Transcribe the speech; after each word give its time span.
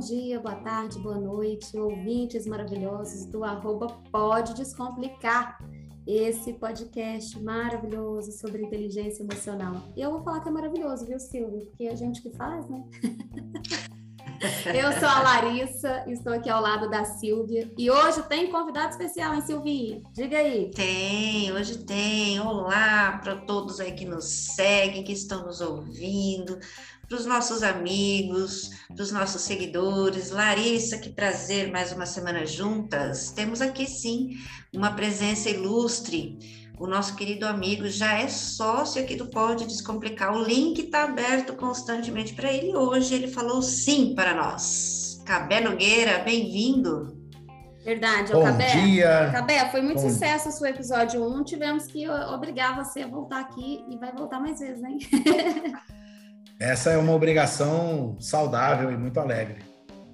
dia, 0.00 0.40
boa 0.40 0.54
tarde, 0.54 0.98
boa 0.98 1.18
noite, 1.18 1.76
ouvintes 1.76 2.46
maravilhosos 2.46 3.26
do 3.26 3.44
arroba 3.44 3.86
Pode 4.10 4.54
Descomplicar, 4.54 5.62
esse 6.06 6.54
podcast 6.54 7.38
maravilhoso 7.38 8.32
sobre 8.32 8.62
inteligência 8.62 9.22
emocional. 9.22 9.76
E 9.94 10.00
eu 10.00 10.10
vou 10.10 10.22
falar 10.22 10.40
que 10.40 10.48
é 10.48 10.52
maravilhoso, 10.52 11.04
viu, 11.04 11.20
Silvio? 11.20 11.66
Porque 11.66 11.84
é 11.84 11.92
a 11.92 11.94
gente 11.94 12.22
que 12.22 12.30
faz, 12.30 12.66
né? 12.70 12.82
eu 14.74 14.90
sou 14.98 15.06
a 15.06 15.20
Larissa, 15.20 16.02
estou 16.08 16.32
aqui 16.32 16.48
ao 16.48 16.62
lado 16.62 16.88
da 16.88 17.04
Silvia 17.04 17.70
e 17.76 17.90
hoje 17.90 18.22
tem 18.22 18.50
convidado 18.50 18.92
especial, 18.92 19.34
hein, 19.34 19.42
Silvinha? 19.42 20.00
Diga 20.14 20.38
aí. 20.38 20.70
Tem, 20.70 21.52
hoje 21.52 21.76
tem. 21.84 22.40
Olá 22.40 23.18
para 23.22 23.36
todos 23.36 23.78
aí 23.78 23.92
que 23.92 24.06
nos 24.06 24.24
seguem, 24.24 25.04
que 25.04 25.12
estão 25.12 25.44
nos 25.44 25.60
ouvindo 25.60 26.58
para 27.10 27.18
os 27.18 27.26
nossos 27.26 27.64
amigos, 27.64 28.70
para 28.86 29.02
os 29.02 29.10
nossos 29.10 29.42
seguidores. 29.42 30.30
Larissa, 30.30 30.96
que 30.96 31.10
prazer, 31.10 31.68
mais 31.72 31.90
uma 31.90 32.06
semana 32.06 32.46
juntas. 32.46 33.32
Temos 33.32 33.60
aqui 33.60 33.84
sim 33.84 34.36
uma 34.72 34.92
presença 34.92 35.50
ilustre. 35.50 36.38
O 36.78 36.86
nosso 36.86 37.16
querido 37.16 37.48
amigo 37.48 37.88
já 37.88 38.20
é 38.20 38.28
sócio 38.28 39.02
aqui 39.02 39.16
do 39.16 39.26
Pode 39.26 39.66
Descomplicar. 39.66 40.32
O 40.32 40.44
link 40.44 40.78
está 40.82 41.02
aberto 41.02 41.54
constantemente 41.54 42.32
para 42.32 42.52
ele. 42.52 42.76
Hoje 42.76 43.12
ele 43.12 43.26
falou 43.26 43.60
sim 43.60 44.14
para 44.14 44.32
nós. 44.32 45.20
Cabé 45.26 45.60
Nogueira, 45.60 46.20
bem-vindo. 46.20 47.18
Verdade, 47.84 48.32
Bom 48.32 48.44
Cabé. 48.44 48.68
dia. 48.68 49.30
Cabé, 49.32 49.68
foi 49.72 49.82
muito 49.82 50.00
Bom... 50.00 50.08
sucesso 50.10 50.48
o 50.48 50.52
seu 50.52 50.68
episódio 50.68 51.24
1. 51.24 51.42
Tivemos 51.42 51.86
que 51.86 52.08
obrigar 52.08 52.76
você 52.76 53.00
a 53.02 53.08
voltar 53.08 53.40
aqui 53.40 53.84
e 53.90 53.96
vai 53.96 54.12
voltar 54.12 54.38
mais 54.38 54.60
vezes, 54.60 54.84
hein? 54.84 54.98
Essa 56.60 56.90
é 56.90 56.98
uma 56.98 57.14
obrigação 57.14 58.20
saudável 58.20 58.92
e 58.92 58.96
muito 58.96 59.18
alegre. 59.18 59.64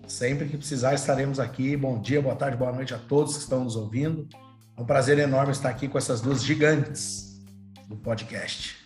Sempre 0.06 0.46
que 0.46 0.56
precisar, 0.56 0.94
estaremos 0.94 1.40
aqui. 1.40 1.76
Bom 1.76 2.00
dia, 2.00 2.22
boa 2.22 2.36
tarde, 2.36 2.56
boa 2.56 2.72
noite 2.72 2.94
a 2.94 2.98
todos 2.98 3.34
que 3.34 3.42
estão 3.42 3.64
nos 3.64 3.74
ouvindo. 3.74 4.28
É 4.76 4.80
um 4.80 4.86
prazer 4.86 5.18
enorme 5.18 5.50
estar 5.50 5.68
aqui 5.68 5.88
com 5.88 5.98
essas 5.98 6.20
duas 6.20 6.44
gigantes 6.44 7.44
do 7.88 7.96
podcast. 7.96 8.76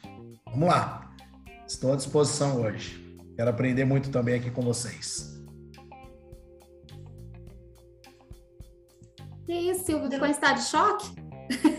Vamos 0.46 0.70
lá. 0.70 1.14
Estou 1.68 1.92
à 1.92 1.96
disposição 1.96 2.62
hoje. 2.62 3.18
Quero 3.36 3.50
aprender 3.50 3.84
muito 3.84 4.08
também 4.10 4.36
aqui 4.36 4.50
com 4.50 4.62
vocês. 4.62 5.38
Que 9.44 9.52
isso, 9.52 9.84
Silvio? 9.84 10.10
Ficou 10.10 10.26
em 10.26 10.30
estado 10.30 10.56
de 10.56 10.64
choque? 10.64 11.29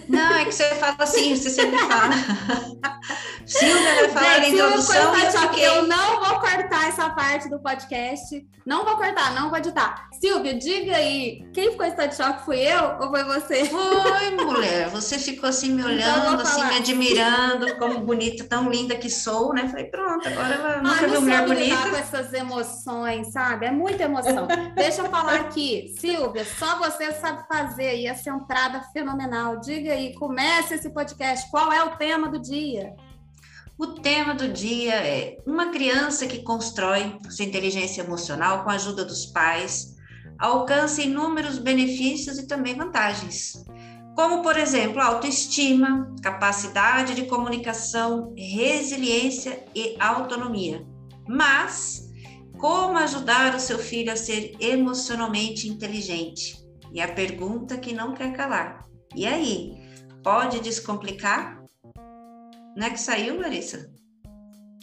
Não, 0.08 0.34
é 0.36 0.46
que 0.46 0.52
você 0.52 0.76
fala 0.76 0.96
assim, 1.00 1.36
você 1.36 1.50
sempre 1.50 1.78
fala. 1.80 2.14
Silvia 3.46 3.96
vai 3.96 4.10
falar 4.10 4.48
introdução. 4.48 5.16
Eu, 5.16 5.32
fiquei... 5.32 5.68
eu 5.68 5.88
não 5.88 6.20
vou 6.20 6.40
cortar 6.40 6.88
essa 6.88 7.10
parte 7.10 7.50
do 7.50 7.60
podcast. 7.60 8.46
Não 8.66 8.86
vou 8.86 8.96
cortar, 8.96 9.34
não 9.34 9.50
vou 9.50 9.58
editar. 9.58 10.08
Silvia, 10.20 10.54
diga 10.54 10.96
aí, 10.96 11.44
quem 11.52 11.72
ficou 11.72 11.86
em 11.86 11.90
estado 11.90 12.10
de 12.10 12.16
choque? 12.16 12.46
Fui 12.46 12.60
eu 12.60 12.98
ou 13.00 13.10
foi 13.10 13.24
você? 13.24 13.66
Foi, 13.66 14.30
mulher. 14.32 14.88
Você 14.90 15.18
ficou 15.18 15.50
assim 15.50 15.72
me 15.72 15.82
então, 15.82 15.92
olhando, 15.92 16.34
então, 16.34 16.42
assim, 16.42 16.64
me 16.66 16.78
admirando, 16.78 17.76
como 17.78 18.00
bonita, 18.02 18.44
tão 18.44 18.70
linda 18.70 18.96
que 18.96 19.10
sou, 19.10 19.52
né? 19.54 19.68
Falei, 19.68 19.86
pronto, 19.86 20.28
agora 20.28 20.54
ela 20.54 20.74
ah, 20.76 20.82
nunca 20.82 21.08
viu 21.08 21.22
mulher 21.22 21.48
bonita. 21.48 21.90
com 21.90 21.96
essas 21.96 22.34
emoções, 22.34 23.32
sabe? 23.32 23.66
É 23.66 23.72
muita 23.72 24.04
emoção. 24.04 24.48
Deixa 24.76 25.02
eu 25.02 25.10
falar 25.10 25.36
aqui. 25.38 25.96
Silvia, 26.00 26.46
só 26.46 26.78
você 26.78 27.12
sabe 27.14 27.44
fazer 27.48 27.88
aí 27.88 28.06
essa 28.06 28.30
entrada 28.30 28.82
fenomenal. 28.94 29.60
Diga 29.64 29.94
aí, 29.94 30.14
comece 30.16 30.74
esse 30.74 30.90
podcast. 30.90 31.50
Qual 31.52 31.72
é 31.72 31.84
o 31.84 31.96
tema 31.96 32.30
do 32.30 32.42
dia? 32.42 32.96
O 33.78 33.88
tema 33.88 34.34
do 34.34 34.50
dia 34.50 34.96
é 34.96 35.38
uma 35.46 35.72
criança 35.72 36.26
que 36.26 36.44
constrói 36.44 37.18
sua 37.30 37.46
inteligência 37.46 38.02
emocional 38.02 38.64
com 38.64 38.70
a 38.70 38.74
ajuda 38.74 39.06
dos 39.06 39.28
pais 39.28 39.96
alcança 40.40 41.04
inúmeros 41.04 41.60
benefícios 41.60 42.40
e 42.40 42.48
também 42.48 42.76
vantagens, 42.76 43.64
como, 44.16 44.42
por 44.42 44.58
exemplo, 44.58 45.00
autoestima, 45.00 46.14
capacidade 46.24 47.14
de 47.14 47.28
comunicação, 47.28 48.34
resiliência 48.36 49.64
e 49.76 49.96
autonomia. 50.00 50.84
Mas, 51.28 52.10
como 52.58 52.98
ajudar 52.98 53.56
o 53.56 53.60
seu 53.60 53.78
filho 53.78 54.12
a 54.12 54.16
ser 54.16 54.56
emocionalmente 54.60 55.70
inteligente? 55.70 56.60
E 56.92 57.00
a 57.00 57.08
pergunta 57.08 57.78
que 57.78 57.94
não 57.94 58.14
quer 58.14 58.34
calar. 58.34 58.91
E 59.14 59.26
aí, 59.26 59.78
pode 60.24 60.62
descomplicar? 60.62 61.62
Não 62.76 62.88
é 62.88 62.90
que 62.90 63.00
saiu, 63.00 63.40
Larissa? 63.40 63.91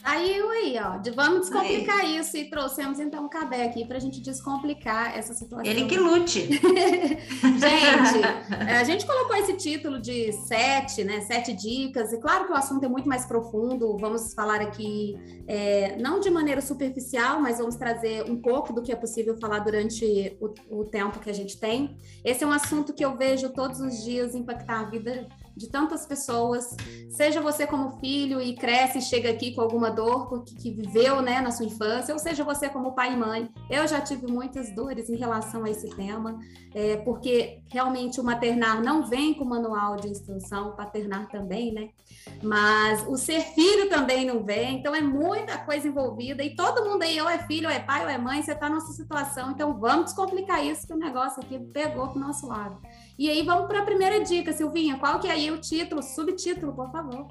Saiu 0.08 0.48
aí, 0.48 0.74
ó. 0.78 0.98
Vamos 1.14 1.40
descomplicar 1.40 1.98
aí. 1.98 2.16
isso 2.16 2.34
e 2.38 2.48
trouxemos 2.48 2.98
então 2.98 3.26
o 3.26 3.28
Cabé 3.28 3.66
aqui 3.66 3.84
para 3.84 3.98
a 3.98 4.00
gente 4.00 4.22
descomplicar 4.22 5.14
essa 5.14 5.34
situação. 5.34 5.70
Ele 5.70 5.84
que 5.84 5.98
lute. 5.98 6.48
gente, 6.48 8.24
a 8.50 8.84
gente 8.84 9.06
colocou 9.06 9.36
esse 9.36 9.52
título 9.52 10.00
de 10.00 10.32
sete, 10.32 11.04
né? 11.04 11.20
Sete 11.20 11.52
dicas. 11.52 12.10
E 12.10 12.18
claro 12.18 12.46
que 12.46 12.52
o 12.52 12.56
assunto 12.56 12.84
é 12.84 12.88
muito 12.88 13.06
mais 13.06 13.26
profundo. 13.26 13.98
Vamos 13.98 14.32
falar 14.32 14.62
aqui, 14.62 15.14
é, 15.46 15.96
não 15.98 16.20
de 16.20 16.30
maneira 16.30 16.62
superficial, 16.62 17.42
mas 17.42 17.58
vamos 17.58 17.76
trazer 17.76 18.22
um 18.30 18.40
pouco 18.40 18.72
do 18.72 18.80
que 18.80 18.90
é 18.90 18.96
possível 18.96 19.36
falar 19.36 19.58
durante 19.58 20.38
o, 20.40 20.80
o 20.80 20.84
tempo 20.86 21.18
que 21.18 21.28
a 21.28 21.34
gente 21.34 21.60
tem. 21.60 21.98
Esse 22.24 22.44
é 22.44 22.46
um 22.46 22.52
assunto 22.52 22.94
que 22.94 23.04
eu 23.04 23.14
vejo 23.14 23.50
todos 23.50 23.78
os 23.78 24.02
dias 24.02 24.34
impactar 24.34 24.80
a 24.80 24.84
vida 24.84 25.28
de 25.58 25.68
tantas 25.68 26.06
pessoas, 26.06 26.74
seja 27.10 27.40
você 27.40 27.66
como 27.66 27.98
filho 27.98 28.40
e 28.40 28.54
cresce 28.54 28.98
e 28.98 29.02
chega 29.02 29.28
aqui 29.28 29.54
com 29.54 29.60
alguma 29.60 29.90
dor 29.90 30.44
que, 30.44 30.54
que 30.54 30.70
viveu 30.70 31.20
né, 31.20 31.40
na 31.40 31.50
sua 31.50 31.66
infância, 31.66 32.14
ou 32.14 32.18
seja 32.18 32.44
você 32.44 32.68
como 32.68 32.94
pai 32.94 33.12
e 33.12 33.16
mãe. 33.16 33.50
Eu 33.68 33.86
já 33.86 34.00
tive 34.00 34.26
muitas 34.30 34.74
dores 34.74 35.10
em 35.10 35.16
relação 35.16 35.64
a 35.64 35.70
esse 35.70 35.90
tema, 35.90 36.38
é, 36.74 36.96
porque 36.98 37.60
realmente 37.66 38.20
o 38.20 38.24
maternar 38.24 38.82
não 38.82 39.04
vem 39.04 39.34
com 39.34 39.44
manual 39.44 39.96
de 39.96 40.08
instrução, 40.08 40.68
o 40.68 40.76
paternar 40.76 41.28
também, 41.28 41.72
né? 41.72 41.88
Mas 42.42 43.04
o 43.08 43.16
ser 43.16 43.40
filho 43.40 43.88
também 43.88 44.24
não 44.24 44.44
vem, 44.44 44.78
então 44.78 44.94
é 44.94 45.00
muita 45.00 45.58
coisa 45.58 45.88
envolvida 45.88 46.42
e 46.44 46.54
todo 46.54 46.88
mundo 46.88 47.02
aí, 47.02 47.20
ou 47.20 47.28
é 47.28 47.38
filho, 47.46 47.68
ou 47.68 47.74
é 47.74 47.80
pai, 47.80 48.04
ou 48.04 48.08
é 48.08 48.16
mãe, 48.16 48.42
você 48.42 48.52
está 48.52 48.68
nessa 48.68 48.92
situação, 48.92 49.50
então 49.50 49.78
vamos 49.78 50.06
descomplicar 50.06 50.64
isso 50.64 50.86
que 50.86 50.92
o 50.92 50.98
negócio 50.98 51.42
aqui 51.42 51.58
pegou 51.58 52.08
para 52.08 52.16
o 52.16 52.20
nosso 52.20 52.46
lado. 52.46 52.80
E 53.18 53.28
aí 53.28 53.42
vamos 53.42 53.66
para 53.66 53.80
a 53.80 53.84
primeira 53.84 54.22
dica, 54.22 54.52
Silvinha. 54.52 54.96
Qual 54.96 55.18
que 55.18 55.26
é 55.26 55.32
aí 55.32 55.47
o 55.50 55.60
título, 55.60 56.02
subtítulo, 56.02 56.74
por 56.74 56.90
favor? 56.90 57.28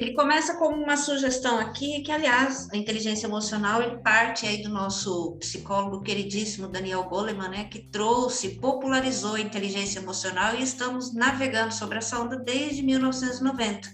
Ele 0.00 0.14
começa 0.14 0.54
como 0.54 0.82
uma 0.82 0.96
sugestão 0.96 1.58
aqui, 1.58 2.00
que 2.00 2.10
aliás, 2.10 2.70
a 2.72 2.76
inteligência 2.76 3.26
emocional 3.26 3.82
ele 3.82 3.98
parte 3.98 4.46
aí 4.46 4.62
do 4.62 4.70
nosso 4.70 5.36
psicólogo 5.38 6.00
queridíssimo 6.00 6.68
Daniel 6.68 7.04
Goleman, 7.04 7.50
né, 7.50 7.64
que 7.64 7.80
trouxe, 7.80 8.56
popularizou 8.56 9.34
a 9.34 9.40
inteligência 9.40 9.98
emocional 9.98 10.54
e 10.54 10.62
estamos 10.62 11.12
navegando 11.12 11.74
sobre 11.74 11.98
essa 11.98 12.18
onda 12.18 12.36
desde 12.36 12.82
1990. 12.82 13.90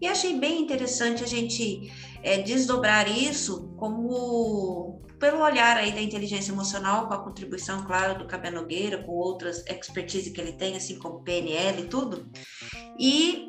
E 0.00 0.06
achei 0.06 0.38
bem 0.38 0.62
interessante 0.62 1.22
a 1.22 1.26
gente 1.26 1.92
é, 2.22 2.40
desdobrar 2.40 3.06
isso 3.06 3.68
como 3.76 5.03
pelo 5.18 5.42
olhar 5.42 5.76
aí 5.76 5.92
da 5.92 6.00
inteligência 6.00 6.52
emocional, 6.52 7.06
com 7.06 7.14
a 7.14 7.22
contribuição, 7.22 7.84
claro, 7.84 8.18
do 8.18 8.26
Cabé 8.26 8.50
Nogueira, 8.50 9.02
com 9.02 9.12
outras 9.12 9.64
expertise 9.66 10.30
que 10.30 10.40
ele 10.40 10.52
tem, 10.52 10.76
assim 10.76 10.98
como 10.98 11.22
PNL 11.22 11.82
e 11.82 11.88
tudo. 11.88 12.30
E 12.98 13.48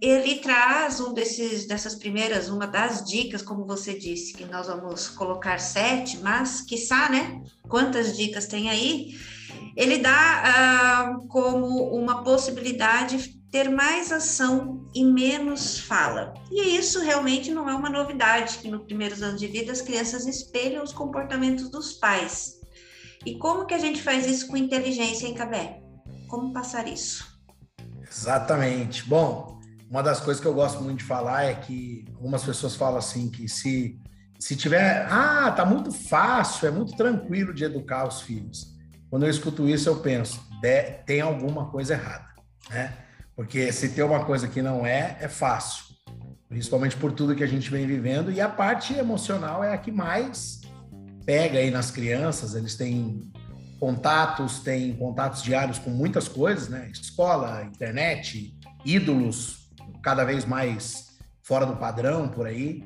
ele 0.00 0.36
traz 0.36 1.00
um 1.00 1.14
desses, 1.14 1.66
dessas 1.66 1.94
primeiras, 1.94 2.48
uma 2.48 2.66
das 2.66 3.04
dicas, 3.04 3.42
como 3.42 3.66
você 3.66 3.98
disse, 3.98 4.34
que 4.34 4.44
nós 4.44 4.66
vamos 4.66 5.08
colocar 5.08 5.58
sete, 5.58 6.18
mas, 6.18 6.60
quiçá, 6.60 7.08
né? 7.08 7.40
Quantas 7.68 8.16
dicas 8.16 8.46
tem 8.46 8.68
aí? 8.68 9.14
Ele 9.76 9.98
dá 9.98 11.16
uh, 11.22 11.28
como 11.28 11.66
uma 11.96 12.22
possibilidade 12.22 13.34
ter 13.54 13.70
mais 13.70 14.10
ação 14.10 14.84
e 14.92 15.04
menos 15.04 15.78
fala. 15.78 16.34
E 16.50 16.76
isso 16.76 17.00
realmente 17.00 17.52
não 17.52 17.70
é 17.70 17.74
uma 17.76 17.88
novidade, 17.88 18.58
que 18.58 18.68
nos 18.68 18.82
primeiros 18.82 19.22
anos 19.22 19.38
de 19.38 19.46
vida 19.46 19.70
as 19.70 19.80
crianças 19.80 20.26
espelham 20.26 20.82
os 20.82 20.92
comportamentos 20.92 21.70
dos 21.70 21.92
pais. 21.92 22.54
E 23.24 23.38
como 23.38 23.64
que 23.64 23.72
a 23.72 23.78
gente 23.78 24.02
faz 24.02 24.26
isso 24.26 24.48
com 24.48 24.56
inteligência, 24.56 25.28
em 25.28 25.34
Cabé? 25.34 25.80
Como 26.26 26.52
passar 26.52 26.88
isso? 26.88 27.38
Exatamente. 28.10 29.04
Bom, 29.04 29.60
uma 29.88 30.02
das 30.02 30.18
coisas 30.18 30.40
que 30.40 30.48
eu 30.48 30.54
gosto 30.54 30.82
muito 30.82 30.98
de 30.98 31.04
falar 31.04 31.44
é 31.44 31.54
que 31.54 32.04
algumas 32.16 32.42
pessoas 32.42 32.74
falam 32.74 32.98
assim 32.98 33.30
que 33.30 33.48
se 33.48 34.00
se 34.36 34.56
tiver, 34.56 35.06
ah, 35.08 35.52
tá 35.52 35.64
muito 35.64 35.92
fácil, 35.92 36.66
é 36.66 36.70
muito 36.72 36.96
tranquilo 36.96 37.54
de 37.54 37.62
educar 37.62 38.04
os 38.06 38.20
filhos. 38.20 38.74
Quando 39.08 39.22
eu 39.22 39.30
escuto 39.30 39.68
isso, 39.68 39.88
eu 39.88 40.00
penso, 40.00 40.44
tem 41.06 41.20
alguma 41.20 41.70
coisa 41.70 41.94
errada, 41.94 42.26
né? 42.68 43.03
Porque 43.36 43.72
se 43.72 43.88
tem 43.90 44.04
uma 44.04 44.24
coisa 44.24 44.48
que 44.48 44.62
não 44.62 44.86
é, 44.86 45.16
é 45.20 45.28
fácil. 45.28 45.84
Principalmente 46.48 46.96
por 46.96 47.12
tudo 47.12 47.34
que 47.34 47.42
a 47.42 47.48
gente 47.48 47.70
vem 47.70 47.86
vivendo. 47.86 48.30
E 48.30 48.40
a 48.40 48.48
parte 48.48 48.94
emocional 48.94 49.62
é 49.64 49.72
a 49.72 49.78
que 49.78 49.90
mais 49.90 50.60
pega 51.26 51.58
aí 51.58 51.70
nas 51.70 51.90
crianças. 51.90 52.54
Eles 52.54 52.76
têm 52.76 53.32
contatos, 53.80 54.60
têm 54.60 54.94
contatos 54.94 55.42
diários 55.42 55.78
com 55.78 55.90
muitas 55.90 56.28
coisas, 56.28 56.68
né? 56.68 56.88
Escola, 56.92 57.64
internet, 57.64 58.56
ídolos, 58.84 59.70
cada 60.02 60.24
vez 60.24 60.44
mais 60.44 61.18
fora 61.42 61.66
do 61.66 61.76
padrão 61.76 62.28
por 62.28 62.46
aí. 62.46 62.84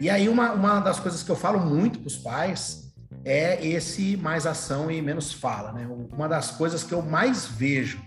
E 0.00 0.10
aí, 0.10 0.28
uma, 0.28 0.52
uma 0.52 0.80
das 0.80 1.00
coisas 1.00 1.22
que 1.22 1.30
eu 1.30 1.36
falo 1.36 1.58
muito 1.58 1.98
para 1.98 2.08
os 2.08 2.16
pais 2.16 2.92
é 3.24 3.66
esse 3.66 4.16
mais 4.16 4.46
ação 4.46 4.90
e 4.90 5.00
menos 5.00 5.32
fala, 5.32 5.72
né? 5.72 5.88
Uma 6.12 6.28
das 6.28 6.50
coisas 6.50 6.84
que 6.84 6.92
eu 6.92 7.02
mais 7.02 7.46
vejo, 7.46 8.00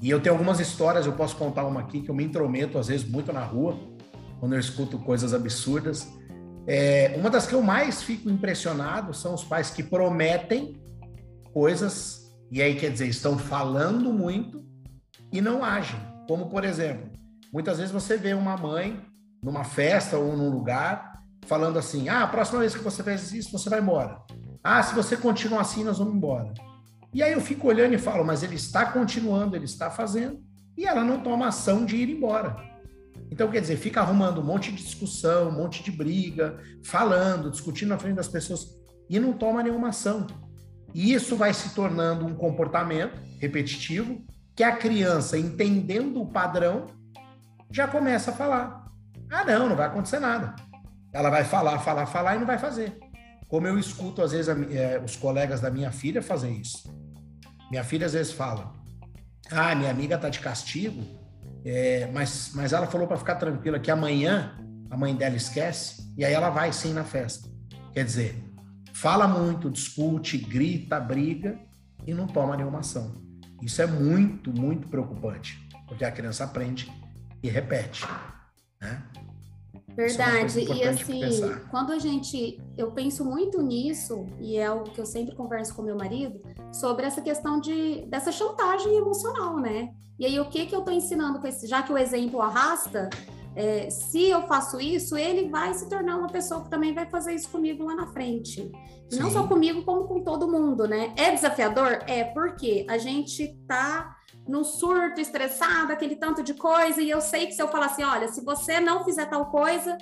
e 0.00 0.10
eu 0.10 0.20
tenho 0.20 0.34
algumas 0.34 0.60
histórias, 0.60 1.06
eu 1.06 1.12
posso 1.12 1.36
contar 1.36 1.66
uma 1.66 1.80
aqui, 1.80 2.00
que 2.00 2.10
eu 2.10 2.14
me 2.14 2.24
intrometo 2.24 2.78
às 2.78 2.86
vezes 2.86 3.08
muito 3.08 3.32
na 3.32 3.42
rua, 3.42 3.78
quando 4.38 4.54
eu 4.54 4.60
escuto 4.60 4.98
coisas 4.98 5.34
absurdas. 5.34 6.08
É, 6.66 7.14
uma 7.16 7.30
das 7.30 7.46
que 7.46 7.54
eu 7.54 7.62
mais 7.62 8.02
fico 8.02 8.30
impressionado 8.30 9.12
são 9.12 9.34
os 9.34 9.42
pais 9.42 9.70
que 9.70 9.82
prometem 9.82 10.80
coisas, 11.52 12.30
e 12.50 12.62
aí 12.62 12.76
quer 12.76 12.90
dizer, 12.90 13.08
estão 13.08 13.38
falando 13.38 14.12
muito 14.12 14.64
e 15.32 15.40
não 15.40 15.64
agem. 15.64 15.98
Como, 16.28 16.48
por 16.48 16.64
exemplo, 16.64 17.10
muitas 17.52 17.78
vezes 17.78 17.92
você 17.92 18.16
vê 18.16 18.34
uma 18.34 18.56
mãe 18.56 19.02
numa 19.42 19.64
festa 19.64 20.16
ou 20.16 20.36
num 20.36 20.50
lugar 20.50 21.22
falando 21.46 21.78
assim: 21.78 22.08
ah, 22.08 22.22
a 22.22 22.26
próxima 22.26 22.60
vez 22.60 22.74
que 22.74 22.84
você 22.84 23.02
fez 23.02 23.32
isso, 23.32 23.50
você 23.50 23.68
vai 23.68 23.80
embora. 23.80 24.20
Ah, 24.62 24.82
se 24.82 24.94
você 24.94 25.16
continuar 25.16 25.62
assim, 25.62 25.82
nós 25.82 25.98
vamos 25.98 26.14
embora. 26.14 26.52
E 27.12 27.22
aí 27.22 27.32
eu 27.32 27.40
fico 27.40 27.68
olhando 27.68 27.94
e 27.94 27.98
falo, 27.98 28.24
mas 28.24 28.42
ele 28.42 28.56
está 28.56 28.86
continuando, 28.86 29.56
ele 29.56 29.64
está 29.64 29.90
fazendo, 29.90 30.42
e 30.76 30.86
ela 30.86 31.02
não 31.02 31.20
toma 31.20 31.48
ação 31.48 31.84
de 31.84 31.96
ir 31.96 32.10
embora. 32.10 32.56
Então, 33.30 33.50
quer 33.50 33.60
dizer, 33.60 33.76
fica 33.76 34.00
arrumando 34.00 34.40
um 34.40 34.44
monte 34.44 34.70
de 34.72 34.82
discussão, 34.82 35.48
um 35.48 35.52
monte 35.52 35.82
de 35.82 35.90
briga, 35.90 36.58
falando, 36.82 37.50
discutindo 37.50 37.90
na 37.90 37.98
frente 37.98 38.16
das 38.16 38.28
pessoas, 38.28 38.78
e 39.08 39.18
não 39.18 39.32
toma 39.32 39.62
nenhuma 39.62 39.88
ação. 39.88 40.26
E 40.94 41.12
isso 41.12 41.36
vai 41.36 41.52
se 41.52 41.74
tornando 41.74 42.26
um 42.26 42.34
comportamento 42.34 43.20
repetitivo, 43.38 44.24
que 44.54 44.62
a 44.62 44.76
criança, 44.76 45.38
entendendo 45.38 46.20
o 46.20 46.26
padrão, 46.26 46.86
já 47.70 47.86
começa 47.86 48.30
a 48.30 48.34
falar. 48.34 48.90
Ah, 49.30 49.44
não, 49.44 49.68
não 49.68 49.76
vai 49.76 49.86
acontecer 49.86 50.18
nada. 50.18 50.56
Ela 51.12 51.30
vai 51.30 51.44
falar, 51.44 51.78
falar, 51.80 52.06
falar 52.06 52.36
e 52.36 52.38
não 52.38 52.46
vai 52.46 52.58
fazer. 52.58 52.98
Como 53.48 53.66
eu 53.66 53.78
escuto, 53.78 54.22
às 54.22 54.32
vezes, 54.32 54.48
é, 54.70 55.00
os 55.02 55.16
colegas 55.16 55.60
da 55.60 55.70
minha 55.70 55.90
filha 55.90 56.22
fazer 56.22 56.50
isso. 56.50 56.84
Minha 57.70 57.82
filha, 57.82 58.06
às 58.06 58.12
vezes, 58.12 58.32
fala: 58.32 58.74
Ah, 59.50 59.74
minha 59.74 59.90
amiga 59.90 60.18
tá 60.18 60.28
de 60.28 60.38
castigo, 60.38 61.02
é, 61.64 62.08
mas, 62.12 62.52
mas 62.54 62.72
ela 62.72 62.86
falou 62.86 63.06
para 63.06 63.16
ficar 63.16 63.36
tranquila 63.36 63.78
que 63.80 63.90
amanhã 63.90 64.56
a 64.90 64.96
mãe 64.96 65.14
dela 65.14 65.36
esquece 65.36 66.12
e 66.16 66.24
aí 66.24 66.32
ela 66.32 66.50
vai 66.50 66.72
sim 66.72 66.92
na 66.92 67.04
festa. 67.04 67.48
Quer 67.92 68.04
dizer, 68.04 68.44
fala 68.92 69.26
muito, 69.26 69.70
discute, 69.70 70.36
grita, 70.36 71.00
briga 71.00 71.58
e 72.06 72.12
não 72.12 72.26
toma 72.26 72.56
nenhuma 72.56 72.80
ação. 72.80 73.14
Isso 73.62 73.82
é 73.82 73.86
muito, 73.86 74.52
muito 74.52 74.88
preocupante, 74.88 75.58
porque 75.86 76.04
a 76.04 76.12
criança 76.12 76.44
aprende 76.44 76.90
e 77.42 77.48
repete. 77.48 78.06
Né? 78.80 79.02
É 79.98 80.06
Verdade. 80.06 80.60
E 80.60 80.84
assim, 80.84 81.20
quando 81.70 81.92
a 81.92 81.98
gente. 81.98 82.60
Eu 82.76 82.92
penso 82.92 83.24
muito 83.24 83.60
nisso, 83.60 84.26
e 84.38 84.56
é 84.56 84.66
algo 84.66 84.90
que 84.90 85.00
eu 85.00 85.06
sempre 85.06 85.34
converso 85.34 85.74
com 85.74 85.82
meu 85.82 85.96
marido, 85.96 86.40
sobre 86.72 87.04
essa 87.04 87.20
questão 87.20 87.60
de, 87.60 88.06
dessa 88.06 88.30
chantagem 88.30 88.94
emocional, 88.94 89.58
né? 89.58 89.92
E 90.16 90.24
aí, 90.24 90.38
o 90.38 90.48
que, 90.48 90.66
que 90.66 90.74
eu 90.74 90.80
estou 90.80 90.94
ensinando 90.94 91.40
com 91.40 91.48
esse. 91.48 91.66
Já 91.66 91.82
que 91.82 91.92
o 91.92 91.98
exemplo 91.98 92.40
arrasta, 92.40 93.10
é, 93.56 93.90
se 93.90 94.28
eu 94.28 94.42
faço 94.42 94.80
isso, 94.80 95.16
ele 95.16 95.48
vai 95.48 95.74
se 95.74 95.88
tornar 95.88 96.16
uma 96.16 96.28
pessoa 96.28 96.62
que 96.62 96.70
também 96.70 96.94
vai 96.94 97.10
fazer 97.10 97.34
isso 97.34 97.48
comigo 97.48 97.84
lá 97.84 97.96
na 97.96 98.06
frente. 98.06 98.70
E 99.10 99.16
não 99.16 99.30
só 99.32 99.48
comigo, 99.48 99.82
como 99.82 100.06
com 100.06 100.22
todo 100.22 100.50
mundo, 100.50 100.86
né? 100.86 101.12
É 101.16 101.32
desafiador? 101.32 102.04
É, 102.06 102.22
porque 102.22 102.86
a 102.88 102.98
gente 102.98 103.48
tá 103.66 104.17
num 104.48 104.64
surto, 104.64 105.20
estressado, 105.20 105.92
aquele 105.92 106.16
tanto 106.16 106.42
de 106.42 106.54
coisa, 106.54 107.02
e 107.02 107.10
eu 107.10 107.20
sei 107.20 107.46
que 107.46 107.52
se 107.52 107.62
eu 107.62 107.68
falar 107.68 107.86
assim, 107.86 108.02
olha, 108.02 108.28
se 108.28 108.42
você 108.42 108.80
não 108.80 109.04
fizer 109.04 109.26
tal 109.26 109.46
coisa, 109.46 109.98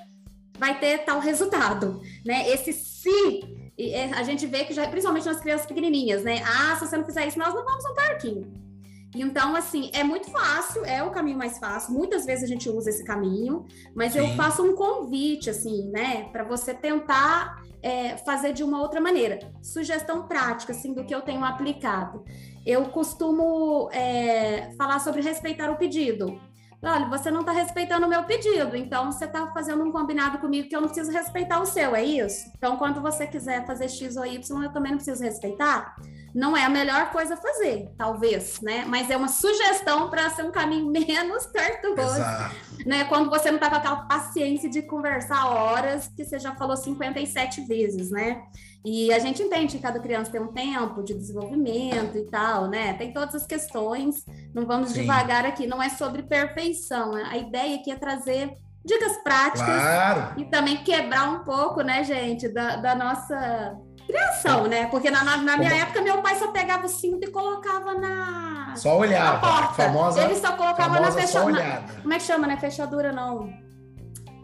vai 0.56 0.78
ter 0.78 0.98
tal 1.04 1.18
resultado, 1.18 2.00
né? 2.24 2.48
Esse 2.48 2.72
se, 2.72 3.70
é, 3.78 4.04
a 4.12 4.22
gente 4.22 4.46
vê 4.46 4.64
que 4.64 4.72
já, 4.72 4.86
principalmente 4.88 5.26
nas 5.26 5.40
crianças 5.40 5.66
pequenininhas, 5.66 6.22
né? 6.22 6.42
Ah, 6.46 6.76
se 6.76 6.86
você 6.86 6.96
não 6.96 7.04
fizer 7.04 7.26
isso, 7.26 7.38
nós 7.38 7.52
não 7.52 7.64
vamos 7.64 7.84
no 7.84 7.94
parquinho. 7.94 8.66
Então, 9.14 9.56
assim, 9.56 9.90
é 9.94 10.04
muito 10.04 10.30
fácil, 10.30 10.84
é 10.84 11.02
o 11.02 11.10
caminho 11.10 11.38
mais 11.38 11.58
fácil. 11.58 11.94
Muitas 11.94 12.26
vezes 12.26 12.44
a 12.44 12.46
gente 12.46 12.68
usa 12.68 12.90
esse 12.90 13.02
caminho, 13.02 13.66
mas 13.94 14.12
Sim. 14.12 14.18
eu 14.18 14.28
faço 14.36 14.62
um 14.62 14.74
convite, 14.74 15.50
assim, 15.50 15.88
né, 15.88 16.28
para 16.32 16.44
você 16.44 16.74
tentar 16.74 17.62
é, 17.82 18.16
fazer 18.18 18.52
de 18.52 18.62
uma 18.62 18.80
outra 18.80 19.00
maneira. 19.00 19.38
Sugestão 19.62 20.26
prática, 20.26 20.72
assim, 20.72 20.92
do 20.92 21.04
que 21.04 21.14
eu 21.14 21.22
tenho 21.22 21.44
aplicado 21.44 22.24
eu 22.66 22.84
costumo 22.86 23.88
é, 23.92 24.72
falar 24.76 24.98
sobre 24.98 25.22
respeitar 25.22 25.70
o 25.70 25.76
pedido. 25.76 26.38
Olha, 26.82 27.08
você 27.08 27.30
não 27.30 27.40
está 27.40 27.52
respeitando 27.52 28.06
o 28.06 28.08
meu 28.08 28.24
pedido, 28.24 28.76
então 28.76 29.10
você 29.10 29.24
está 29.24 29.50
fazendo 29.52 29.82
um 29.82 29.90
combinado 29.90 30.38
comigo 30.38 30.68
que 30.68 30.76
eu 30.76 30.80
não 30.80 30.88
preciso 30.88 31.10
respeitar 31.10 31.60
o 31.60 31.66
seu, 31.66 31.96
é 31.96 32.04
isso? 32.04 32.50
Então, 32.56 32.76
quando 32.76 33.00
você 33.00 33.26
quiser 33.26 33.66
fazer 33.66 33.88
X 33.88 34.16
ou 34.16 34.26
Y, 34.26 34.62
eu 34.62 34.72
também 34.72 34.92
não 34.92 34.98
preciso 34.98 35.22
respeitar? 35.22 35.96
não 36.36 36.54
é 36.54 36.66
a 36.66 36.68
melhor 36.68 37.10
coisa 37.12 37.32
a 37.32 37.36
fazer, 37.38 37.88
talvez, 37.96 38.60
né? 38.60 38.84
Mas 38.86 39.08
é 39.08 39.16
uma 39.16 39.26
sugestão 39.26 40.10
para 40.10 40.28
ser 40.28 40.44
um 40.44 40.50
caminho 40.50 40.84
menos 40.92 41.46
tortuoso, 41.46 42.20
né? 42.84 43.04
Quando 43.04 43.30
você 43.30 43.48
não 43.48 43.56
está 43.56 43.70
com 43.70 43.76
aquela 43.76 44.02
paciência 44.02 44.68
de 44.68 44.82
conversar 44.82 45.48
horas 45.48 46.08
que 46.08 46.26
você 46.26 46.38
já 46.38 46.54
falou 46.54 46.76
57 46.76 47.62
vezes, 47.62 48.10
né? 48.10 48.42
E 48.88 49.12
a 49.12 49.18
gente 49.18 49.42
entende 49.42 49.76
que 49.76 49.82
cada 49.82 49.98
criança 49.98 50.30
tem 50.30 50.40
um 50.40 50.52
tempo 50.52 51.02
de 51.02 51.12
desenvolvimento 51.12 52.16
e 52.16 52.22
tal, 52.26 52.68
né? 52.68 52.92
Tem 52.92 53.12
todas 53.12 53.34
as 53.34 53.44
questões, 53.44 54.24
não 54.54 54.64
vamos 54.64 54.90
Sim. 54.90 55.00
devagar 55.00 55.44
aqui, 55.44 55.66
não 55.66 55.82
é 55.82 55.88
sobre 55.88 56.22
perfeição. 56.22 57.10
Né? 57.10 57.26
A 57.28 57.36
ideia 57.36 57.74
aqui 57.74 57.90
é 57.90 57.96
trazer 57.96 58.52
dicas 58.84 59.16
práticas 59.24 59.66
claro. 59.66 60.40
e 60.40 60.44
também 60.44 60.76
quebrar 60.84 61.28
um 61.32 61.42
pouco, 61.42 61.82
né, 61.82 62.04
gente, 62.04 62.48
da, 62.48 62.76
da 62.76 62.94
nossa 62.94 63.76
criação, 64.06 64.68
né? 64.68 64.86
Porque 64.86 65.10
na, 65.10 65.24
na, 65.24 65.36
na 65.38 65.56
minha 65.56 65.70
Como... 65.70 65.82
época, 65.82 66.02
meu 66.02 66.22
pai 66.22 66.36
só 66.36 66.52
pegava 66.52 66.86
o 66.86 66.88
cinto 66.88 67.26
e 67.26 67.32
colocava 67.32 67.92
na. 67.94 68.72
Só 68.76 68.96
olhava. 68.96 69.32
Na 69.32 69.38
porta. 69.40 69.82
Famosa, 69.82 70.22
Ele 70.22 70.36
só 70.36 70.52
colocava 70.52 71.00
na 71.00 71.10
fechadura. 71.10 71.82
Como 72.02 72.14
é 72.14 72.18
que 72.18 72.22
chama, 72.22 72.46
né? 72.46 72.56
Fechadura 72.56 73.10
não. 73.10 73.65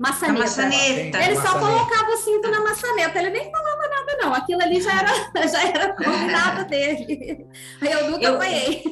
Maçaneta. 0.02 0.40
maçaneta. 0.40 1.22
Ele 1.22 1.36
só 1.36 1.60
colocava 1.60 2.10
o 2.10 2.16
cinto 2.16 2.50
na 2.50 2.60
maçaneta. 2.60 3.20
Ele 3.20 3.30
nem 3.30 3.48
falava 3.52 3.88
nada, 3.88 4.16
não. 4.20 4.34
Aquilo 4.34 4.60
ali 4.60 4.80
já 4.80 4.98
era, 4.98 5.12
já 5.46 5.62
era 5.68 5.94
combinado 5.94 6.64
dele. 6.68 7.46
Eu 7.80 8.10
nunca 8.10 8.24
eu, 8.24 8.34
apanhei. 8.34 8.82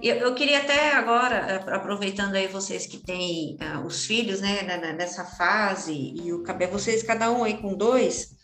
Eu, 0.00 0.14
eu, 0.14 0.34
queria 0.36 0.58
até 0.58 0.92
agora, 0.94 1.64
aproveitando 1.72 2.36
aí 2.36 2.46
vocês 2.46 2.86
que 2.86 2.98
têm 2.98 3.58
uh, 3.60 3.84
os 3.84 4.06
filhos, 4.06 4.40
né, 4.40 4.62
nessa 4.96 5.24
fase, 5.24 5.92
e 5.92 6.32
o 6.32 6.44
cabelo, 6.44 6.72
vocês 6.72 7.02
cada 7.02 7.32
um 7.32 7.42
aí 7.42 7.58
com 7.60 7.74
dois. 7.74 8.37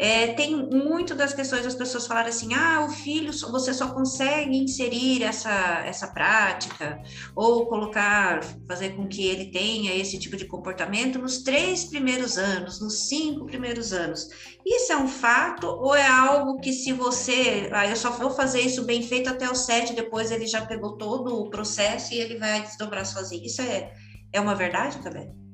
É, 0.00 0.28
tem 0.28 0.54
muito 0.54 1.12
das 1.12 1.34
questões 1.34 1.64
das 1.64 1.74
pessoas 1.74 2.06
falarem 2.06 2.30
assim: 2.30 2.54
ah, 2.54 2.84
o 2.84 2.90
filho, 2.90 3.32
você 3.50 3.74
só 3.74 3.88
consegue 3.88 4.56
inserir 4.56 5.24
essa, 5.24 5.82
essa 5.84 6.06
prática, 6.06 7.02
ou 7.34 7.66
colocar, 7.66 8.44
fazer 8.68 8.90
com 8.90 9.08
que 9.08 9.26
ele 9.26 9.50
tenha 9.50 9.92
esse 9.96 10.16
tipo 10.16 10.36
de 10.36 10.46
comportamento 10.46 11.18
nos 11.18 11.38
três 11.38 11.84
primeiros 11.84 12.38
anos, 12.38 12.80
nos 12.80 13.08
cinco 13.08 13.46
primeiros 13.46 13.92
anos. 13.92 14.28
Isso 14.64 14.92
é 14.92 14.96
um 14.96 15.08
fato, 15.08 15.66
ou 15.66 15.96
é 15.96 16.06
algo 16.06 16.60
que 16.60 16.72
se 16.72 16.92
você, 16.92 17.68
ah, 17.72 17.86
eu 17.88 17.96
só 17.96 18.10
vou 18.10 18.30
fazer 18.30 18.60
isso 18.60 18.84
bem 18.84 19.02
feito 19.02 19.28
até 19.28 19.50
o 19.50 19.54
sete, 19.56 19.94
depois 19.94 20.30
ele 20.30 20.46
já 20.46 20.64
pegou 20.64 20.96
todo 20.96 21.34
o 21.40 21.50
processo 21.50 22.14
e 22.14 22.18
ele 22.18 22.38
vai 22.38 22.62
desdobrar 22.62 23.04
sozinho? 23.04 23.44
Isso 23.44 23.62
é, 23.62 23.92
é 24.32 24.40
uma 24.40 24.54
verdade, 24.54 24.98
Cabé? 25.00 25.47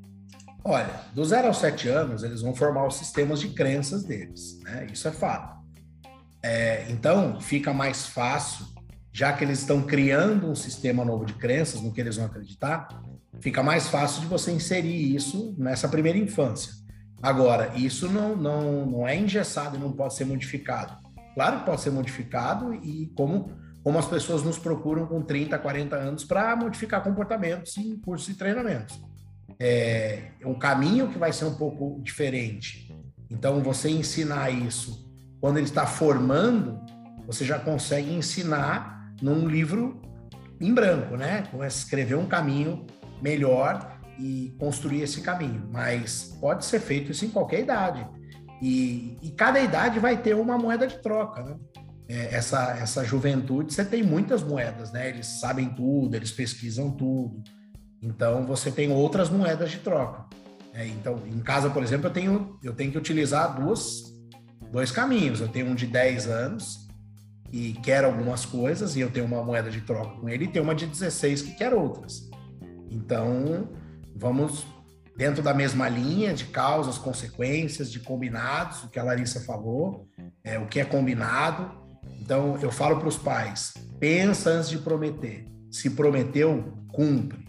Olha, 0.67 0.89
do 1.13 1.23
zero 1.23 1.49
aos 1.49 1.59
sete 1.59 1.89
anos, 1.89 2.23
eles 2.23 2.41
vão 2.41 2.55
formar 2.55 2.87
os 2.87 2.97
sistemas 2.97 3.39
de 3.39 3.49
crenças 3.49 4.03
deles, 4.03 4.59
né? 4.63 4.87
Isso 4.91 5.07
é 5.07 5.13
fato. 5.13 5.63
É, 6.43 6.87
então, 6.89 7.39
fica 7.39 7.75
mais 7.75 8.07
fácil, 8.07 8.65
já 9.13 9.35
que 9.35 9.45
eles 9.45 9.61
estão 9.61 9.83
criando 9.83 10.51
um 10.51 10.55
sistema 10.55 11.05
novo 11.05 11.27
de 11.27 11.35
crenças 11.35 11.83
no 11.83 11.93
que 11.93 12.01
eles 12.01 12.17
vão 12.17 12.25
acreditar, 12.25 12.89
fica 13.41 13.63
mais 13.63 13.89
fácil 13.89 14.23
de 14.23 14.27
você 14.27 14.53
inserir 14.53 15.15
isso 15.15 15.55
nessa 15.59 15.87
primeira 15.87 16.17
infância. 16.17 16.73
Agora, 17.23 17.71
isso 17.77 18.09
não, 18.11 18.35
não, 18.35 18.87
não 18.87 19.09
é 19.09 19.15
engessado 19.19 19.77
e 19.77 19.81
não 19.81 19.93
pode 19.93 20.15
ser 20.15 20.25
modificado. 20.25 20.97
Claro 21.35 21.59
que 21.59 21.67
pode 21.67 21.83
ser 21.83 21.91
modificado 21.91 22.73
e 22.75 23.13
como, 23.15 23.51
como 23.83 23.99
as 23.99 24.07
pessoas 24.07 24.43
nos 24.43 24.59
procuram 24.59 25.07
com 25.07 25.21
30, 25.21 25.59
40 25.59 25.95
anos 25.95 26.25
para 26.25 26.57
modificar 26.57 27.03
comportamentos 27.03 27.77
em 27.77 27.99
cursos 27.99 28.31
e 28.31 28.35
treinamentos 28.35 28.99
é, 29.59 30.31
um 30.45 30.55
caminho 30.55 31.09
que 31.09 31.19
vai 31.19 31.33
ser 31.33 31.45
um 31.45 31.55
pouco 31.55 32.01
diferente. 32.03 32.95
Então, 33.31 33.63
você 33.63 33.89
ensinar 33.91 34.51
isso 34.51 35.05
quando 35.41 35.59
ele 35.59 35.67
está 35.67 35.87
formando, 35.87 36.81
você 37.27 37.45
já 37.45 37.59
consegue 37.59 38.13
ensinar 38.13 39.15
num 39.21 39.47
livro 39.47 40.01
em 40.61 40.73
branco, 40.73 41.17
né? 41.17 41.43
Começa 41.51 41.79
a 41.79 41.83
escrever 41.83 42.15
um 42.15 42.27
caminho 42.27 42.87
melhor 43.21 44.01
e 44.19 44.55
construir 44.59 45.03
esse 45.03 45.21
caminho. 45.21 45.69
Mas 45.71 46.37
pode 46.41 46.65
ser 46.65 46.81
feito 46.81 47.13
isso 47.13 47.25
em 47.25 47.31
qualquer 47.31 47.61
idade. 47.61 48.07
E, 48.63 49.19
e 49.23 49.31
cada 49.33 49.61
idade 49.61 49.99
vai 49.99 50.17
ter 50.17 50.35
uma 50.35 50.57
moeda 50.57 50.87
de 50.87 50.99
troca, 51.03 51.43
né? 51.43 51.57
É, 52.07 52.35
essa, 52.35 52.77
essa 52.79 53.03
juventude, 53.03 53.73
você 53.73 53.85
tem 53.85 54.03
muitas 54.03 54.43
moedas, 54.43 54.93
né? 54.93 55.09
Eles 55.09 55.27
sabem 55.27 55.71
tudo, 55.71 56.15
eles 56.15 56.31
pesquisam 56.31 56.91
tudo. 56.91 57.43
Então 58.05 58.45
você 58.45 58.71
tem 58.71 58.93
outras 58.93 59.31
moedas 59.31 59.71
de 59.71 59.79
troca. 59.79 60.27
É, 60.75 60.87
então, 60.87 61.23
em 61.27 61.41
casa, 61.41 61.71
por 61.71 61.83
exemplo, 61.83 62.09
eu 62.09 62.13
tenho, 62.13 62.59
eu 62.63 62.75
tenho 62.75 62.93
que 62.93 62.99
utilizar 62.99 63.59
duas, 63.59 64.13
dois 64.71 64.91
caminhos. 64.91 65.41
Eu 65.41 65.49
tenho 65.49 65.67
um 65.69 65.75
de 65.75 65.87
10 65.87 66.27
anos 66.27 66.89
e 67.51 67.73
quer 67.75 68.05
algumas 68.05 68.45
coisas, 68.45 68.97
e 68.97 69.01
eu 69.01 69.11
tenho 69.11 69.25
uma 69.25 69.43
moeda 69.43 69.71
de 69.71 69.81
troca 69.81 70.21
com 70.21 70.29
ele, 70.29 70.45
e 70.47 70.49
tem 70.49 70.61
uma 70.61 70.75
de 70.75 70.87
16 70.87 71.43
que 71.43 71.53
quer 71.53 71.73
outras. 71.73 72.29
Então, 72.91 73.69
vamos 74.17 74.67
dentro 75.17 75.41
da 75.41 75.55
mesma 75.55 75.89
linha 75.89 76.35
de 76.35 76.47
causas, 76.47 76.99
consequências, 76.99 77.93
de 77.93 78.01
combinados, 78.01 78.83
o 78.83 78.89
que 78.89 78.99
a 78.99 79.05
Larissa 79.05 79.41
falou, 79.41 80.09
é, 80.43 80.59
o 80.59 80.67
que 80.67 80.81
é 80.81 80.85
combinado. 80.85 81.71
Então, 82.21 82.59
eu 82.61 82.73
falo 82.73 82.99
para 82.99 83.09
os 83.09 83.17
pais: 83.17 83.73
pensa 84.01 84.51
antes 84.51 84.69
de 84.69 84.79
prometer. 84.79 85.47
Se 85.71 85.91
prometeu, 85.91 86.73
cumpre. 86.93 87.45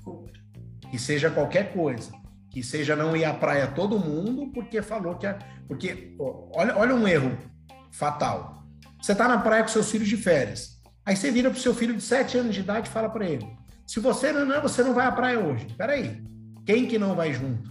Que 0.96 1.02
seja 1.02 1.30
qualquer 1.30 1.74
coisa. 1.74 2.10
Que 2.50 2.64
seja 2.64 2.96
não 2.96 3.18
ir 3.18 3.26
à 3.26 3.34
praia 3.34 3.68
todo 3.68 4.00
mundo 4.00 4.50
porque 4.54 4.82
falou 4.82 5.16
que. 5.16 5.28
É, 5.28 5.38
porque, 5.68 6.16
olha, 6.54 6.78
olha 6.78 6.96
um 6.96 7.06
erro 7.06 7.38
fatal. 7.92 8.64
Você 9.02 9.12
está 9.12 9.28
na 9.28 9.40
praia 9.40 9.62
com 9.62 9.68
seus 9.68 9.92
filhos 9.92 10.08
de 10.08 10.16
férias. 10.16 10.82
Aí 11.06 11.18
você 11.18 11.30
vira 11.32 11.50
para 11.50 11.58
o 11.58 11.62
seu 11.62 11.74
filho 11.74 11.94
de 11.94 12.02
7 12.02 12.38
anos 12.38 12.56
de 12.56 12.62
idade 12.62 12.88
e 12.88 12.92
fala 12.94 13.10
para 13.10 13.26
ele: 13.26 13.46
se 13.86 14.00
você 14.00 14.32
não, 14.32 14.62
você 14.62 14.86
não 14.86 14.94
vai 14.94 15.06
à 15.06 15.12
praia 15.12 15.38
hoje. 15.38 15.68
Peraí, 15.78 16.24
quem 16.66 16.88
que 16.88 16.98
não 16.98 17.14
vai 17.14 17.34
junto? 17.34 17.70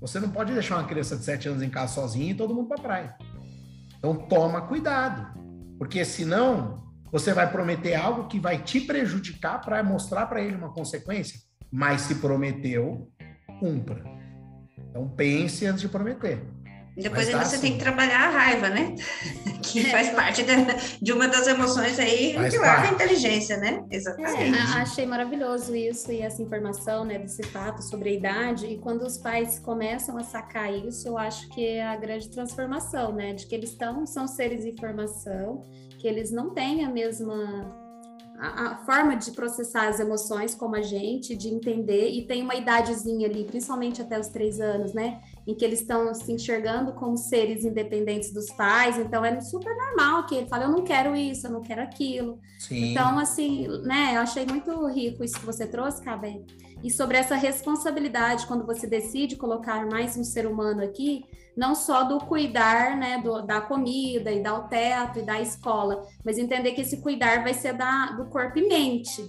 Você 0.00 0.18
não 0.18 0.30
pode 0.30 0.54
deixar 0.54 0.78
uma 0.78 0.88
criança 0.88 1.18
de 1.18 1.24
7 1.26 1.50
anos 1.50 1.62
em 1.62 1.68
casa 1.68 1.92
sozinha 1.92 2.30
e 2.30 2.34
todo 2.34 2.54
mundo 2.54 2.68
para 2.68 2.78
a 2.78 2.82
praia. 2.82 3.16
Então 3.98 4.14
toma 4.14 4.62
cuidado, 4.62 5.38
porque 5.76 6.02
senão 6.02 6.82
você 7.12 7.34
vai 7.34 7.52
prometer 7.52 7.94
algo 7.94 8.26
que 8.26 8.40
vai 8.40 8.62
te 8.62 8.80
prejudicar 8.80 9.60
para 9.60 9.84
mostrar 9.84 10.24
para 10.24 10.40
ele 10.40 10.56
uma 10.56 10.72
consequência. 10.72 11.38
Mas 11.72 12.02
se 12.02 12.16
prometeu, 12.16 13.10
cumpra. 13.58 14.04
Então 14.90 15.08
pense 15.08 15.64
antes 15.66 15.80
de 15.80 15.88
prometer. 15.88 16.42
Depois 16.94 17.26
aí 17.26 17.32
você 17.32 17.56
assim. 17.56 17.60
tem 17.60 17.72
que 17.72 17.78
trabalhar 17.78 18.28
a 18.28 18.30
raiva, 18.30 18.68
né? 18.68 18.94
que 19.62 19.80
é. 19.80 19.84
faz 19.84 20.10
parte 20.10 20.42
de, 20.42 20.52
de, 21.00 21.12
uma 21.12 21.26
das 21.26 21.46
emoções 21.46 21.98
aí 21.98 22.34
faz 22.34 22.52
que 22.52 22.60
leva 22.60 22.82
a 22.82 22.92
inteligência, 22.92 23.56
né? 23.56 23.82
Exatamente. 23.90 24.58
É, 24.58 24.62
achei 24.82 25.06
maravilhoso 25.06 25.74
isso 25.74 26.12
e 26.12 26.20
essa 26.20 26.42
informação, 26.42 27.04
né, 27.04 27.18
desse 27.18 27.42
fato 27.44 27.80
sobre 27.82 28.10
a 28.10 28.12
idade. 28.12 28.66
E 28.66 28.78
quando 28.78 29.02
os 29.02 29.16
pais 29.16 29.58
começam 29.58 30.18
a 30.18 30.22
sacar 30.22 30.70
isso, 30.70 31.08
eu 31.08 31.16
acho 31.16 31.48
que 31.48 31.66
é 31.66 31.86
a 31.86 31.96
grande 31.96 32.28
transformação, 32.28 33.14
né? 33.14 33.32
De 33.32 33.46
que 33.46 33.54
eles 33.54 33.70
estão, 33.70 34.04
são 34.04 34.28
seres 34.28 34.66
em 34.66 34.76
formação, 34.76 35.62
que 35.98 36.06
eles 36.06 36.30
não 36.30 36.50
têm 36.50 36.84
a 36.84 36.90
mesma 36.90 37.81
a, 38.42 38.72
a, 38.72 38.76
forma 38.78 39.14
de 39.14 39.30
processar 39.30 39.88
as 39.88 40.00
emoções 40.00 40.52
como 40.52 40.74
a 40.74 40.82
gente, 40.82 41.36
de 41.36 41.48
entender, 41.48 42.10
e 42.10 42.26
tem 42.26 42.42
uma 42.42 42.56
idadezinha 42.56 43.28
ali, 43.28 43.44
principalmente 43.44 44.02
até 44.02 44.18
os 44.18 44.26
três 44.26 44.60
anos, 44.60 44.92
né? 44.92 45.20
Em 45.46 45.54
que 45.54 45.64
eles 45.64 45.80
estão 45.80 46.12
se 46.12 46.32
enxergando 46.32 46.92
como 46.92 47.16
seres 47.16 47.64
independentes 47.64 48.32
dos 48.32 48.50
pais, 48.50 48.98
então 48.98 49.24
é 49.24 49.40
super 49.40 49.72
normal 49.76 50.26
que 50.26 50.34
ele 50.34 50.48
fale, 50.48 50.64
eu 50.64 50.70
não 50.70 50.82
quero 50.82 51.14
isso, 51.14 51.46
eu 51.46 51.52
não 51.52 51.62
quero 51.62 51.82
aquilo. 51.82 52.40
Sim. 52.58 52.90
Então, 52.90 53.16
assim, 53.16 53.68
né, 53.84 54.16
eu 54.16 54.20
achei 54.20 54.44
muito 54.44 54.86
rico 54.88 55.22
isso 55.22 55.38
que 55.38 55.46
você 55.46 55.64
trouxe, 55.64 56.02
Cabé. 56.02 56.40
E 56.82 56.90
sobre 56.90 57.16
essa 57.16 57.36
responsabilidade, 57.36 58.46
quando 58.46 58.66
você 58.66 58.88
decide 58.88 59.36
colocar 59.36 59.86
mais 59.86 60.16
um 60.16 60.24
ser 60.24 60.48
humano 60.48 60.82
aqui, 60.82 61.24
não 61.56 61.74
só 61.74 62.04
do 62.04 62.18
cuidar, 62.18 62.96
né, 62.96 63.20
do, 63.22 63.42
da 63.42 63.60
comida 63.60 64.30
e 64.30 64.42
dar 64.42 64.54
o 64.54 64.68
teto 64.68 65.18
e 65.18 65.22
da 65.22 65.40
escola, 65.40 66.06
mas 66.24 66.38
entender 66.38 66.72
que 66.72 66.80
esse 66.80 67.02
cuidar 67.02 67.42
vai 67.42 67.54
ser 67.54 67.74
da, 67.74 68.12
do 68.12 68.26
corpo 68.26 68.58
e 68.58 68.68
mente, 68.68 69.22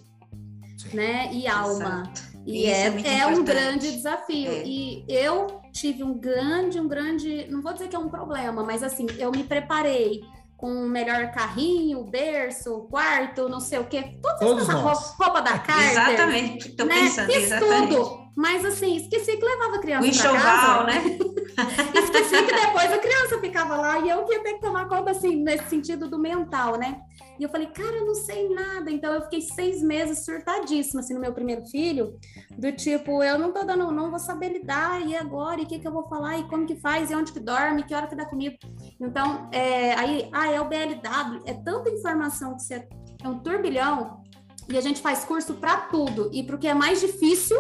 Sim. 0.78 0.96
né, 0.96 1.30
e 1.34 1.48
alma. 1.48 2.04
Exato. 2.04 2.34
E 2.46 2.66
é, 2.66 2.88
é, 2.88 3.20
é 3.20 3.28
um 3.28 3.44
grande 3.44 3.92
desafio. 3.92 4.52
É. 4.52 4.64
E 4.66 5.06
eu 5.08 5.62
tive 5.72 6.04
um 6.04 6.14
grande, 6.14 6.80
um 6.80 6.88
grande, 6.88 7.48
não 7.50 7.62
vou 7.62 7.74
dizer 7.74 7.88
que 7.88 7.96
é 7.96 8.00
um 8.00 8.10
problema, 8.10 8.64
mas 8.64 8.84
assim, 8.84 9.08
eu 9.18 9.32
me 9.32 9.44
preparei 9.44 10.22
com 10.58 10.86
o 10.86 10.90
melhor 10.90 11.32
carrinho, 11.32 12.04
berço, 12.06 12.88
quarto, 12.90 13.50
não 13.50 13.60
sei 13.60 13.80
o 13.80 13.86
quê, 13.86 14.18
todas 14.22 14.64
essas 14.64 14.76
roupa, 14.76 15.24
roupa 15.24 15.42
da 15.42 15.60
casa. 15.60 15.92
Exatamente, 15.92 16.70
tô 16.70 16.86
né? 16.86 17.02
pensando, 17.02 17.32
Fiz 17.32 17.44
exatamente. 17.44 17.96
tudo. 17.96 18.23
Mas 18.36 18.66
assim, 18.66 18.96
esqueci 18.96 19.38
que 19.38 19.46
levava 19.46 19.76
a 19.76 19.80
criança 19.80 20.06
o 20.06 20.10
enxoval, 20.10 20.40
casa, 20.42 20.84
né? 20.86 21.18
esqueci 21.94 22.44
que 22.44 22.56
depois 22.56 22.92
a 22.92 22.98
criança 22.98 23.40
ficava 23.40 23.76
lá 23.76 24.00
e 24.00 24.10
eu 24.10 24.26
que 24.26 24.34
ia 24.34 24.42
ter 24.42 24.54
que 24.56 24.62
tomar 24.62 24.88
conta, 24.88 25.12
assim, 25.12 25.36
nesse 25.36 25.70
sentido 25.70 26.10
do 26.10 26.18
mental, 26.18 26.78
né? 26.78 27.02
E 27.40 27.44
eu 27.44 27.50
falei, 27.50 27.68
cara, 27.68 27.96
eu 27.96 28.06
não 28.06 28.16
sei 28.16 28.50
nada. 28.50 28.90
Então 28.90 29.14
eu 29.14 29.22
fiquei 29.22 29.42
seis 29.42 29.82
meses 29.84 30.26
surtadíssima, 30.26 31.02
assim, 31.02 31.14
no 31.14 31.20
meu 31.20 31.34
primeiro 31.34 31.66
filho, 31.68 32.18
do 32.58 32.72
tipo, 32.72 33.22
eu 33.24 33.38
não 33.38 33.52
tô 33.52 33.64
dando, 33.64 33.92
não 33.92 34.10
vou 34.10 34.20
saber 34.20 34.50
lidar, 34.50 35.02
e 35.06 35.16
agora? 35.16 35.62
E 35.62 35.64
o 35.64 35.68
que 35.68 35.80
que 35.80 35.88
eu 35.88 35.92
vou 35.92 36.08
falar? 36.08 36.40
E 36.40 36.48
como 36.48 36.66
que 36.66 36.76
faz? 36.76 37.12
E 37.12 37.16
onde 37.16 37.32
que 37.32 37.40
dorme? 37.40 37.84
Que 37.84 37.94
hora 37.94 38.08
que 38.08 38.16
dá 38.16 38.26
comida? 38.26 38.58
Então, 39.00 39.50
é, 39.52 39.94
aí, 39.94 40.30
ah, 40.32 40.52
é 40.52 40.60
o 40.60 40.66
BLW, 40.66 41.44
é 41.46 41.54
tanta 41.54 41.90
informação 41.90 42.56
que 42.56 42.64
você 42.64 42.88
é 43.24 43.28
um 43.28 43.40
turbilhão, 43.40 44.22
e 44.70 44.78
a 44.78 44.82
gente 44.82 45.02
faz 45.02 45.24
curso 45.26 45.56
para 45.56 45.78
tudo. 45.78 46.30
E 46.34 46.44
para 46.44 46.56
o 46.56 46.60
que 46.60 46.68
é 46.68 46.74
mais 46.74 47.02
difícil, 47.02 47.58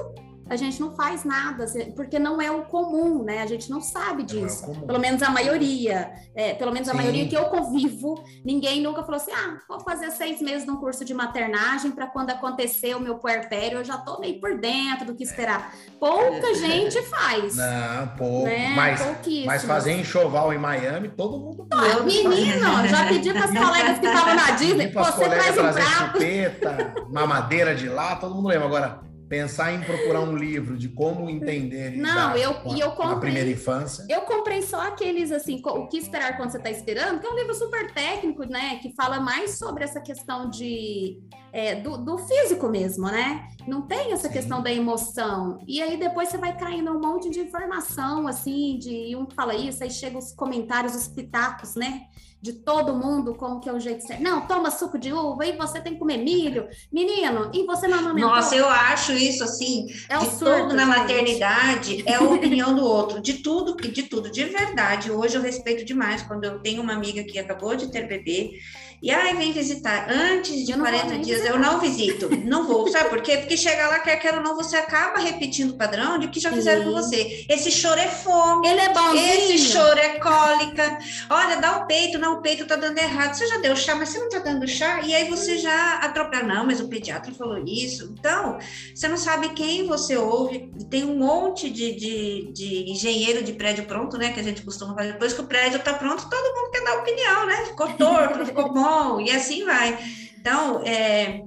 a 0.50 0.56
gente 0.56 0.80
não 0.80 0.94
faz 0.96 1.24
nada, 1.24 1.66
porque 1.96 2.20
não 2.20 2.42
é 2.42 2.52
o 2.52 2.64
comum, 2.64 3.24
né? 3.24 3.42
A 3.42 3.46
gente 3.46 3.70
não 3.70 3.82
sabe 3.82 4.24
disso. 4.24 4.68
Não 4.68 4.84
é 4.84 4.86
pelo 4.86 5.00
menos 5.00 5.22
a 5.24 5.30
maioria, 5.30 6.12
é, 6.36 6.54
pelo 6.54 6.72
menos 6.72 6.90
a 6.90 6.92
Sim. 6.92 6.98
maioria 6.98 7.28
que 7.28 7.36
eu 7.36 7.46
convivo, 7.46 8.24
ninguém 8.44 8.82
nunca 8.82 9.04
falou 9.04 9.16
assim: 9.16 9.32
ah, 9.32 9.58
vou 9.68 9.80
fazer 9.80 10.12
seis 10.12 10.42
meses 10.42 10.68
num 10.68 10.78
curso 10.78 11.06
de 11.06 11.14
maternagem 11.14 11.92
para 11.92 12.08
quando 12.08 12.32
acontecer 12.32 12.96
o 12.96 13.00
meu 13.00 13.16
puerpério, 13.16 13.80
eu 13.80 13.84
já 13.84 13.98
tô 13.98 14.20
meio 14.20 14.40
por 14.40 14.60
dentro 14.60 15.06
do 15.06 15.16
que 15.16 15.24
esperar. 15.24 15.74
Pouca 16.00 16.54
gente 16.56 17.02
faz. 17.04 17.56
Não, 17.56 18.08
pouco. 18.18 18.46
Né? 18.46 18.74
Mas, 18.76 19.02
mas 19.46 19.64
fazer 19.64 19.94
enxoval 19.94 20.54
em 20.54 20.58
Miami, 20.58 21.10
todo 21.10 21.40
mundo. 21.40 21.68
Ah, 21.72 22.04
menino, 22.04 22.88
já 22.88 23.08
pedi 23.08 23.32
para 23.32 23.46
as 23.46 23.52
colegas 23.52 24.00
que 24.00 24.06
estavam 24.06 24.36
na 24.36 24.52
Disney, 24.52 24.92
você 24.92 25.30
traz 25.30 25.58
um 25.58 25.72
prato. 25.72 26.14
Chupeta, 26.14 26.96
mamadeira 27.10 27.76
de 27.76 27.88
lá, 27.88 28.16
todo 28.16 28.36
mundo 28.36 28.48
lembra. 28.48 28.68
Agora, 28.68 29.13
pensar 29.28 29.74
em 29.74 29.82
procurar 29.82 30.22
um 30.22 30.36
livro 30.36 30.78
de 30.78 30.90
como 30.90 31.30
entender 31.30 31.98
não 31.98 32.36
eu 32.36 32.56
e 32.76 32.80
eu 32.80 32.92
comprei, 32.92 33.12
a 33.12 33.16
primeira 33.16 33.50
infância. 33.50 34.06
eu 34.10 34.22
comprei 34.22 34.62
só 34.62 34.88
aqueles 34.88 35.32
assim 35.32 35.62
o 35.64 35.88
que 35.88 35.98
esperar 35.98 36.38
quando 36.38 36.52
você 36.52 36.58
está 36.58 36.70
esperando 36.70 37.20
que 37.20 37.26
é 37.26 37.30
um 37.30 37.36
livro 37.36 37.54
super 37.54 37.92
técnico 37.94 38.46
né 38.46 38.80
que 38.82 38.94
fala 38.94 39.20
mais 39.20 39.58
sobre 39.58 39.84
essa 39.84 40.02
questão 40.02 40.50
de 40.50 41.22
é, 41.52 41.76
do, 41.76 41.98
do, 41.98 42.18
físico 42.18 42.68
mesmo 42.68 43.06
né? 43.06 43.48
Não 43.68 43.84
tem 43.84 44.12
essa 44.12 44.28
Sim. 44.28 44.34
questão 44.34 44.62
da 44.62 44.74
emoção. 44.74 45.60
E 45.68 45.84
aí 45.84 45.98
depois 45.98 46.30
você 46.30 46.38
vai 46.38 46.58
caindo 46.58 46.92
um 46.92 47.00
monte 47.00 47.30
de 47.30 47.40
informação 47.40 48.28
assim 48.28 48.80
de 48.80 49.16
um 49.16 49.28
fala 49.30 49.56
isso 49.56 49.84
aí 49.84 49.92
chega 49.92 50.18
os 50.18 50.34
comentários 50.34 50.96
os 50.96 51.08
pitacos 51.08 51.76
né 51.76 52.08
de 52.44 52.52
todo 52.52 52.94
mundo 52.94 53.34
como 53.36 53.62
que 53.62 53.70
é 53.70 53.74
o 53.74 53.80
jeito 53.80 54.06
certo. 54.06 54.22
Não, 54.22 54.46
toma 54.46 54.70
suco 54.70 55.00
de 55.00 55.14
uva 55.14 55.46
e 55.46 55.56
você 55.56 55.80
tem 55.80 55.94
que 55.94 56.00
comer 56.00 56.18
milho. 56.18 56.68
Menino, 56.92 57.50
e 57.54 57.66
você 57.66 57.88
não 57.88 58.00
amamentou? 58.00 58.30
Nossa, 58.30 58.54
eu 58.54 58.68
acho 58.68 59.14
isso 59.14 59.46
assim, 59.46 59.88
é 60.10 60.18
de 60.18 60.26
surto, 60.26 60.64
tudo 60.64 60.74
na 60.74 60.86
gente. 60.86 60.98
maternidade, 60.98 62.04
é 62.06 62.16
a 62.16 62.22
opinião 62.22 62.76
do 62.76 62.84
outro, 62.84 63.22
de 63.22 63.36
tudo, 63.36 63.78
de 63.78 64.04
tudo, 64.04 64.30
de 64.30 64.44
verdade. 64.44 65.10
Hoje 65.10 65.38
eu 65.38 65.42
respeito 65.42 65.86
demais 65.86 66.22
quando 66.24 66.44
eu 66.44 66.60
tenho 66.60 66.82
uma 66.82 66.92
amiga 66.92 67.24
que 67.24 67.40
acabou 67.40 67.78
de 67.78 67.90
ter 67.90 68.10
bebê 68.10 68.60
e 69.04 69.12
aí 69.12 69.36
vem 69.36 69.52
visitar. 69.52 70.10
Antes 70.10 70.66
de 70.66 70.72
40 70.72 71.18
dias 71.18 71.40
visitar. 71.42 71.50
eu 71.50 71.60
não 71.60 71.78
visito, 71.78 72.30
não 72.46 72.66
vou. 72.66 72.88
Sabe 72.88 73.10
por 73.10 73.22
quê? 73.22 73.36
Porque 73.36 73.58
chega 73.58 73.90
lá, 73.90 74.00
quer 74.00 74.16
quer 74.16 74.34
ou 74.36 74.42
não, 74.42 74.56
você 74.56 74.78
acaba 74.78 75.20
repetindo 75.20 75.72
o 75.72 75.78
padrão 75.78 76.18
de 76.18 76.30
que 76.30 76.40
já 76.40 76.50
fizeram 76.50 76.84
Sim. 76.84 76.88
com 76.88 76.94
você. 76.94 77.46
Esse 77.50 77.70
choro 77.70 78.00
é 78.00 78.08
fome. 78.08 78.66
Ele 78.66 78.80
é 78.80 78.94
bonzinho. 78.94 79.34
Esse 79.34 79.58
choro 79.58 80.00
é 80.00 80.20
cólica. 80.20 81.00
Olha, 81.30 81.58
dá 81.58 81.80
o 81.80 81.86
peito, 81.86 82.18
não, 82.18 82.36
o 82.36 82.42
peito 82.42 82.66
tá 82.66 82.78
dando 82.78 82.98
errado. 82.98 83.34
Você 83.34 83.46
já 83.46 83.58
deu 83.58 83.76
chá, 83.76 83.94
mas 83.94 84.08
você 84.08 84.20
não 84.20 84.30
tá 84.30 84.40
dando 84.40 84.66
chá? 84.66 85.02
E 85.02 85.14
aí 85.14 85.30
você 85.30 85.58
já 85.58 85.96
atropela. 85.96 86.44
Não, 86.44 86.66
mas 86.66 86.80
o 86.80 86.88
pediatra 86.88 87.34
falou 87.34 87.62
isso. 87.68 88.10
Então, 88.18 88.58
você 88.96 89.10
não 89.10 89.18
sabe 89.18 89.50
quem 89.50 89.86
você 89.86 90.16
ouve. 90.16 90.72
Tem 90.90 91.04
um 91.04 91.18
monte 91.18 91.70
de, 91.70 91.94
de, 91.94 92.52
de 92.54 92.90
engenheiro 92.90 93.44
de 93.44 93.52
prédio 93.52 93.84
pronto, 93.84 94.18
né? 94.18 94.32
Que 94.32 94.40
a 94.40 94.44
gente 94.44 94.62
costuma 94.62 94.96
fazer. 94.96 95.12
Depois 95.12 95.34
que 95.34 95.42
o 95.42 95.46
prédio 95.46 95.82
tá 95.82 95.94
pronto, 95.94 96.30
todo 96.30 96.56
mundo 96.56 96.72
quer 96.72 96.86
dar 96.86 97.00
opinião, 97.00 97.46
né? 97.48 97.66
Ficou 97.66 97.92
torto, 97.96 98.46
ficou 98.48 98.72
bom 98.72 98.93
bom, 98.94 99.22
e 99.22 99.32
assim 99.32 99.66
vai. 99.66 99.98
Então, 100.38 100.82
é, 100.86 101.44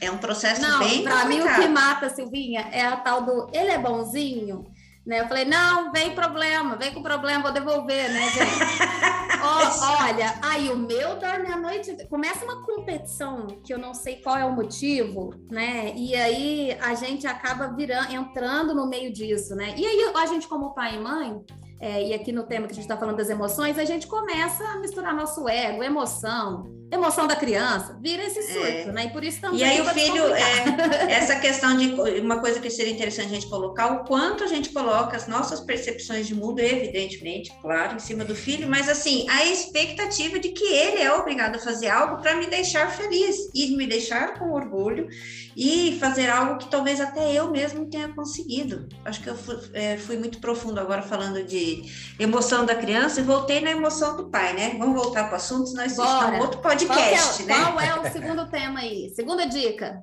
é 0.00 0.10
um 0.10 0.18
processo 0.18 0.60
não, 0.60 0.80
bem 0.80 1.02
Para 1.02 1.24
mim, 1.26 1.40
o 1.40 1.54
que 1.54 1.68
mata, 1.68 2.08
Silvinha, 2.08 2.68
é 2.72 2.82
a 2.82 2.96
tal 2.96 3.22
do 3.22 3.48
ele 3.52 3.70
é 3.70 3.78
bonzinho. 3.78 4.66
Né? 5.04 5.20
Eu 5.20 5.26
falei, 5.26 5.44
não, 5.44 5.90
vem 5.90 6.14
problema, 6.14 6.76
vem 6.76 6.94
com 6.94 7.02
problema, 7.02 7.42
vou 7.42 7.52
devolver, 7.52 8.08
né, 8.08 8.20
gente? 8.30 8.46
oh, 9.42 10.04
olha, 10.04 10.38
aí 10.40 10.70
o 10.70 10.76
meu 10.76 11.18
dorme 11.18 11.52
à 11.52 11.56
noite, 11.56 12.06
começa 12.08 12.44
uma 12.44 12.62
competição 12.62 13.48
que 13.64 13.74
eu 13.74 13.78
não 13.78 13.94
sei 13.94 14.22
qual 14.22 14.36
é 14.36 14.44
o 14.44 14.54
motivo, 14.54 15.34
né? 15.50 15.92
E 15.96 16.14
aí 16.14 16.78
a 16.80 16.94
gente 16.94 17.26
acaba 17.26 17.66
virando, 17.74 18.12
entrando 18.14 18.74
no 18.74 18.86
meio 18.86 19.12
disso, 19.12 19.56
né? 19.56 19.74
E 19.76 19.84
aí 19.84 20.12
a 20.14 20.26
gente, 20.26 20.46
como 20.46 20.72
pai 20.72 20.94
e 20.94 21.00
mãe, 21.00 21.44
é, 21.82 22.00
e 22.00 22.14
aqui 22.14 22.30
no 22.30 22.44
tema 22.44 22.68
que 22.68 22.72
a 22.72 22.76
gente 22.76 22.84
está 22.84 22.96
falando 22.96 23.16
das 23.16 23.28
emoções, 23.28 23.76
a 23.76 23.84
gente 23.84 24.06
começa 24.06 24.62
a 24.62 24.78
misturar 24.78 25.12
nosso 25.12 25.48
ego, 25.48 25.82
emoção, 25.82 26.72
emoção 26.92 27.26
da 27.26 27.34
criança, 27.34 27.96
vira 28.00 28.22
esse 28.22 28.42
surto, 28.52 28.90
é. 28.90 28.92
né? 28.92 29.06
E 29.06 29.10
por 29.10 29.24
isso 29.24 29.40
também. 29.40 29.60
E 29.60 29.64
aí 29.64 29.80
o 29.80 29.84
filho, 29.86 30.26
é, 30.34 31.08
essa 31.10 31.36
questão 31.36 31.74
de 31.74 31.94
uma 32.20 32.38
coisa 32.38 32.60
que 32.60 32.68
seria 32.68 32.92
interessante 32.92 33.28
a 33.28 33.34
gente 33.34 33.48
colocar, 33.48 33.92
o 33.92 34.04
quanto 34.04 34.44
a 34.44 34.46
gente 34.46 34.68
coloca 34.68 35.16
as 35.16 35.26
nossas 35.26 35.60
percepções 35.60 36.26
de 36.26 36.34
mundo, 36.34 36.60
evidentemente, 36.60 37.50
claro, 37.62 37.96
em 37.96 37.98
cima 37.98 38.24
do 38.24 38.34
filho, 38.34 38.68
mas 38.68 38.90
assim, 38.90 39.26
a 39.30 39.46
expectativa 39.46 40.38
de 40.38 40.50
que 40.50 40.64
ele 40.64 41.00
é 41.00 41.12
obrigado 41.14 41.56
a 41.56 41.58
fazer 41.58 41.88
algo 41.88 42.20
para 42.20 42.36
me 42.36 42.46
deixar 42.46 42.90
feliz 42.90 43.36
e 43.54 43.74
me 43.74 43.86
deixar 43.86 44.38
com 44.38 44.52
orgulho 44.52 45.08
e 45.56 45.96
fazer 45.98 46.28
algo 46.28 46.58
que 46.58 46.68
talvez 46.68 47.00
até 47.00 47.32
eu 47.32 47.50
mesmo 47.50 47.86
tenha 47.86 48.08
conseguido. 48.08 48.86
Acho 49.04 49.22
que 49.22 49.28
eu 49.28 49.36
fui, 49.36 49.56
é, 49.72 49.96
fui 49.96 50.18
muito 50.18 50.40
profundo 50.40 50.78
agora 50.78 51.00
falando 51.00 51.42
de 51.42 51.90
emoção 52.18 52.66
da 52.66 52.74
criança 52.74 53.20
e 53.20 53.22
voltei 53.22 53.60
na 53.60 53.70
emoção 53.70 54.16
do 54.16 54.28
pai, 54.28 54.52
né? 54.52 54.76
Vamos 54.78 54.94
voltar 54.94 55.24
para 55.24 55.34
o 55.34 55.36
assunto, 55.36 55.68
senão 55.68 55.84
isso 55.86 56.02
é 56.02 56.40
outro 56.40 56.60
podcast 56.60 56.81
podcast, 56.86 57.44
qual 57.44 57.58
é, 57.58 57.60
né? 57.60 57.72
Qual 57.72 57.80
é 57.80 58.00
o 58.00 58.12
segundo 58.12 58.50
tema 58.50 58.80
aí? 58.80 59.12
Segunda 59.14 59.46
dica. 59.46 60.02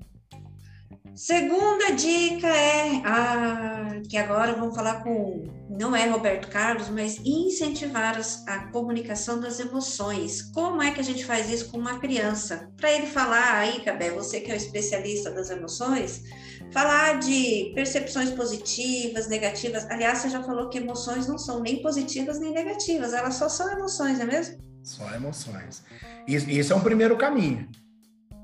Segunda 1.16 1.92
dica 1.92 2.48
é 2.48 3.02
ah, 3.04 4.02
que 4.08 4.18
agora 4.18 4.54
vamos 4.54 4.74
falar 4.74 5.04
com 5.04 5.44
não 5.70 5.96
é 5.96 6.08
Roberto 6.08 6.50
Carlos, 6.50 6.90
mas 6.90 7.20
incentivar 7.26 8.20
a 8.48 8.72
comunicação 8.72 9.40
das 9.40 9.60
emoções. 9.60 10.42
Como 10.54 10.82
é 10.82 10.92
que 10.92 11.00
a 11.00 11.04
gente 11.04 11.26
faz 11.26 11.50
isso 11.50 11.70
com 11.70 11.78
uma 11.78 12.00
criança? 12.00 12.72
Para 12.78 12.92
ele 12.92 13.06
falar 13.06 13.56
aí, 13.56 13.82
Cabé, 13.82 14.12
você 14.12 14.40
que 14.40 14.50
é 14.50 14.54
o 14.54 14.58
especialista 14.58 15.30
das 15.30 15.50
emoções, 15.50 16.24
falar 16.72 17.20
de 17.20 17.72
percepções 17.76 18.32
positivas, 18.32 19.28
negativas. 19.28 19.86
Aliás, 19.90 20.20
você 20.20 20.30
já 20.30 20.42
falou 20.42 20.70
que 20.70 20.78
emoções 20.78 21.28
não 21.28 21.38
são 21.38 21.60
nem 21.60 21.82
positivas 21.82 22.40
nem 22.40 22.54
negativas, 22.54 23.14
elas 23.14 23.36
só 23.36 23.50
são 23.50 23.70
emoções, 23.72 24.18
não 24.18 24.26
é 24.26 24.28
mesmo? 24.28 24.69
Só 24.84 25.14
emoções. 25.14 25.84
Isso, 26.28 26.50
isso 26.50 26.74
é 26.74 26.76
um 26.76 26.82
primeiro 26.82 27.18
caminho. 27.18 27.70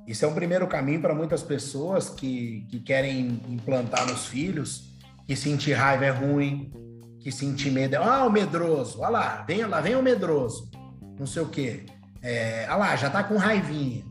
Isso 0.07 0.23
é 0.23 0.27
um 0.27 0.33
primeiro 0.33 0.67
caminho 0.67 1.01
para 1.01 1.15
muitas 1.15 1.41
pessoas 1.41 2.09
que, 2.09 2.65
que 2.69 2.79
querem 2.79 3.41
implantar 3.49 4.07
nos 4.07 4.27
filhos 4.27 4.95
que 5.25 5.35
sentir 5.35 5.73
raiva 5.73 6.05
é 6.05 6.09
ruim, 6.11 6.71
que 7.19 7.31
sentir 7.31 7.71
medo 7.71 7.95
é. 7.95 7.97
Ah, 7.97 8.25
o 8.25 8.31
medroso, 8.31 8.99
olha 9.01 9.09
lá, 9.09 9.43
vem 9.47 9.65
lá, 9.65 9.81
vem 9.81 9.95
o 9.95 10.03
medroso, 10.03 10.69
não 11.17 11.25
sei 11.25 11.41
o 11.41 11.49
quê. 11.49 11.85
É, 12.21 12.67
lá, 12.69 12.95
já 12.95 13.09
tá 13.09 13.23
com 13.23 13.35
raivinha. 13.37 14.05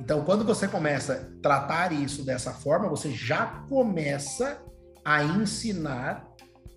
Então, 0.00 0.24
quando 0.24 0.44
você 0.44 0.66
começa 0.66 1.12
a 1.12 1.40
tratar 1.40 1.92
isso 1.92 2.24
dessa 2.24 2.52
forma, 2.52 2.88
você 2.88 3.10
já 3.12 3.46
começa 3.68 4.60
a 5.04 5.22
ensinar 5.22 6.26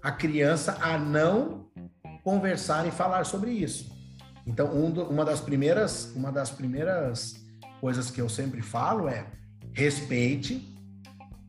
a 0.01 0.11
criança 0.11 0.77
a 0.81 0.97
não 0.97 1.67
conversar 2.23 2.87
e 2.87 2.91
falar 2.91 3.25
sobre 3.25 3.51
isso. 3.51 3.94
Então, 4.45 4.73
um 4.75 4.91
do, 4.91 5.03
uma 5.09 5.25
das 5.25 5.41
primeiras, 5.41 6.11
uma 6.15 6.31
das 6.31 6.51
primeiras 6.51 7.35
coisas 7.81 8.11
que 8.11 8.21
eu 8.21 8.29
sempre 8.29 8.61
falo 8.61 9.07
é 9.07 9.25
respeite 9.73 10.75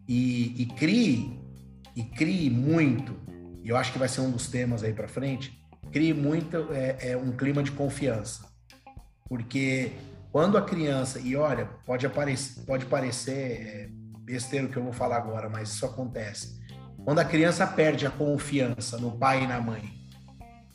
e, 0.08 0.62
e 0.62 0.66
crie 0.66 1.38
e 1.94 2.02
crie 2.02 2.50
muito. 2.50 3.16
E 3.62 3.68
eu 3.68 3.76
acho 3.76 3.92
que 3.92 3.98
vai 3.98 4.08
ser 4.08 4.20
um 4.20 4.30
dos 4.30 4.48
temas 4.48 4.82
aí 4.82 4.92
para 4.92 5.08
frente. 5.08 5.60
Crie 5.92 6.14
muito 6.14 6.68
é, 6.72 7.10
é 7.12 7.16
um 7.16 7.32
clima 7.32 7.62
de 7.62 7.72
confiança, 7.72 8.46
porque 9.28 9.92
quando 10.32 10.58
a 10.58 10.62
criança 10.62 11.18
e 11.20 11.36
olha 11.36 11.66
pode 11.86 12.04
aparecer 12.04 12.64
pode 12.66 12.84
parecer 12.86 13.32
é, 13.32 13.88
besteira 14.20 14.66
o 14.66 14.68
que 14.68 14.76
eu 14.76 14.82
vou 14.82 14.92
falar 14.92 15.16
agora, 15.16 15.48
mas 15.48 15.70
isso 15.70 15.86
acontece. 15.86 16.60
Quando 17.04 17.20
a 17.20 17.24
criança 17.24 17.66
perde 17.66 18.04
a 18.04 18.10
confiança 18.10 18.98
no 18.98 19.16
pai 19.16 19.44
e 19.44 19.46
na 19.46 19.60
mãe 19.60 19.95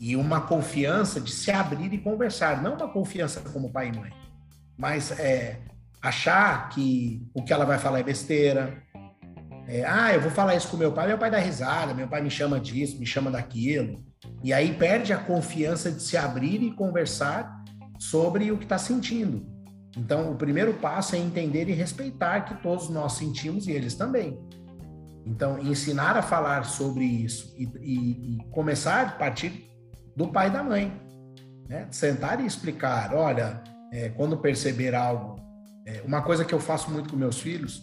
e 0.01 0.15
uma 0.15 0.41
confiança 0.41 1.21
de 1.21 1.31
se 1.31 1.51
abrir 1.51 1.93
e 1.93 1.97
conversar, 1.99 2.63
não 2.63 2.73
uma 2.73 2.91
confiança 2.91 3.39
como 3.39 3.71
pai 3.71 3.89
e 3.89 3.95
mãe, 3.95 4.11
mas 4.75 5.11
é, 5.11 5.59
achar 6.01 6.69
que 6.69 7.23
o 7.35 7.43
que 7.43 7.53
ela 7.53 7.65
vai 7.65 7.77
falar 7.77 7.99
é 7.99 8.03
besteira. 8.03 8.81
É, 9.67 9.85
ah, 9.85 10.11
eu 10.11 10.19
vou 10.19 10.31
falar 10.31 10.55
isso 10.55 10.69
com 10.69 10.75
meu 10.75 10.91
pai, 10.91 11.05
meu 11.05 11.19
pai 11.19 11.29
dá 11.29 11.37
risada, 11.37 11.93
meu 11.93 12.07
pai 12.07 12.19
me 12.19 12.31
chama 12.31 12.59
disso, 12.59 12.97
me 12.97 13.05
chama 13.05 13.29
daquilo. 13.29 14.03
E 14.43 14.51
aí 14.51 14.73
perde 14.73 15.13
a 15.13 15.19
confiança 15.19 15.91
de 15.91 16.01
se 16.01 16.17
abrir 16.17 16.63
e 16.63 16.71
conversar 16.71 17.63
sobre 17.99 18.51
o 18.51 18.57
que 18.57 18.63
está 18.63 18.79
sentindo. 18.79 19.45
Então, 19.95 20.31
o 20.31 20.35
primeiro 20.35 20.73
passo 20.73 21.15
é 21.15 21.19
entender 21.19 21.69
e 21.69 21.73
respeitar 21.73 22.41
que 22.41 22.55
todos 22.63 22.89
nós 22.89 23.13
sentimos 23.13 23.67
e 23.67 23.71
eles 23.71 23.93
também. 23.93 24.39
Então, 25.27 25.59
ensinar 25.59 26.17
a 26.17 26.23
falar 26.23 26.65
sobre 26.65 27.05
isso 27.05 27.53
e, 27.55 27.65
e, 27.81 28.35
e 28.35 28.43
começar 28.49 29.05
a 29.05 29.11
partir 29.11 29.70
do 30.15 30.27
pai 30.27 30.47
e 30.47 30.51
da 30.51 30.63
mãe. 30.63 30.91
Né? 31.67 31.87
Sentar 31.91 32.39
e 32.41 32.45
explicar, 32.45 33.13
olha, 33.13 33.61
é, 33.91 34.09
quando 34.09 34.37
perceber 34.37 34.95
algo. 34.95 35.35
É, 35.85 36.01
uma 36.05 36.21
coisa 36.21 36.45
que 36.45 36.53
eu 36.53 36.59
faço 36.59 36.91
muito 36.91 37.09
com 37.09 37.15
meus 37.15 37.39
filhos, 37.39 37.81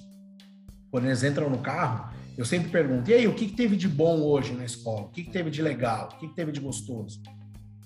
quando 0.90 1.06
eles 1.06 1.22
entram 1.22 1.50
no 1.50 1.58
carro, 1.58 2.12
eu 2.36 2.44
sempre 2.44 2.70
pergunto, 2.70 3.10
e 3.10 3.14
aí, 3.14 3.26
o 3.26 3.34
que, 3.34 3.48
que 3.48 3.56
teve 3.56 3.76
de 3.76 3.88
bom 3.88 4.20
hoje 4.22 4.52
na 4.52 4.64
escola? 4.64 5.06
O 5.06 5.08
que, 5.08 5.24
que 5.24 5.30
teve 5.30 5.50
de 5.50 5.60
legal? 5.60 6.08
O 6.12 6.18
que, 6.18 6.28
que 6.28 6.34
teve 6.34 6.52
de 6.52 6.60
gostoso? 6.60 7.20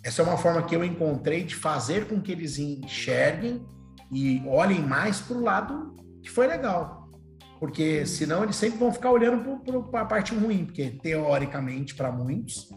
Essa 0.05 0.21
é 0.21 0.25
uma 0.25 0.37
forma 0.37 0.63
que 0.63 0.77
eu 0.77 0.85
encontrei 0.85 1.43
de 1.43 1.55
fazer 1.55 2.07
com 2.07 2.21
que 2.21 2.33
eles 2.33 2.59
enxerguem 2.59 3.65
e 4.13 4.43
olhem 4.47 4.81
mais 4.81 5.21
para 5.21 5.37
o 5.37 5.43
lado 5.43 5.97
que 6.23 6.29
foi 6.29 6.47
legal. 6.47 7.09
Porque 7.59 8.05
senão 8.05 8.43
eles 8.43 8.57
sempre 8.57 8.79
vão 8.79 8.93
ficar 8.93 9.11
olhando 9.11 9.61
para 9.91 10.03
a 10.03 10.05
parte 10.05 10.35
ruim, 10.35 10.67
porque 10.67 10.91
teoricamente, 10.91 11.95
para 11.95 12.13
muitos, 12.13 12.69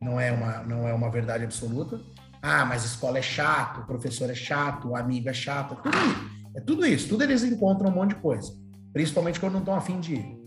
não 0.00 0.20
é 0.20 0.30
uma, 0.30 0.62
não 0.62 0.86
é 0.86 0.92
uma 0.92 1.10
verdade 1.10 1.44
absoluta. 1.44 2.00
Ah, 2.40 2.64
mas 2.64 2.84
escola 2.84 3.18
é 3.18 3.22
chato, 3.22 3.84
professor 3.84 4.30
é 4.30 4.34
chato, 4.34 4.94
amigo 4.94 5.28
é 5.28 5.32
chato, 5.32 5.74
é 5.74 5.90
tudo, 5.90 6.30
é 6.54 6.60
tudo 6.60 6.86
isso. 6.86 7.08
Tudo 7.08 7.24
eles 7.24 7.42
encontram 7.42 7.90
um 7.90 7.94
monte 7.94 8.10
de 8.10 8.16
coisa, 8.16 8.52
principalmente 8.92 9.40
quando 9.40 9.54
não 9.54 9.60
estão 9.60 9.74
afim 9.74 9.98
de 9.98 10.14
ir. 10.14 10.38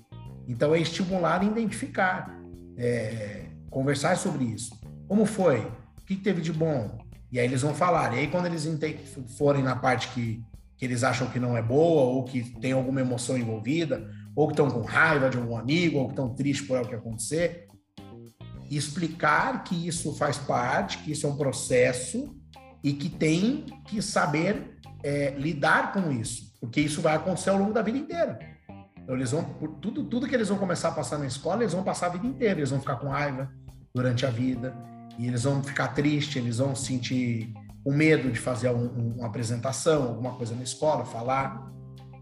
Então 0.47 0.73
é 0.73 0.79
estimular 0.79 1.43
e 1.43 1.47
identificar, 1.47 2.39
é, 2.77 3.45
conversar 3.69 4.15
sobre 4.17 4.45
isso. 4.45 4.71
Como 5.07 5.25
foi? 5.25 5.59
O 5.59 6.05
que 6.05 6.15
teve 6.15 6.41
de 6.41 6.53
bom? 6.53 6.97
E 7.31 7.39
aí 7.39 7.45
eles 7.45 7.61
vão 7.61 7.73
falar. 7.73 8.13
E 8.13 8.19
aí 8.19 8.27
quando 8.27 8.45
eles 8.45 8.67
forem 9.37 9.61
na 9.61 9.75
parte 9.75 10.07
que, 10.09 10.41
que 10.77 10.85
eles 10.85 11.03
acham 11.03 11.27
que 11.27 11.39
não 11.39 11.57
é 11.57 11.61
boa, 11.61 12.03
ou 12.03 12.23
que 12.23 12.41
tem 12.59 12.71
alguma 12.71 13.01
emoção 13.01 13.37
envolvida, 13.37 14.09
ou 14.33 14.47
que 14.47 14.53
estão 14.53 14.69
com 14.69 14.81
raiva 14.81 15.29
de 15.29 15.37
algum 15.37 15.57
amigo, 15.57 15.99
ou 15.99 16.05
que 16.05 16.13
estão 16.13 16.33
tristes 16.33 16.65
por 16.65 16.77
algo 16.77 16.89
que 16.89 16.95
acontecer, 16.95 17.67
explicar 18.77 19.63
que 19.63 19.87
isso 19.87 20.13
faz 20.15 20.37
parte, 20.37 20.99
que 20.99 21.11
isso 21.11 21.27
é 21.27 21.29
um 21.29 21.35
processo 21.35 22.35
e 22.83 22.93
que 22.93 23.09
tem 23.09 23.65
que 23.85 24.01
saber 24.01 24.77
é, 25.03 25.31
lidar 25.37 25.93
com 25.93 26.11
isso, 26.11 26.53
porque 26.59 26.79
isso 26.79 27.01
vai 27.01 27.15
acontecer 27.15 27.49
ao 27.49 27.57
longo 27.57 27.73
da 27.73 27.81
vida 27.81 27.97
inteira. 27.97 28.39
Então, 29.03 29.15
eles 29.15 29.31
vão, 29.31 29.43
tudo, 29.81 30.03
tudo 30.05 30.27
que 30.27 30.35
eles 30.35 30.49
vão 30.49 30.57
começar 30.57 30.89
a 30.89 30.91
passar 30.91 31.17
na 31.17 31.25
escola, 31.25 31.63
eles 31.63 31.73
vão 31.73 31.83
passar 31.83 32.07
a 32.07 32.09
vida 32.09 32.25
inteira, 32.25 32.59
eles 32.59 32.69
vão 32.69 32.79
ficar 32.79 32.95
com 32.97 33.07
raiva 33.07 33.51
durante 33.93 34.25
a 34.25 34.29
vida, 34.29 34.73
e 35.17 35.27
eles 35.27 35.43
vão 35.43 35.61
ficar 35.61 35.89
tristes, 35.89 36.35
eles 36.37 36.57
vão 36.59 36.75
sentir 36.75 37.53
o 37.83 37.91
medo 37.91 38.31
de 38.31 38.39
fazer 38.39 38.69
um, 38.69 39.15
uma 39.17 39.27
apresentação, 39.27 40.03
alguma 40.03 40.33
coisa 40.33 40.55
na 40.55 40.63
escola, 40.63 41.03
falar. 41.03 41.71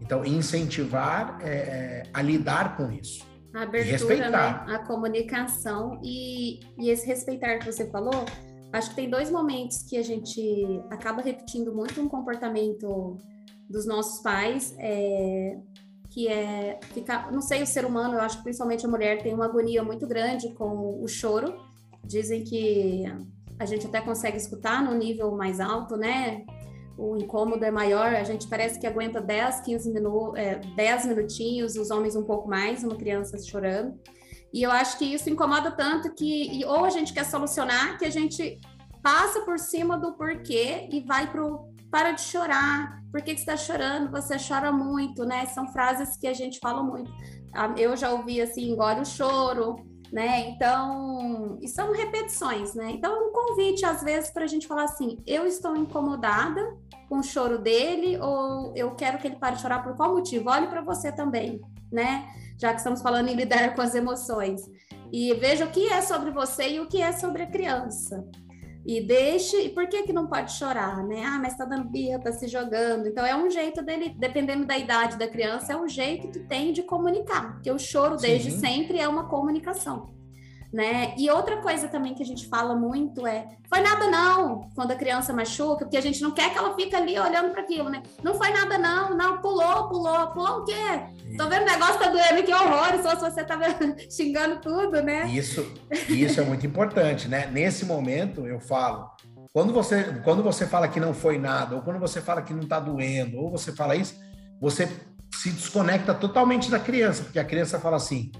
Então, 0.00 0.24
incentivar 0.24 1.38
é, 1.42 1.48
é, 1.48 2.02
a 2.12 2.22
lidar 2.22 2.76
com 2.76 2.90
isso. 2.90 3.29
A 3.54 3.62
abertura, 3.62 4.30
né? 4.30 4.38
a 4.38 4.78
comunicação 4.86 6.00
e, 6.04 6.60
e 6.78 6.88
esse 6.88 7.06
respeitar 7.06 7.58
que 7.58 7.66
você 7.66 7.90
falou, 7.90 8.24
acho 8.72 8.90
que 8.90 8.96
tem 8.96 9.10
dois 9.10 9.30
momentos 9.30 9.82
que 9.82 9.96
a 9.96 10.02
gente 10.02 10.80
acaba 10.90 11.20
repetindo 11.20 11.74
muito 11.74 12.00
um 12.00 12.08
comportamento 12.08 13.18
dos 13.68 13.86
nossos 13.86 14.20
pais, 14.22 14.74
é, 14.78 15.58
que 16.10 16.26
é 16.26 16.78
ficar, 16.92 17.30
não 17.32 17.40
sei, 17.40 17.62
o 17.62 17.66
ser 17.66 17.84
humano, 17.84 18.14
eu 18.14 18.20
acho 18.20 18.38
que 18.38 18.42
principalmente 18.42 18.84
a 18.84 18.88
mulher 18.88 19.22
tem 19.22 19.32
uma 19.32 19.46
agonia 19.46 19.82
muito 19.82 20.06
grande 20.06 20.52
com 20.54 21.02
o 21.02 21.06
choro. 21.06 21.54
Dizem 22.04 22.42
que 22.42 23.04
a 23.58 23.64
gente 23.64 23.86
até 23.86 24.00
consegue 24.00 24.36
escutar 24.36 24.82
no 24.82 24.94
nível 24.94 25.30
mais 25.36 25.60
alto, 25.60 25.96
né? 25.96 26.44
O 27.00 27.16
incômodo 27.16 27.64
é 27.64 27.70
maior, 27.70 28.14
a 28.14 28.24
gente 28.24 28.46
parece 28.46 28.78
que 28.78 28.86
aguenta 28.86 29.20
10, 29.20 29.60
15 29.62 29.90
minutos, 29.90 30.38
é, 30.38 30.56
10 30.56 31.06
minutinhos, 31.06 31.74
os 31.76 31.90
homens 31.90 32.14
um 32.14 32.24
pouco 32.24 32.46
mais, 32.48 32.84
uma 32.84 32.94
criança 32.94 33.38
chorando. 33.38 33.98
E 34.52 34.62
eu 34.62 34.70
acho 34.70 34.98
que 34.98 35.04
isso 35.04 35.30
incomoda 35.30 35.70
tanto 35.70 36.12
que 36.14 36.62
ou 36.66 36.84
a 36.84 36.90
gente 36.90 37.14
quer 37.14 37.24
solucionar, 37.24 37.98
que 37.98 38.04
a 38.04 38.10
gente 38.10 38.60
passa 39.02 39.40
por 39.40 39.58
cima 39.58 39.96
do 39.98 40.12
porquê 40.12 40.88
e 40.92 41.00
vai 41.00 41.30
pro 41.30 41.70
para 41.90 42.12
de 42.12 42.20
chorar, 42.20 43.00
por 43.10 43.20
que, 43.20 43.34
que 43.34 43.40
você 43.40 43.50
está 43.50 43.56
chorando? 43.56 44.10
Você 44.12 44.36
chora 44.36 44.70
muito, 44.70 45.24
né? 45.24 45.46
São 45.46 45.66
frases 45.72 46.16
que 46.16 46.28
a 46.28 46.32
gente 46.32 46.60
fala 46.60 46.82
muito. 46.82 47.10
Ah, 47.52 47.74
eu 47.76 47.96
já 47.96 48.12
ouvi 48.12 48.40
assim, 48.40 48.70
engole 48.70 49.00
o 49.00 49.04
choro, 49.04 49.76
né? 50.12 50.48
Então, 50.48 51.58
e 51.60 51.68
são 51.68 51.92
repetições, 51.92 52.74
né? 52.74 52.90
Então, 52.90 53.28
um 53.28 53.32
convite, 53.32 53.84
às 53.84 54.02
vezes, 54.02 54.30
para 54.30 54.44
a 54.44 54.48
gente 54.48 54.66
falar 54.66 54.84
assim: 54.84 55.18
eu 55.26 55.46
estou 55.46 55.76
incomodada 55.76 56.76
com 57.08 57.18
o 57.18 57.22
choro 57.22 57.58
dele, 57.58 58.18
ou 58.18 58.72
eu 58.76 58.94
quero 58.94 59.18
que 59.18 59.26
ele 59.26 59.36
pare 59.36 59.56
de 59.56 59.62
chorar 59.62 59.82
por 59.82 59.96
qual 59.96 60.14
motivo? 60.14 60.50
Olhe 60.50 60.66
para 60.66 60.80
você 60.80 61.12
também, 61.12 61.60
né? 61.90 62.28
Já 62.58 62.70
que 62.70 62.78
estamos 62.78 63.02
falando 63.02 63.28
em 63.28 63.34
lidar 63.34 63.74
com 63.74 63.82
as 63.82 63.94
emoções. 63.94 64.62
E 65.12 65.34
veja 65.34 65.64
o 65.64 65.70
que 65.70 65.88
é 65.88 66.00
sobre 66.02 66.30
você 66.30 66.68
e 66.70 66.80
o 66.80 66.86
que 66.86 67.02
é 67.02 67.12
sobre 67.12 67.42
a 67.42 67.46
criança. 67.46 68.24
E 68.84 69.00
deixe. 69.00 69.60
E 69.62 69.68
por 69.68 69.88
que 69.88 70.02
que 70.02 70.12
não 70.12 70.26
pode 70.26 70.52
chorar, 70.52 71.02
né? 71.04 71.24
Ah, 71.24 71.38
mas 71.38 71.56
tá 71.56 71.64
dando 71.64 71.88
birra, 71.88 72.18
tá 72.18 72.32
se 72.32 72.46
jogando. 72.48 73.06
Então 73.06 73.24
é 73.24 73.36
um 73.36 73.50
jeito 73.50 73.82
dele, 73.82 74.14
dependendo 74.18 74.64
da 74.64 74.78
idade 74.78 75.18
da 75.18 75.28
criança, 75.28 75.72
é 75.72 75.76
um 75.76 75.88
jeito 75.88 76.28
que 76.28 76.40
tem 76.40 76.72
de 76.72 76.82
comunicar. 76.82 77.54
Porque 77.54 77.70
o 77.70 77.78
choro 77.78 78.16
desde 78.16 78.50
Sim. 78.52 78.58
sempre 78.60 78.98
é 78.98 79.08
uma 79.08 79.28
comunicação 79.28 80.19
né? 80.72 81.14
E 81.18 81.28
outra 81.28 81.56
coisa 81.56 81.88
também 81.88 82.14
que 82.14 82.22
a 82.22 82.26
gente 82.26 82.48
fala 82.48 82.74
muito 82.74 83.26
é: 83.26 83.48
foi 83.68 83.80
nada 83.80 84.08
não, 84.08 84.70
quando 84.74 84.92
a 84.92 84.96
criança 84.96 85.32
machuca, 85.32 85.84
porque 85.84 85.96
a 85.96 86.00
gente 86.00 86.22
não 86.22 86.30
quer 86.30 86.50
que 86.50 86.58
ela 86.58 86.74
fique 86.74 86.94
ali 86.94 87.18
olhando 87.18 87.50
para 87.50 87.62
aquilo, 87.62 87.88
né? 87.88 88.02
Não 88.22 88.34
foi 88.34 88.50
nada 88.50 88.78
não, 88.78 89.16
não, 89.16 89.40
pulou, 89.40 89.88
pulou, 89.88 90.28
pulou 90.28 90.60
o 90.60 90.64
quê? 90.64 91.02
Tô 91.36 91.48
vendo 91.48 91.62
o 91.62 91.66
negócio 91.66 91.98
tá 91.98 92.08
doendo, 92.08 92.42
que 92.42 92.54
horror, 92.54 93.02
só 93.02 93.16
se 93.16 93.30
você 93.30 93.44
tá 93.44 93.58
xingando 94.10 94.60
tudo, 94.60 95.02
né? 95.02 95.26
Isso, 95.28 95.66
isso 96.08 96.40
é 96.40 96.44
muito 96.44 96.66
importante, 96.66 97.28
né? 97.28 97.48
Nesse 97.48 97.84
momento 97.84 98.46
eu 98.46 98.60
falo, 98.60 99.10
quando 99.52 99.72
você, 99.72 100.20
quando 100.24 100.42
você 100.42 100.66
fala 100.66 100.86
que 100.86 101.00
não 101.00 101.12
foi 101.12 101.36
nada, 101.36 101.74
ou 101.74 101.82
quando 101.82 101.98
você 101.98 102.20
fala 102.20 102.42
que 102.42 102.54
não 102.54 102.66
tá 102.66 102.78
doendo, 102.78 103.38
ou 103.38 103.50
você 103.50 103.72
fala 103.72 103.96
isso, 103.96 104.14
você 104.60 104.88
se 105.32 105.50
desconecta 105.50 106.14
totalmente 106.14 106.70
da 106.70 106.78
criança, 106.78 107.24
porque 107.24 107.38
a 107.38 107.44
criança 107.44 107.80
fala 107.80 107.96
assim: 107.96 108.30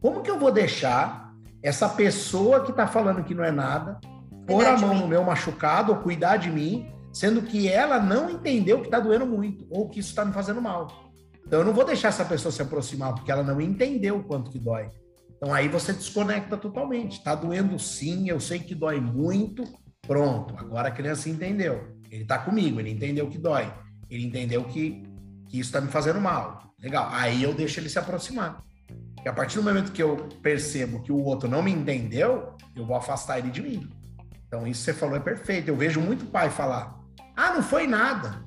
como 0.00 0.22
que 0.22 0.30
eu 0.30 0.38
vou 0.38 0.52
deixar 0.52 1.21
essa 1.62 1.88
pessoa 1.88 2.64
que 2.64 2.70
está 2.70 2.86
falando 2.86 3.22
que 3.22 3.34
não 3.34 3.44
é 3.44 3.52
nada, 3.52 4.00
pôr 4.46 4.66
a 4.66 4.76
mão 4.76 4.94
no 4.94 5.06
meu 5.06 5.22
machucado 5.22 5.92
ou 5.92 5.98
cuidar 5.98 6.36
de 6.36 6.50
mim, 6.50 6.92
sendo 7.12 7.42
que 7.42 7.68
ela 7.68 8.00
não 8.00 8.28
entendeu 8.28 8.80
que 8.80 8.86
está 8.86 8.98
doendo 8.98 9.26
muito 9.26 9.66
ou 9.70 9.88
que 9.88 10.00
isso 10.00 10.10
está 10.10 10.24
me 10.24 10.32
fazendo 10.32 10.60
mal. 10.60 10.88
Então 11.46 11.60
eu 11.60 11.64
não 11.64 11.72
vou 11.72 11.84
deixar 11.84 12.08
essa 12.08 12.24
pessoa 12.24 12.50
se 12.50 12.62
aproximar 12.62 13.14
porque 13.14 13.30
ela 13.30 13.42
não 13.42 13.60
entendeu 13.60 14.16
o 14.16 14.24
quanto 14.24 14.50
que 14.50 14.58
dói. 14.58 14.88
Então 15.36 15.52
aí 15.52 15.68
você 15.68 15.92
desconecta 15.92 16.56
totalmente. 16.56 17.18
Está 17.18 17.34
doendo 17.34 17.78
sim, 17.78 18.28
eu 18.28 18.40
sei 18.40 18.58
que 18.58 18.74
dói 18.74 19.00
muito. 19.00 19.64
Pronto, 20.06 20.54
agora 20.56 20.88
a 20.88 20.92
criança 20.92 21.28
entendeu. 21.28 21.96
Ele 22.10 22.22
está 22.22 22.38
comigo, 22.38 22.80
ele 22.80 22.90
entendeu 22.90 23.28
que 23.28 23.38
dói. 23.38 23.72
Ele 24.10 24.24
entendeu 24.24 24.64
que, 24.64 25.02
que 25.48 25.58
isso 25.58 25.68
está 25.68 25.80
me 25.80 25.88
fazendo 25.88 26.20
mal. 26.20 26.62
Legal. 26.80 27.08
Aí 27.12 27.42
eu 27.42 27.54
deixo 27.54 27.78
ele 27.78 27.88
se 27.88 27.98
aproximar. 27.98 28.62
E 29.24 29.28
a 29.28 29.32
partir 29.32 29.56
do 29.56 29.62
momento 29.62 29.92
que 29.92 30.02
eu 30.02 30.28
percebo 30.42 31.00
que 31.02 31.12
o 31.12 31.22
outro 31.24 31.48
não 31.48 31.62
me 31.62 31.70
entendeu, 31.70 32.54
eu 32.74 32.84
vou 32.84 32.96
afastar 32.96 33.38
ele 33.38 33.50
de 33.50 33.62
mim. 33.62 33.88
Então, 34.46 34.66
isso 34.66 34.84
que 34.84 34.92
você 34.92 34.94
falou 34.94 35.16
é 35.16 35.20
perfeito. 35.20 35.68
Eu 35.68 35.76
vejo 35.76 36.00
muito 36.00 36.26
pai 36.26 36.50
falar: 36.50 36.98
ah, 37.36 37.52
não 37.54 37.62
foi 37.62 37.86
nada. 37.86 38.42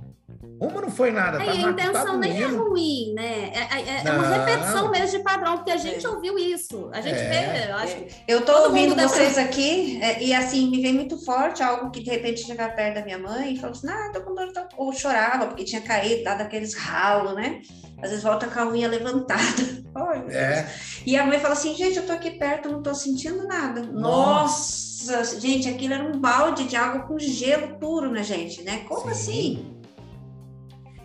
Como 0.59 0.79
não 0.79 0.89
foi 0.89 1.11
nada? 1.11 1.41
É, 1.41 1.45
tá, 1.45 1.51
a 1.51 1.71
intenção 1.71 2.05
tá 2.05 2.17
nem 2.17 2.41
é 2.41 2.45
ruim, 2.45 3.13
né? 3.13 3.51
É, 3.53 3.59
é, 3.59 3.81
é, 3.81 4.03
é 4.05 4.11
uma 4.11 4.27
repetição 4.27 4.89
mesmo 4.89 5.17
de 5.17 5.23
padrão, 5.23 5.57
porque 5.57 5.71
a 5.71 5.77
gente 5.77 6.05
é. 6.05 6.09
ouviu 6.09 6.37
isso. 6.37 6.89
A 6.93 7.01
gente 7.01 7.17
vê, 7.17 7.69
eu 7.69 7.75
acho. 7.75 7.95
Eu 8.27 8.45
tô 8.45 8.53
ouvindo 8.63 8.95
vocês 8.95 9.37
aqui, 9.37 9.99
e 10.21 10.33
assim, 10.33 10.69
me 10.69 10.81
vem 10.81 10.93
muito 10.93 11.23
forte 11.25 11.61
algo 11.61 11.91
que 11.91 12.01
de 12.01 12.09
repente 12.09 12.45
chegava 12.45 12.73
perto 12.73 12.95
da 12.95 13.03
minha 13.03 13.17
mãe 13.17 13.53
e 13.53 13.57
falou 13.57 13.75
assim: 13.75 13.89
ah, 13.89 14.11
tô 14.13 14.21
com 14.21 14.33
dor, 14.33 14.51
tô... 14.53 14.61
ou 14.77 14.93
chorava, 14.93 15.47
porque 15.47 15.65
tinha 15.65 15.81
caído, 15.81 16.23
dado 16.23 16.41
aqueles 16.41 16.73
ralos, 16.73 17.35
né? 17.35 17.61
Às 18.01 18.09
vezes 18.09 18.23
volta 18.23 18.47
com 18.47 18.59
a 18.59 18.67
unha 18.67 18.87
levantada. 18.87 19.41
é. 20.29 20.67
E 21.05 21.17
a 21.17 21.25
mãe 21.25 21.39
fala 21.39 21.53
assim: 21.53 21.75
gente, 21.75 21.97
eu 21.97 22.05
tô 22.05 22.11
aqui 22.11 22.31
perto, 22.31 22.69
não 22.69 22.83
tô 22.83 22.93
sentindo 22.93 23.47
nada. 23.47 23.81
Nossa, 23.81 25.17
Nossa 25.17 25.39
gente, 25.39 25.69
aquilo 25.69 25.93
era 25.93 26.03
um 26.03 26.19
balde 26.19 26.67
de 26.67 26.75
água 26.75 27.03
com 27.03 27.17
gelo 27.17 27.79
puro, 27.79 28.11
né, 28.11 28.23
gente? 28.23 28.61
Né? 28.63 28.79
Como 28.87 29.05
Sim. 29.05 29.09
assim? 29.09 29.75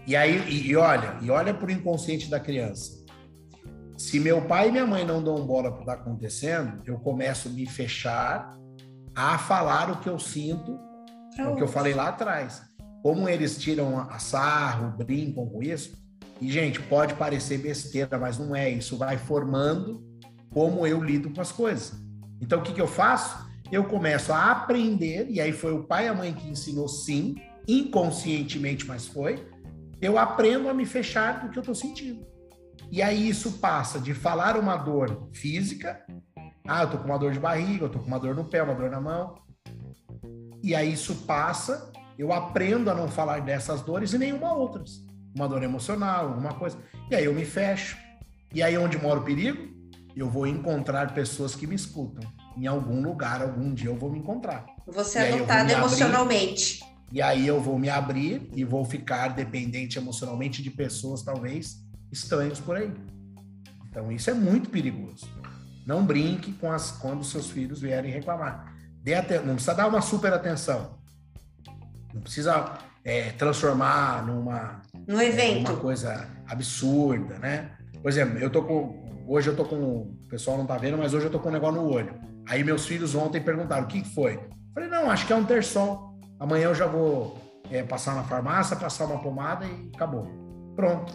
E 0.07 0.17
aí, 0.17 0.39
e, 0.49 0.71
e 0.71 0.77
olha, 0.77 1.19
e 1.23 1.31
olha 1.31 1.55
pro 1.55 1.71
inconsciente 1.71 2.29
da 2.29 2.41
criança. 2.41 3.01
Se 3.97 4.19
meu 4.19 4.43
pai 4.43 4.69
e 4.69 4.73
minha 4.73 4.87
mãe 4.87 5.05
não 5.05 5.23
dão 5.23 5.47
bola 5.47 5.71
para 5.71 5.73
o 5.73 5.75
que 5.77 5.83
está 5.83 5.93
acontecendo, 5.93 6.83
eu 6.87 6.99
começo 6.99 7.49
a 7.49 7.51
me 7.51 7.67
fechar 7.67 8.59
a 9.15 9.39
falar 9.39 9.91
o 9.91 10.01
que 10.01 10.09
eu 10.09 10.19
sinto, 10.19 10.79
o 11.39 11.55
que 11.55 11.63
eu 11.63 11.69
falei 11.69 11.93
lá 11.93 12.09
atrás. 12.09 12.63
Como 13.03 13.29
eles 13.29 13.59
tiram 13.59 13.99
a 13.99 14.19
sarro, 14.19 14.97
brincam 14.97 15.47
com 15.47 15.63
isso, 15.63 15.97
e, 16.41 16.51
gente, 16.51 16.81
pode 16.81 17.15
parecer 17.15 17.59
besteira, 17.59 18.19
mas 18.19 18.39
não 18.39 18.57
é. 18.57 18.71
Isso 18.71 18.97
vai 18.97 19.19
formando 19.19 20.03
como 20.49 20.87
eu 20.87 21.03
lido 21.03 21.31
com 21.31 21.41
as 21.41 21.53
coisas. 21.53 21.93
Então, 22.41 22.61
o 22.61 22.63
que, 22.63 22.73
que 22.73 22.81
eu 22.81 22.89
faço? 22.89 23.49
Eu 23.71 23.85
começo 23.85 24.33
a 24.33 24.51
aprender, 24.51 25.27
e 25.29 25.41
aí 25.41 25.53
foi 25.53 25.73
o 25.73 25.85
pai 25.85 26.07
e 26.07 26.09
a 26.09 26.15
mãe 26.15 26.33
que 26.33 26.49
ensinou 26.49 26.89
sim, 26.89 27.37
inconscientemente, 27.69 28.87
mas 28.87 29.07
foi. 29.07 29.47
Eu 30.01 30.19
aprendo 30.19 30.69
a 30.69 30.75
me 30.75 30.87
fechar 30.87 31.45
do 31.45 31.51
que 31.51 31.59
eu 31.59 31.61
estou 31.61 31.75
sentindo. 31.75 32.27
E 32.91 33.03
aí 33.03 33.29
isso 33.29 33.59
passa 33.59 34.01
de 34.01 34.15
falar 34.15 34.57
uma 34.57 34.77
dor 34.77 35.29
física, 35.33 36.05
ah, 36.67 36.83
eu 36.83 36.91
tô 36.91 36.99
com 36.99 37.05
uma 37.05 37.19
dor 37.19 37.33
de 37.33 37.39
barriga, 37.39 37.85
eu 37.85 37.91
tô 37.91 37.99
com 37.99 38.07
uma 38.07 38.19
dor 38.19 38.35
no 38.35 38.47
pé, 38.47 38.63
uma 38.63 38.75
dor 38.75 38.91
na 38.91 39.01
mão. 39.01 39.35
E 40.63 40.75
aí 40.75 40.93
isso 40.93 41.15
passa, 41.27 41.93
eu 42.19 42.33
aprendo 42.33 42.91
a 42.91 42.95
não 42.95 43.09
falar 43.09 43.41
dessas 43.43 43.83
dores 43.83 44.13
e 44.15 44.19
nenhuma 44.19 44.53
outras 44.53 45.10
uma 45.35 45.49
dor 45.49 45.63
emocional, 45.63 46.29
alguma 46.29 46.55
coisa. 46.55 46.79
E 47.11 47.15
aí 47.15 47.25
eu 47.25 47.35
me 47.35 47.45
fecho. 47.45 47.97
E 48.53 48.63
aí 48.63 48.77
onde 48.77 48.99
mora 48.99 49.21
o 49.21 49.23
perigo? 49.23 49.69
Eu 50.17 50.29
vou 50.29 50.47
encontrar 50.47 51.15
pessoas 51.15 51.55
que 51.55 51.67
me 51.67 51.75
escutam. 51.75 52.29
Em 52.57 52.67
algum 52.67 53.01
lugar, 53.01 53.43
algum 53.43 53.73
dia 53.73 53.89
eu 53.89 53.97
vou 53.97 54.11
me 54.11 54.19
encontrar. 54.19 54.67
Você 54.87 55.19
é 55.19 55.33
adotado 55.33 55.71
emocionalmente. 55.71 56.83
Abrir, 56.83 56.91
e 57.13 57.23
aí 57.23 57.47
eu 57.47 57.61
vou 57.61 57.79
me 57.79 57.89
abrir 57.89 58.51
e 58.55 58.65
vou 58.65 58.85
ficar 58.85 59.29
dependente 59.29 59.99
emocionalmente 59.99 60.63
de 60.63 60.71
pessoas, 60.71 61.23
talvez, 61.23 61.79
estranhos 62.11 62.61
por 62.61 62.77
aí. 62.77 62.93
Então 63.89 64.11
isso 64.11 64.31
é 64.31 64.35
muito 64.35 64.69
perigoso. 64.69 65.29
Não 65.87 66.05
brinque 66.05 66.53
com 66.53 66.71
as 66.71 66.91
quando 66.93 67.25
seus 67.25 67.51
filhos 67.51 67.81
vierem 67.81 68.13
reclamar. 68.13 68.75
Dê 69.03 69.15
até, 69.15 69.39
não 69.39 69.55
precisa 69.55 69.75
dar 69.75 69.89
uma 69.89 70.01
super 70.01 70.33
atenção. 70.33 70.99
Não 72.13 72.21
precisa 72.21 72.79
é, 73.05 73.31
transformar 73.33 74.27
numa 74.27 74.83
no 75.07 75.21
evento. 75.21 75.71
É, 75.71 75.73
uma 75.73 75.81
coisa 75.81 76.29
absurda, 76.49 77.39
né? 77.39 77.71
Por 78.03 78.09
exemplo, 78.09 78.39
eu 78.39 78.51
tô 78.51 78.63
com. 78.63 79.25
Hoje 79.27 79.49
eu 79.49 79.57
tô 79.57 79.65
com. 79.65 79.77
O 79.77 80.29
pessoal 80.29 80.59
não 80.59 80.67
tá 80.67 80.77
vendo, 80.77 80.99
mas 80.99 81.15
hoje 81.15 81.27
eu 81.27 81.31
tô 81.31 81.39
com 81.39 81.49
um 81.49 81.53
negócio 81.53 81.81
no 81.81 81.91
olho. 81.91 82.15
Aí 82.49 82.65
meus 82.65 82.87
filhos 82.87 83.15
ontem 83.15 83.41
perguntaram: 83.41 83.85
o 83.85 83.87
que 83.87 84.05
foi? 84.05 84.35
Eu 84.35 84.75
falei: 84.75 84.89
não, 84.89 85.11
acho 85.11 85.27
que 85.27 85.33
é 85.33 85.37
um 85.37 85.45
terçol. 85.45 86.19
Amanhã 86.39 86.69
eu 86.69 86.75
já 86.75 86.87
vou 86.87 87.39
é, 87.71 87.83
passar 87.83 88.15
na 88.15 88.25
farmácia, 88.25 88.77
passar 88.77 89.07
uma 89.07 89.21
pomada 89.21 89.67
e 89.67 89.91
acabou. 89.95 90.27
Pronto. 90.75 91.13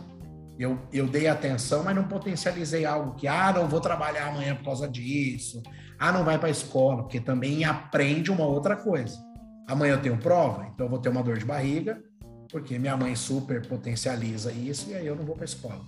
Eu, 0.58 0.80
eu 0.94 1.06
dei 1.06 1.28
atenção, 1.28 1.84
mas 1.84 1.96
não 1.96 2.08
potencializei 2.08 2.86
algo 2.86 3.16
que, 3.16 3.28
ah, 3.28 3.52
não 3.52 3.68
vou 3.68 3.82
trabalhar 3.82 4.28
amanhã 4.28 4.56
por 4.56 4.66
causa 4.66 4.88
disso. 4.88 5.62
Ah, 6.00 6.14
não 6.14 6.24
vai 6.24 6.38
para 6.38 6.48
a 6.48 6.52
escola, 6.52 7.04
porque 7.04 7.20
também 7.20 7.66
aprende 7.66 8.32
uma 8.32 8.46
outra 8.46 8.76
coisa. 8.76 9.18
Amanhã 9.68 9.94
eu 9.94 10.02
tenho 10.02 10.18
prova, 10.18 10.70
então 10.74 10.86
eu 10.86 10.90
vou 10.90 11.00
ter 11.00 11.10
uma 11.10 11.24
dor 11.24 11.38
de 11.38 11.46
barriga, 11.46 12.02
porque 12.52 12.78
minha 12.78 12.96
mãe 12.96 13.16
super 13.16 13.68
potencializa 13.68 14.52
isso 14.52 14.92
e 14.92 14.96
aí 14.96 15.06
eu 15.06 15.16
não 15.16 15.26
vou 15.26 15.36
para 15.36 15.44
a 15.44 15.46
escola. 15.46 15.82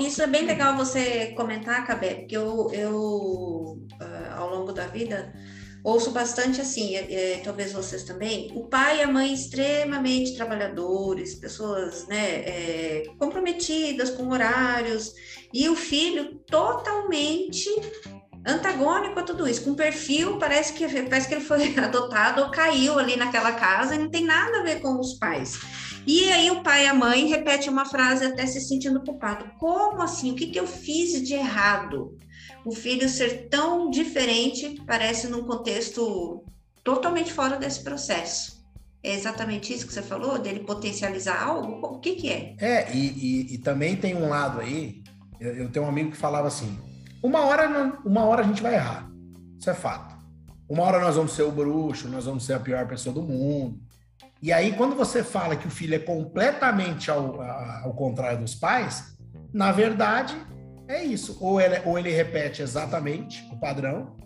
Isso 0.00 0.22
é 0.22 0.26
bem 0.26 0.44
legal 0.46 0.76
você 0.76 1.32
comentar, 1.36 1.86
Cabé, 1.86 2.14
porque 2.14 2.36
eu, 2.36 2.70
eu 2.72 3.78
uh, 4.00 4.36
ao 4.36 4.50
longo 4.50 4.72
da 4.72 4.86
vida 4.86 5.32
ouço 5.86 6.10
bastante 6.10 6.60
assim, 6.60 6.96
é, 6.96 7.34
é, 7.34 7.38
talvez 7.44 7.72
vocês 7.72 8.02
também, 8.02 8.50
o 8.56 8.64
pai 8.64 8.98
e 8.98 9.02
a 9.02 9.06
mãe 9.06 9.32
extremamente 9.32 10.34
trabalhadores, 10.34 11.36
pessoas 11.36 12.08
né, 12.08 12.40
é, 12.40 13.04
comprometidas 13.18 14.10
com 14.10 14.28
horários, 14.30 15.12
e 15.54 15.68
o 15.68 15.76
filho 15.76 16.40
totalmente 16.46 17.70
antagônico 18.46 19.18
a 19.18 19.22
tudo 19.24 19.48
isso, 19.48 19.64
com 19.64 19.74
perfil, 19.74 20.38
parece 20.38 20.72
que, 20.72 20.86
parece 20.86 21.28
que 21.28 21.34
ele 21.34 21.44
foi 21.44 21.74
adotado 21.76 22.42
ou 22.42 22.50
caiu 22.50 22.98
ali 22.98 23.16
naquela 23.16 23.52
casa 23.52 23.94
e 23.94 23.98
não 23.98 24.08
tem 24.08 24.24
nada 24.24 24.60
a 24.60 24.62
ver 24.62 24.80
com 24.80 24.98
os 25.00 25.14
pais. 25.14 25.58
E 26.06 26.30
aí 26.30 26.50
o 26.52 26.62
pai 26.62 26.84
e 26.84 26.88
a 26.88 26.94
mãe 26.94 27.26
repetem 27.26 27.68
uma 27.68 27.84
frase 27.84 28.24
até 28.24 28.46
se 28.46 28.60
sentindo 28.60 29.02
culpado. 29.02 29.50
Como 29.58 30.00
assim? 30.00 30.30
O 30.30 30.36
que, 30.36 30.46
que 30.46 30.60
eu 30.60 30.66
fiz 30.66 31.20
de 31.20 31.34
errado? 31.34 32.16
O 32.64 32.72
filho 32.72 33.08
ser 33.08 33.48
tão 33.48 33.90
diferente 33.90 34.80
parece 34.86 35.26
num 35.26 35.44
contexto 35.44 36.44
totalmente 36.84 37.32
fora 37.32 37.56
desse 37.56 37.82
processo. 37.82 38.64
É 39.02 39.14
exatamente 39.14 39.72
isso 39.72 39.86
que 39.86 39.92
você 39.92 40.02
falou, 40.02 40.38
dele 40.38 40.60
potencializar 40.60 41.42
algo? 41.42 41.84
O 41.86 41.98
que, 41.98 42.14
que 42.14 42.28
é? 42.30 42.54
É, 42.58 42.92
e, 42.94 43.06
e, 43.06 43.54
e 43.54 43.58
também 43.58 43.96
tem 43.96 44.14
um 44.16 44.28
lado 44.28 44.60
aí, 44.60 45.02
eu, 45.40 45.54
eu 45.54 45.70
tenho 45.70 45.84
um 45.84 45.88
amigo 45.88 46.10
que 46.12 46.16
falava 46.16 46.46
assim, 46.48 46.76
uma 47.22 47.40
hora, 47.44 47.98
uma 48.04 48.24
hora 48.24 48.42
a 48.42 48.46
gente 48.46 48.62
vai 48.62 48.74
errar. 48.74 49.08
Isso 49.58 49.70
é 49.70 49.74
fato. 49.74 50.14
Uma 50.68 50.82
hora 50.82 51.00
nós 51.00 51.16
vamos 51.16 51.32
ser 51.32 51.42
o 51.42 51.52
bruxo, 51.52 52.08
nós 52.08 52.24
vamos 52.24 52.44
ser 52.44 52.54
a 52.54 52.60
pior 52.60 52.86
pessoa 52.86 53.14
do 53.14 53.22
mundo. 53.22 53.80
E 54.42 54.52
aí, 54.52 54.72
quando 54.72 54.94
você 54.94 55.22
fala 55.22 55.56
que 55.56 55.66
o 55.66 55.70
filho 55.70 55.94
é 55.94 55.98
completamente 55.98 57.10
ao, 57.10 57.40
ao 57.40 57.94
contrário 57.94 58.40
dos 58.40 58.54
pais, 58.54 59.16
na 59.52 59.72
verdade, 59.72 60.36
é 60.88 61.02
isso. 61.02 61.38
Ou 61.40 61.60
ele, 61.60 61.80
ou 61.84 61.98
ele 61.98 62.10
repete 62.10 62.62
exatamente 62.62 63.48
o 63.52 63.58
padrão, 63.58 64.16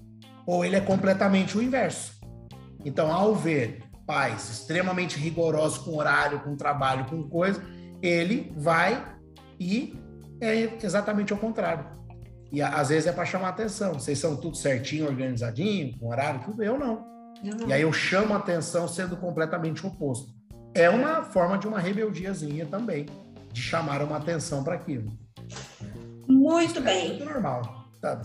ou 0.47 0.65
ele 0.65 0.77
é 0.77 0.81
completamente 0.81 1.57
o 1.57 1.63
inverso. 1.63 2.19
Então, 2.85 3.13
ao 3.13 3.35
ver 3.35 3.83
pais 4.07 4.51
extremamente 4.51 5.19
rigorosos 5.19 5.79
com 5.79 5.97
horário, 5.97 6.41
com 6.41 6.57
trabalho, 6.57 7.05
com 7.05 7.23
coisa, 7.23 7.63
ele 8.03 8.53
vai 8.57 9.17
e 9.59 9.97
é 10.41 10.77
exatamente 10.83 11.33
o 11.33 11.37
contrário. 11.37 12.00
E 12.53 12.61
às 12.61 12.89
vezes 12.89 13.07
é 13.07 13.13
para 13.13 13.25
chamar 13.25 13.51
atenção. 13.51 13.95
Vocês 13.95 14.19
são 14.19 14.37
tudo 14.37 14.57
certinho, 14.57 15.07
organizadinho, 15.07 15.97
com 15.99 16.09
horário, 16.09 16.41
tudo. 16.45 16.63
Eu 16.63 16.79
não. 16.79 17.09
E 17.67 17.73
aí 17.73 17.83
eu 17.83 17.93
chamo 17.93 18.35
a 18.35 18.39
atenção 18.39 18.87
sendo 18.87 19.17
completamente 19.17 19.87
oposto. 19.87 20.33
É 20.75 20.91
uma 20.91 21.23
forma 21.23 21.59
de 21.59 21.67
uma 21.67 21.79
rebeldiazinha 21.79 22.67
também, 22.67 23.07
de 23.53 23.61
chamar 23.61 24.03
uma 24.03 24.17
atenção 24.17 24.63
para 24.63 24.75
aquilo. 24.75 25.11
Muito 26.29 26.79
é 26.79 26.83
bem. 26.83 27.09
Muito 27.09 27.25
normal. 27.25 27.87
Tá. 28.01 28.21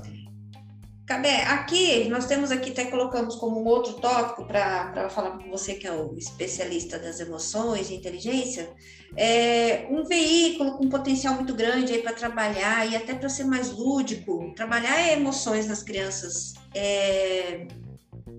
Cabé, 1.06 1.44
aqui 1.44 2.10
nós 2.10 2.26
temos 2.26 2.50
aqui, 2.50 2.72
até 2.72 2.86
colocamos 2.86 3.36
como 3.36 3.62
um 3.62 3.66
outro 3.66 3.94
tópico 3.94 4.44
para 4.46 5.08
falar 5.10 5.38
com 5.38 5.52
você, 5.52 5.76
que 5.76 5.86
é 5.86 5.92
o 5.92 6.18
especialista 6.18 6.98
das 6.98 7.20
emoções 7.20 7.92
e 7.92 7.96
inteligência, 7.96 8.74
é 9.16 9.88
um 9.92 10.04
veículo 10.04 10.78
com 10.78 10.90
potencial 10.90 11.36
muito 11.36 11.54
grande 11.54 11.94
aí 11.94 12.02
para 12.02 12.14
trabalhar 12.14 12.92
e 12.92 12.96
até 12.96 13.14
para 13.14 13.30
ser 13.30 13.44
mais 13.44 13.72
lúdico, 13.72 14.52
trabalhar 14.56 15.14
emoções 15.14 15.68
nas 15.68 15.84
crianças. 15.84 16.56
É, 16.74 17.68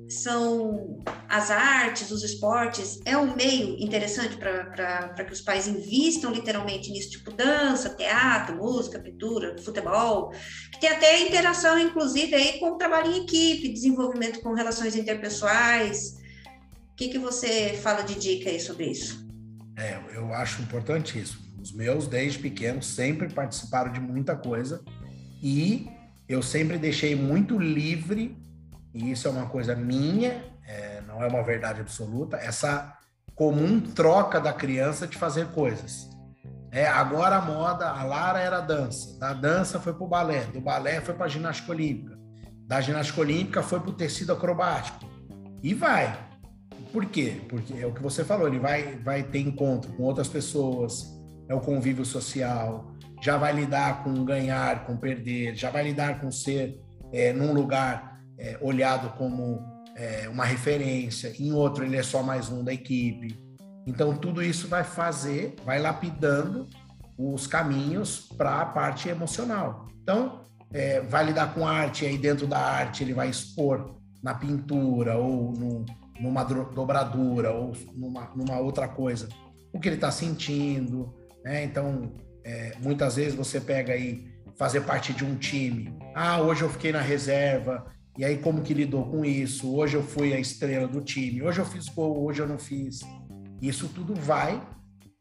são 0.09 1.03
as 1.29 1.51
artes, 1.51 2.11
os 2.11 2.23
esportes, 2.23 3.01
é 3.05 3.16
um 3.16 3.35
meio 3.35 3.77
interessante 3.79 4.37
para 4.37 5.25
que 5.25 5.33
os 5.33 5.40
pais 5.40 5.66
invistam 5.66 6.33
literalmente 6.33 6.90
nisso, 6.90 7.11
tipo 7.11 7.33
dança, 7.33 7.90
teatro, 7.90 8.57
música, 8.57 8.99
pintura, 9.01 9.57
futebol, 9.59 10.31
que 10.73 10.81
tem 10.81 10.90
até 10.90 11.27
interação, 11.27 11.79
inclusive, 11.79 12.35
aí 12.35 12.59
com 12.61 12.73
o 12.73 12.79
trabalho 12.79 13.11
em 13.12 13.25
equipe, 13.25 13.73
desenvolvimento 13.73 14.40
com 14.40 14.55
relações 14.55 14.95
interpessoais. 14.95 16.16
O 16.92 16.97
que, 16.97 17.09
que 17.09 17.19
você 17.19 17.79
fala 17.83 18.03
de 18.03 18.14
dica 18.14 18.49
aí 18.49 18.61
sobre 18.61 18.87
isso? 18.87 19.27
É, 19.77 20.01
eu 20.14 20.33
acho 20.33 20.62
importantíssimo. 20.62 21.45
Os 21.61 21.73
meus, 21.73 22.07
desde 22.07 22.38
pequenos, 22.38 22.87
sempre 22.87 23.29
participaram 23.29 23.92
de 23.92 24.01
muita 24.01 24.37
coisa 24.37 24.83
e 25.42 25.88
eu 26.29 26.42
sempre 26.42 26.79
deixei 26.79 27.14
muito 27.14 27.59
livre 27.59 28.37
e 28.96 29.11
isso 29.12 29.28
é 29.28 29.30
uma 29.30 29.46
coisa 29.46 29.76
minha, 29.76 30.42
é, 30.66 31.02
não 31.06 31.22
é 31.22 31.28
uma 31.28 31.42
verdade 31.42 31.82
absoluta, 31.82 32.38
essa 32.38 32.96
comum 33.35 33.78
troca 33.78 34.40
da 34.40 34.54
criança 34.54 35.06
de 35.06 35.18
fazer 35.18 35.48
coisas. 35.48 36.09
É, 36.72 36.87
agora 36.87 37.37
a 37.37 37.40
moda, 37.42 37.90
a 37.90 38.02
Lara 38.02 38.40
era 38.40 38.61
dança, 38.61 39.18
da 39.18 39.35
dança 39.35 39.78
foi 39.78 39.92
para 39.92 40.04
o 40.04 40.09
balé, 40.09 40.44
do 40.46 40.61
balé 40.62 41.02
foi 41.02 41.14
para 41.14 41.26
a 41.26 41.28
ginástica 41.28 41.72
olímpica, 41.72 42.18
da 42.66 42.80
ginástica 42.80 43.20
olímpica 43.20 43.62
foi 43.62 43.80
para 43.80 43.90
o 43.90 43.94
tecido 43.94 44.32
acrobático. 44.32 45.04
E 45.62 45.74
vai. 45.74 46.18
Por 46.92 47.04
quê? 47.04 47.42
Porque 47.48 47.74
é 47.74 47.87
o 47.87 47.92
que 47.92 48.02
você 48.02 48.24
falou, 48.24 48.48
ele 48.48 48.59
vai, 48.59 48.96
vai 48.96 49.22
ter 49.22 49.40
encontro 49.40 49.92
com 49.92 50.04
outras 50.04 50.28
pessoas, 50.28 51.06
é 51.48 51.54
o 51.54 51.61
convívio 51.61 52.04
social, 52.04 52.94
já 53.20 53.37
vai 53.37 53.52
lidar 53.52 54.02
com 54.02 54.24
ganhar, 54.24 54.87
com 54.87 54.96
perder, 54.96 55.54
já 55.54 55.70
vai 55.70 55.85
lidar 55.85 56.18
com 56.18 56.30
ser 56.30 56.80
é, 57.12 57.32
num 57.35 57.52
lugar 57.52 58.15
é, 58.38 58.59
olhado 58.61 59.16
como 59.16 59.85
é, 59.94 60.29
uma 60.29 60.44
referência, 60.44 61.33
em 61.38 61.53
outro 61.53 61.85
ele 61.85 61.96
é 61.96 62.03
só 62.03 62.22
mais 62.22 62.49
um 62.49 62.62
da 62.62 62.72
equipe. 62.72 63.38
Então, 63.87 64.16
tudo 64.16 64.42
isso 64.42 64.68
vai 64.68 64.83
fazer, 64.85 65.55
vai 65.64 65.81
lapidando 65.81 66.68
os 67.16 67.46
caminhos 67.46 68.29
para 68.37 68.61
a 68.61 68.66
parte 68.66 69.09
emocional. 69.09 69.87
Então, 70.03 70.44
é, 70.72 71.01
vai 71.01 71.25
lidar 71.25 71.55
com 71.55 71.66
arte, 71.66 72.05
aí 72.05 72.18
dentro 72.18 72.46
da 72.46 72.59
arte 72.59 73.05
ele 73.05 73.14
vai 73.14 73.31
expor 73.31 73.94
na 74.22 74.35
pintura 74.35 75.16
ou 75.16 75.53
no, 75.53 75.87
numa 76.20 76.42
dobradura 76.42 77.53
ou 77.53 77.72
numa, 77.94 78.31
numa 78.35 78.59
outra 78.59 78.88
coisa 78.88 79.29
o 79.77 79.81
que 79.81 79.88
ele 79.88 79.96
está 79.96 80.11
sentindo. 80.11 81.14
Né? 81.44 81.64
Então, 81.64 82.12
é, 82.44 82.72
muitas 82.81 83.16
vezes 83.16 83.35
você 83.35 83.61
pega 83.61 83.92
aí 83.92 84.27
fazer 84.59 84.81
parte 84.81 85.12
de 85.12 85.25
um 85.25 85.37
time. 85.37 85.96
Ah, 86.14 86.40
hoje 86.40 86.62
eu 86.62 86.70
fiquei 86.70 86.90
na 86.92 87.01
reserva, 87.01 87.87
e 88.18 88.24
aí, 88.24 88.38
como 88.38 88.62
que 88.62 88.72
lidou 88.72 89.05
com 89.11 89.24
isso? 89.24 89.74
Hoje 89.74 89.96
eu 89.96 90.02
fui 90.02 90.33
a 90.33 90.40
estrela 90.40 90.88
do 90.88 91.02
time, 91.02 91.42
hoje 91.42 91.61
eu 91.61 91.66
fiz 91.66 91.88
gol, 91.88 92.24
hoje 92.24 92.40
eu 92.40 92.48
não 92.48 92.59
fiz. 92.59 93.00
Isso 93.61 93.88
tudo 93.88 94.14
vai 94.14 94.62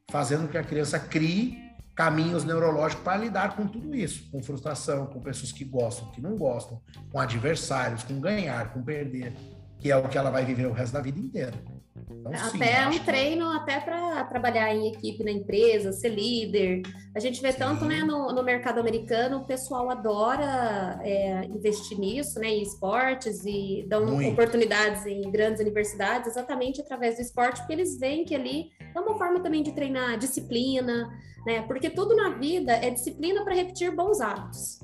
fazendo 0.09 0.47
que 0.47 0.57
a 0.57 0.63
criança 0.63 0.97
crie 0.97 1.65
caminhos 1.95 2.43
neurológicos 2.43 3.03
para 3.03 3.17
lidar 3.17 3.55
com 3.55 3.67
tudo 3.67 3.95
isso, 3.95 4.29
com 4.29 4.43
frustração, 4.43 5.07
com 5.07 5.21
pessoas 5.21 5.51
que 5.51 5.63
gostam, 5.63 6.11
que 6.11 6.21
não 6.21 6.35
gostam, 6.35 6.81
com 7.11 7.19
adversários, 7.19 8.03
com 8.03 8.19
ganhar, 8.19 8.73
com 8.73 8.83
perder, 8.83 9.33
que 9.79 9.89
é 9.89 9.95
o 9.95 10.07
que 10.07 10.17
ela 10.17 10.29
vai 10.29 10.45
viver 10.45 10.67
o 10.67 10.73
resto 10.73 10.93
da 10.93 11.01
vida 11.01 11.19
inteira. 11.19 11.53
Então, 11.95 12.31
até 12.31 12.91
sim, 12.91 12.99
um 12.99 13.03
treino 13.03 13.49
até 13.51 13.79
para 13.79 14.23
trabalhar 14.25 14.73
em 14.73 14.87
equipe 14.87 15.23
na 15.23 15.31
empresa, 15.31 15.93
ser 15.93 16.09
líder. 16.09 16.81
A 17.15 17.19
gente 17.19 17.41
vê 17.41 17.51
sim. 17.51 17.59
tanto 17.59 17.85
né, 17.85 17.99
no, 17.99 18.33
no, 18.33 18.43
mercado 18.43 18.79
americano, 18.79 19.37
o 19.37 19.45
pessoal 19.45 19.89
adora 19.89 20.99
é, 21.03 21.45
investir 21.45 21.97
nisso, 21.97 22.39
né, 22.39 22.49
em 22.49 22.61
esportes 22.61 23.45
e 23.45 23.85
dão 23.87 24.05
Muito. 24.05 24.31
oportunidades 24.31 25.05
em 25.05 25.21
grandes 25.31 25.61
universidades 25.61 26.27
exatamente 26.27 26.81
através 26.81 27.15
do 27.15 27.21
esporte, 27.21 27.59
porque 27.59 27.73
eles 27.73 27.97
veem 27.97 28.25
que 28.25 28.35
ali 28.35 28.71
é 28.93 28.99
uma 28.99 29.17
forma 29.17 29.39
também 29.41 29.63
de 29.63 29.71
treinar 29.71 30.17
disciplina, 30.17 31.09
né? 31.45 31.61
Porque 31.61 31.89
tudo 31.89 32.15
na 32.15 32.29
vida 32.29 32.73
é 32.73 32.89
disciplina 32.89 33.43
para 33.43 33.53
repetir 33.53 33.95
bons 33.95 34.19
hábitos. 34.19 34.79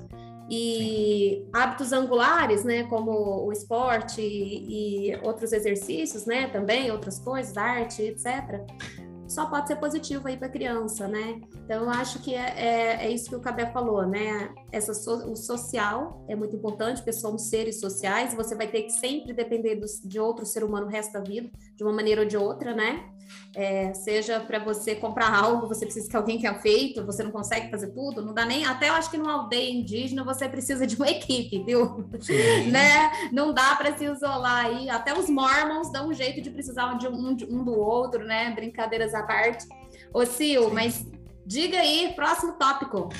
E 0.54 1.48
hábitos 1.50 1.94
angulares, 1.94 2.62
né, 2.62 2.84
como 2.84 3.10
o 3.46 3.50
esporte 3.50 4.20
e, 4.20 5.16
outros 5.22 5.50
exercícios, 5.50 6.26
né, 6.26 6.46
também 6.48 6.90
outras 6.90 7.18
coisas, 7.18 7.56
arte, 7.56 8.02
etc. 8.02 8.60
Só 9.26 9.46
pode 9.46 9.66
ser 9.66 9.76
positivo 9.76 10.28
aí 10.28 10.36
para 10.36 10.48
a 10.48 10.50
criança, 10.50 11.08
né? 11.08 11.40
Então 11.64 11.84
eu 11.84 11.88
acho 11.88 12.18
que 12.18 12.34
é, 12.34 12.52
é, 12.54 13.06
é, 13.06 13.10
isso 13.10 13.30
que 13.30 13.36
o 13.36 13.40
Cabé 13.40 13.72
falou, 13.72 14.06
né? 14.06 14.52
Essa 14.70 14.92
so, 14.92 15.30
o 15.30 15.34
social 15.34 16.22
é 16.28 16.36
muito 16.36 16.54
importante, 16.54 16.98
porque 16.98 17.14
somos 17.14 17.48
seres 17.48 17.80
sociais. 17.80 18.34
Você 18.34 18.54
vai 18.54 18.66
ter 18.66 18.82
que 18.82 18.90
sempre 18.90 19.32
depender 19.32 19.76
do, 19.76 19.86
de 20.04 20.20
outro 20.20 20.44
ser 20.44 20.62
humano 20.62 20.86
o 20.86 20.90
resto 20.90 21.14
da 21.14 21.20
vida, 21.20 21.50
de 21.74 21.82
uma 21.82 21.94
maneira 21.94 22.20
ou 22.20 22.26
de 22.26 22.36
outra, 22.36 22.74
né? 22.74 23.08
É, 23.54 23.92
seja 23.92 24.40
para 24.40 24.58
você 24.58 24.94
comprar 24.94 25.34
algo, 25.34 25.68
você 25.68 25.84
precisa 25.84 26.08
que 26.08 26.16
alguém 26.16 26.38
tenha 26.38 26.54
feito, 26.54 27.04
você 27.04 27.22
não 27.22 27.30
consegue 27.30 27.70
fazer 27.70 27.88
tudo, 27.88 28.24
não 28.24 28.32
dá 28.32 28.46
nem. 28.46 28.64
Até 28.64 28.88
eu 28.88 28.94
acho 28.94 29.10
que 29.10 29.18
numa 29.18 29.34
aldeia 29.34 29.70
indígena 29.70 30.24
você 30.24 30.48
precisa 30.48 30.86
de 30.86 30.96
uma 30.96 31.08
equipe, 31.10 31.62
viu? 31.62 32.08
né? 32.70 33.10
Não 33.30 33.52
dá 33.52 33.76
para 33.76 33.96
se 33.96 34.04
isolar 34.04 34.66
aí. 34.66 34.88
Até 34.88 35.16
os 35.16 35.28
mormons 35.28 35.92
dão 35.92 36.08
um 36.08 36.14
jeito 36.14 36.40
de 36.40 36.50
precisar 36.50 36.94
de 36.94 37.06
um, 37.06 37.34
de 37.34 37.44
um 37.44 37.62
do 37.62 37.78
outro, 37.78 38.24
né? 38.24 38.50
Brincadeiras 38.54 39.14
à 39.14 39.22
parte. 39.22 39.66
Ô, 40.14 40.24
Sil, 40.24 40.68
Sim. 40.68 40.74
mas 40.74 41.06
diga 41.44 41.78
aí, 41.78 42.12
próximo 42.14 42.52
tópico. 42.54 43.10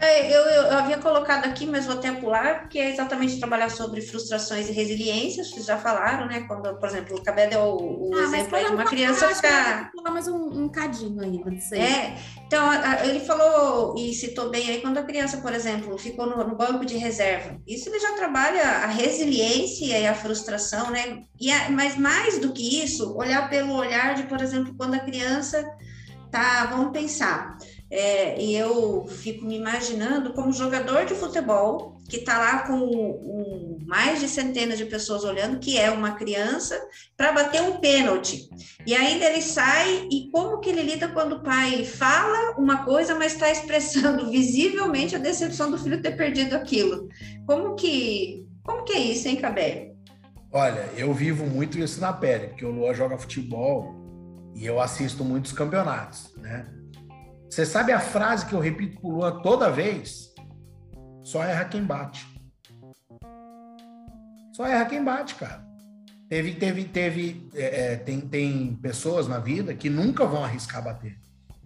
É, 0.00 0.34
eu, 0.34 0.40
eu, 0.40 0.78
havia 0.78 0.96
colocado 0.96 1.44
aqui, 1.44 1.66
mas 1.66 1.84
vou 1.84 1.94
até 1.94 2.10
pular, 2.10 2.60
porque 2.60 2.78
é 2.78 2.90
exatamente 2.90 3.38
trabalhar 3.38 3.68
sobre 3.68 4.00
frustrações 4.00 4.66
e 4.68 4.72
resiliência, 4.72 5.44
vocês 5.44 5.66
já 5.66 5.76
falaram, 5.76 6.26
né? 6.26 6.44
Quando, 6.48 6.74
por 6.78 6.88
exemplo, 6.88 7.18
o 7.18 7.22
Cabé 7.22 7.48
deu 7.48 7.60
o, 7.60 8.08
o 8.08 8.14
ah, 8.14 8.22
exemplo 8.22 8.56
aí 8.56 8.64
de 8.64 8.72
uma 8.72 8.84
criança 8.84 9.28
ficar... 9.34 9.90
Vou 9.94 10.10
mais 10.10 10.26
um, 10.26 10.64
um 10.64 10.68
cadinho 10.70 11.20
ainda 11.20 11.50
disso 11.50 11.74
aí. 11.74 11.80
É, 11.82 12.16
então, 12.46 12.64
a, 12.64 12.92
a, 12.92 13.06
ele 13.06 13.20
falou 13.20 13.94
e 13.98 14.14
citou 14.14 14.48
bem 14.48 14.70
aí, 14.70 14.80
quando 14.80 14.96
a 14.96 15.02
criança, 15.02 15.36
por 15.36 15.52
exemplo, 15.52 15.98
ficou 15.98 16.26
no, 16.26 16.48
no, 16.48 16.56
banco 16.56 16.86
de 16.86 16.96
reserva, 16.96 17.60
isso 17.66 17.90
ele 17.90 18.00
já 18.00 18.12
trabalha 18.12 18.62
a 18.62 18.86
resiliência 18.86 19.98
e 19.98 20.06
a 20.06 20.14
frustração, 20.14 20.90
né? 20.90 21.24
E 21.38 21.52
a, 21.52 21.68
mas 21.68 21.98
mais 21.98 22.38
do 22.38 22.52
que 22.52 22.82
isso, 22.82 23.14
olhar 23.18 23.50
pelo 23.50 23.74
olhar 23.74 24.14
de, 24.14 24.22
por 24.22 24.40
exemplo, 24.40 24.74
quando 24.78 24.94
a 24.94 25.00
criança 25.00 25.62
tá, 26.30 26.64
vamos 26.66 26.92
pensar 26.92 27.58
é, 27.90 28.40
e 28.40 28.54
eu 28.54 29.06
fico 29.08 29.44
me 29.44 29.56
imaginando 29.56 30.32
como 30.32 30.52
jogador 30.52 31.04
de 31.06 31.14
futebol 31.14 31.98
que 32.08 32.18
está 32.18 32.38
lá 32.38 32.62
com 32.66 32.76
um, 32.76 33.78
mais 33.86 34.20
de 34.20 34.28
centenas 34.28 34.78
de 34.78 34.84
pessoas 34.84 35.24
olhando, 35.24 35.60
que 35.60 35.78
é 35.78 35.90
uma 35.90 36.12
criança, 36.12 36.80
para 37.16 37.32
bater 37.32 37.62
um 37.62 37.78
pênalti. 37.78 38.48
E 38.84 38.94
ainda 38.94 39.24
ele 39.24 39.40
sai 39.40 40.08
e 40.10 40.28
como 40.32 40.58
que 40.58 40.70
ele 40.70 40.82
lida 40.82 41.08
quando 41.08 41.36
o 41.36 41.42
pai 41.42 41.84
fala 41.84 42.56
uma 42.58 42.84
coisa, 42.84 43.14
mas 43.14 43.32
está 43.32 43.50
expressando 43.50 44.28
visivelmente 44.30 45.14
a 45.14 45.20
decepção 45.20 45.70
do 45.70 45.78
filho 45.78 46.02
ter 46.02 46.16
perdido 46.16 46.54
aquilo. 46.54 47.08
Como 47.46 47.76
que 47.76 48.44
como 48.62 48.84
que 48.84 48.92
é 48.92 48.98
isso, 48.98 49.26
hein, 49.26 49.36
Cabé? 49.36 49.92
Olha, 50.52 50.88
eu 50.96 51.12
vivo 51.14 51.46
muito 51.46 51.78
isso 51.78 52.00
na 52.00 52.12
pele, 52.12 52.48
porque 52.48 52.64
o 52.64 52.70
Lua 52.70 52.92
joga 52.92 53.16
futebol 53.16 53.94
e 54.54 54.66
eu 54.66 54.80
assisto 54.80 55.24
muitos 55.24 55.52
campeonatos, 55.52 56.32
né? 56.36 56.66
Você 57.50 57.66
sabe 57.66 57.90
a 57.90 57.98
frase 57.98 58.46
que 58.46 58.54
eu 58.54 58.60
repito 58.60 59.00
pro 59.00 59.10
Luan 59.10 59.40
toda 59.40 59.72
vez? 59.72 60.32
Só 61.24 61.42
erra 61.42 61.64
quem 61.64 61.82
bate. 61.82 62.24
Só 64.54 64.64
erra 64.66 64.84
quem 64.84 65.02
bate, 65.02 65.34
cara. 65.34 65.66
Teve, 66.28 66.54
teve, 66.54 66.84
teve, 66.84 67.50
é, 67.52 67.94
é, 67.94 67.96
tem, 67.96 68.20
tem 68.20 68.76
pessoas 68.76 69.26
na 69.26 69.40
vida 69.40 69.74
que 69.74 69.90
nunca 69.90 70.24
vão 70.24 70.44
arriscar 70.44 70.84
bater. 70.84 71.18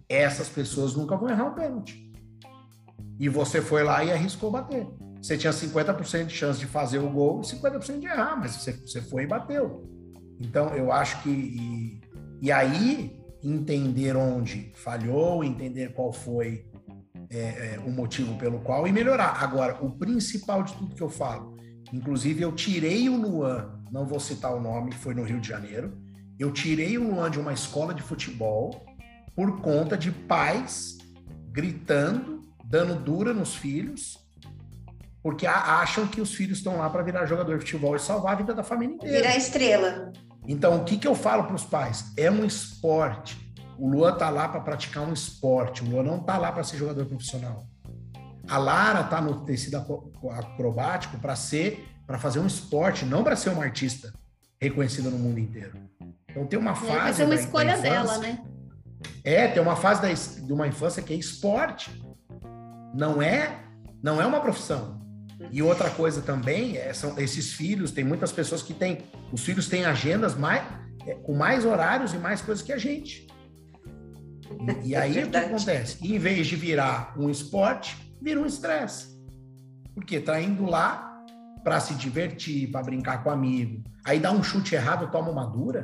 Essas 0.09 0.49
pessoas 0.49 0.95
nunca 0.95 1.15
vão 1.15 1.29
errar 1.29 1.45
um 1.45 1.53
pênalti. 1.53 2.11
E 3.19 3.29
você 3.29 3.61
foi 3.61 3.83
lá 3.83 4.03
e 4.03 4.11
arriscou 4.11 4.49
bater. 4.49 4.87
Você 5.21 5.37
tinha 5.37 5.53
50% 5.53 6.25
de 6.25 6.33
chance 6.33 6.59
de 6.59 6.65
fazer 6.65 6.97
o 6.97 7.09
gol 7.11 7.41
e 7.41 7.43
50% 7.43 7.99
de 7.99 8.07
errar, 8.07 8.35
mas 8.37 8.55
você, 8.55 8.71
você 8.71 9.01
foi 9.01 9.23
e 9.23 9.27
bateu. 9.27 9.87
Então, 10.39 10.69
eu 10.69 10.91
acho 10.91 11.21
que. 11.21 11.29
E, 11.29 12.01
e 12.41 12.51
aí, 12.51 13.19
entender 13.45 14.15
onde 14.15 14.71
falhou, 14.75 15.43
entender 15.43 15.93
qual 15.93 16.11
foi 16.11 16.65
é, 17.29 17.75
é, 17.75 17.79
o 17.85 17.91
motivo 17.91 18.37
pelo 18.37 18.59
qual 18.59 18.87
e 18.87 18.91
melhorar. 18.91 19.43
Agora, 19.43 19.77
o 19.83 19.91
principal 19.91 20.63
de 20.63 20.73
tudo 20.73 20.95
que 20.95 21.01
eu 21.01 21.09
falo, 21.09 21.55
Inclusive, 21.93 22.41
eu 22.41 22.51
tirei 22.51 23.09
o 23.09 23.15
Luan, 23.15 23.69
não 23.91 24.05
vou 24.05 24.19
citar 24.19 24.53
o 24.53 24.59
nome, 24.59 24.91
foi 24.91 25.13
no 25.13 25.23
Rio 25.23 25.39
de 25.39 25.47
Janeiro. 25.47 25.97
Eu 26.37 26.51
tirei 26.51 26.97
o 26.97 27.03
Luan 27.03 27.29
de 27.29 27.39
uma 27.39 27.53
escola 27.53 27.93
de 27.93 28.01
futebol 28.01 28.85
por 29.35 29.61
conta 29.61 29.97
de 29.97 30.11
pais 30.11 30.97
gritando, 31.51 32.41
dando 32.65 32.95
dura 32.95 33.33
nos 33.33 33.55
filhos, 33.55 34.19
porque 35.21 35.47
acham 35.47 36.05
que 36.07 36.19
os 36.19 36.33
filhos 36.33 36.57
estão 36.57 36.77
lá 36.77 36.89
para 36.89 37.03
virar 37.03 37.25
jogador 37.25 37.57
de 37.57 37.65
futebol 37.65 37.95
e 37.95 37.99
salvar 37.99 38.33
a 38.33 38.35
vida 38.35 38.53
da 38.53 38.63
família 38.63 38.95
inteira. 38.95 39.17
Virar 39.17 39.37
estrela. 39.37 40.11
Então, 40.47 40.77
o 40.77 40.83
que, 40.83 40.97
que 40.97 41.07
eu 41.07 41.15
falo 41.15 41.45
para 41.45 41.55
os 41.55 41.63
pais? 41.63 42.11
É 42.17 42.29
um 42.29 42.45
esporte. 42.45 43.45
O 43.77 43.89
Luan 43.89 44.15
tá 44.15 44.29
lá 44.29 44.47
para 44.47 44.61
praticar 44.61 45.03
um 45.03 45.13
esporte. 45.13 45.83
O 45.83 45.89
Luan 45.89 46.03
não 46.03 46.19
tá 46.19 46.37
lá 46.37 46.51
para 46.51 46.63
ser 46.63 46.77
jogador 46.77 47.05
profissional. 47.05 47.65
A 48.47 48.57
Lara 48.57 49.03
tá 49.03 49.19
no 49.19 49.43
tecido 49.43 49.77
acrobático 50.31 51.17
para 51.17 51.35
ser, 51.35 51.87
para 52.05 52.19
fazer 52.19 52.39
um 52.39 52.47
esporte, 52.47 53.05
não 53.05 53.23
para 53.23 53.35
ser 53.35 53.49
uma 53.49 53.63
artista 53.63 54.13
reconhecida 54.61 55.09
no 55.09 55.17
mundo 55.17 55.39
inteiro. 55.39 55.73
Então 56.29 56.45
tem 56.45 56.59
uma 56.59 56.75
fase. 56.75 56.91
É, 56.91 56.99
vai 56.99 57.13
ser 57.13 57.25
uma 57.25 57.35
escolha 57.35 57.77
dela, 57.77 58.17
né? 58.19 58.43
É, 59.23 59.47
tem 59.47 59.61
uma 59.61 59.75
fase 59.75 60.01
da, 60.01 60.45
de 60.45 60.53
uma 60.53 60.67
infância 60.67 61.01
que 61.01 61.13
é 61.13 61.15
esporte. 61.15 62.03
Não 62.93 63.21
é, 63.21 63.63
não 64.01 64.21
é 64.21 64.25
uma 64.25 64.39
profissão. 64.39 65.04
E 65.51 65.61
outra 65.61 65.89
coisa 65.89 66.21
também 66.21 66.77
é, 66.77 66.93
são 66.93 67.19
esses 67.19 67.53
filhos, 67.53 67.91
tem 67.91 68.03
muitas 68.03 68.31
pessoas 68.31 68.61
que 68.61 68.73
têm, 68.73 68.99
os 69.31 69.43
filhos 69.43 69.67
têm 69.67 69.85
agendas 69.85 70.35
mais, 70.35 70.63
é, 71.05 71.15
com 71.15 71.33
mais 71.33 71.65
horários 71.65 72.13
e 72.13 72.17
mais 72.17 72.41
coisas 72.41 72.63
que 72.63 72.71
a 72.71 72.77
gente. 72.77 73.27
E, 74.83 74.89
e 74.89 74.95
aí 74.95 75.19
é 75.19 75.25
o 75.25 75.29
que 75.29 75.37
acontece? 75.37 75.97
Em 76.05 76.17
vez 76.17 76.47
de 76.47 76.55
virar 76.55 77.13
um 77.17 77.29
esporte, 77.29 77.97
vira 78.21 78.39
um 78.39 78.45
estresse. 78.45 79.15
Porque 79.93 80.19
tá 80.19 80.39
indo 80.39 80.65
lá 80.65 81.23
para 81.63 81.79
se 81.79 81.95
divertir, 81.95 82.71
para 82.71 82.83
brincar 82.83 83.23
com 83.23 83.29
amigo. 83.29 83.83
Aí 84.05 84.19
dá 84.19 84.31
um 84.31 84.43
chute 84.43 84.75
errado, 84.75 85.11
toma 85.11 85.31
uma 85.31 85.45
dura. 85.45 85.83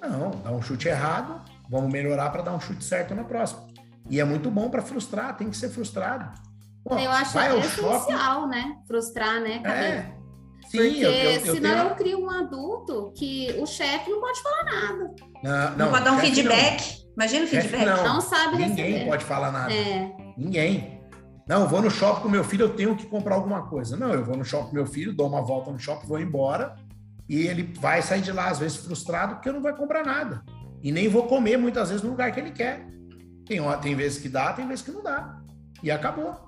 Não, 0.00 0.30
dá 0.42 0.50
um 0.50 0.60
chute 0.60 0.88
errado, 0.88 1.40
vamos 1.68 1.92
melhorar 1.92 2.30
para 2.30 2.42
dar 2.42 2.54
um 2.54 2.60
chute 2.60 2.84
certo 2.84 3.14
na 3.14 3.24
próxima. 3.24 3.66
E 4.10 4.18
é 4.20 4.24
muito 4.24 4.50
bom 4.50 4.70
para 4.70 4.82
frustrar, 4.82 5.36
tem 5.36 5.50
que 5.50 5.56
ser 5.56 5.68
frustrado. 5.68 6.47
Pô, 6.84 6.96
eu 6.96 7.10
acho 7.10 7.38
é 7.38 7.58
essencial, 7.58 8.42
shopping. 8.42 8.48
né? 8.48 8.76
Frustrar, 8.86 9.40
né? 9.40 9.62
É. 9.64 10.18
Sim, 10.68 10.78
Porque 10.78 11.04
eu, 11.04 11.10
eu, 11.10 11.30
eu 11.30 11.54
senão 11.54 11.76
tenho... 11.76 11.88
eu 11.88 11.94
crio 11.96 12.20
um 12.24 12.30
adulto 12.30 13.12
que 13.16 13.54
o 13.58 13.66
chefe 13.66 14.10
não 14.10 14.20
pode 14.20 14.42
falar 14.42 14.64
nada. 14.64 15.14
Não, 15.42 15.70
não, 15.70 15.76
não 15.78 15.90
pode 15.90 16.04
dar 16.04 16.12
um 16.12 16.18
feedback. 16.18 16.98
Não. 17.00 17.12
Imagina 17.14 17.44
o 17.44 17.48
feedback. 17.48 17.84
Não, 17.86 18.04
não 18.04 18.20
sabe 18.20 18.58
Ninguém 18.58 18.92
receber. 18.92 19.06
pode 19.10 19.24
falar 19.24 19.50
nada. 19.50 19.72
É. 19.72 20.12
Ninguém. 20.36 21.00
Não, 21.48 21.62
eu 21.62 21.68
vou 21.68 21.80
no 21.80 21.90
shopping 21.90 22.20
com 22.22 22.28
meu 22.28 22.44
filho, 22.44 22.66
eu 22.66 22.74
tenho 22.74 22.94
que 22.94 23.06
comprar 23.06 23.36
alguma 23.36 23.66
coisa. 23.66 23.96
Não, 23.96 24.12
eu 24.12 24.22
vou 24.22 24.36
no 24.36 24.44
shopping 24.44 24.68
com 24.68 24.74
meu 24.74 24.86
filho, 24.86 25.14
dou 25.14 25.26
uma 25.26 25.40
volta 25.42 25.70
no 25.70 25.78
shopping, 25.78 26.06
vou 26.06 26.20
embora. 26.20 26.76
E 27.26 27.46
ele 27.46 27.62
vai 27.80 28.02
sair 28.02 28.20
de 28.20 28.30
lá, 28.32 28.48
às 28.48 28.58
vezes, 28.58 28.76
frustrado, 28.76 29.36
porque 29.36 29.48
eu 29.48 29.54
não 29.54 29.62
vai 29.62 29.74
comprar 29.74 30.04
nada. 30.04 30.42
E 30.82 30.92
nem 30.92 31.08
vou 31.08 31.26
comer 31.26 31.56
muitas 31.56 31.88
vezes 31.88 32.02
no 32.02 32.10
lugar 32.10 32.30
que 32.32 32.40
ele 32.40 32.50
quer. 32.50 32.86
Tem, 33.46 33.58
tem 33.80 33.94
vezes 33.94 34.18
que 34.20 34.28
dá, 34.28 34.52
tem 34.52 34.68
vezes 34.68 34.84
que 34.84 34.90
não 34.90 35.02
dá. 35.02 35.40
E 35.82 35.90
acabou. 35.90 36.47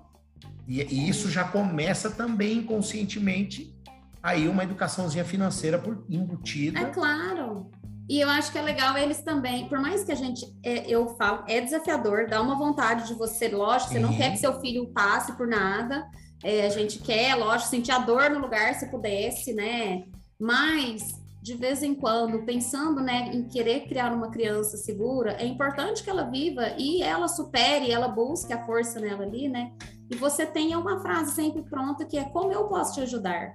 E, 0.70 0.82
e 0.82 1.08
isso 1.08 1.28
já 1.28 1.42
começa 1.42 2.08
também 2.08 2.58
inconscientemente 2.58 3.76
aí 4.22 4.46
uma 4.46 4.62
educaçãozinha 4.62 5.24
financeira 5.24 5.76
por 5.80 6.04
embutida. 6.08 6.78
É 6.78 6.84
claro. 6.84 7.68
E 8.08 8.20
eu 8.20 8.28
acho 8.28 8.52
que 8.52 8.58
é 8.58 8.62
legal 8.62 8.96
eles 8.96 9.20
também, 9.20 9.68
por 9.68 9.80
mais 9.80 10.04
que 10.04 10.12
a 10.12 10.14
gente, 10.14 10.46
é, 10.64 10.88
eu 10.88 11.08
falo, 11.16 11.44
é 11.48 11.60
desafiador, 11.60 12.28
dá 12.28 12.40
uma 12.40 12.56
vontade 12.56 13.08
de 13.08 13.14
você, 13.14 13.48
lógico, 13.48 13.92
você 13.92 13.98
não 13.98 14.16
quer 14.16 14.30
que 14.30 14.36
seu 14.36 14.60
filho 14.60 14.92
passe 14.92 15.32
por 15.36 15.46
nada, 15.46 16.06
é, 16.42 16.66
a 16.66 16.68
gente 16.68 17.00
quer, 17.00 17.34
lógico, 17.34 17.70
sentir 17.70 17.92
a 17.92 17.98
dor 17.98 18.30
no 18.30 18.38
lugar 18.38 18.74
se 18.74 18.90
pudesse, 18.90 19.52
né? 19.52 20.04
Mas, 20.40 21.20
de 21.42 21.54
vez 21.54 21.82
em 21.82 21.94
quando, 21.94 22.44
pensando 22.44 23.00
né, 23.00 23.30
em 23.32 23.44
querer 23.48 23.86
criar 23.88 24.12
uma 24.12 24.30
criança 24.30 24.76
segura, 24.76 25.32
é 25.32 25.46
importante 25.46 26.02
que 26.02 26.10
ela 26.10 26.24
viva 26.24 26.74
e 26.78 27.02
ela 27.02 27.28
supere, 27.28 27.90
ela 27.90 28.08
busque 28.08 28.52
a 28.52 28.64
força 28.64 28.98
nela 28.98 29.24
ali, 29.24 29.48
né? 29.48 29.72
E 30.10 30.16
você 30.16 30.44
tenha 30.44 30.78
uma 30.78 31.00
frase 31.00 31.32
sempre 31.32 31.62
pronta 31.62 32.04
que 32.04 32.18
é 32.18 32.24
como 32.24 32.52
eu 32.52 32.64
posso 32.64 32.94
te 32.94 33.00
ajudar, 33.02 33.52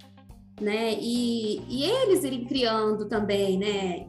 né? 0.60 0.94
E, 1.00 1.62
e 1.68 1.84
eles 1.84 2.24
irem 2.24 2.46
criando 2.46 3.08
também, 3.08 3.58
né? 3.58 4.08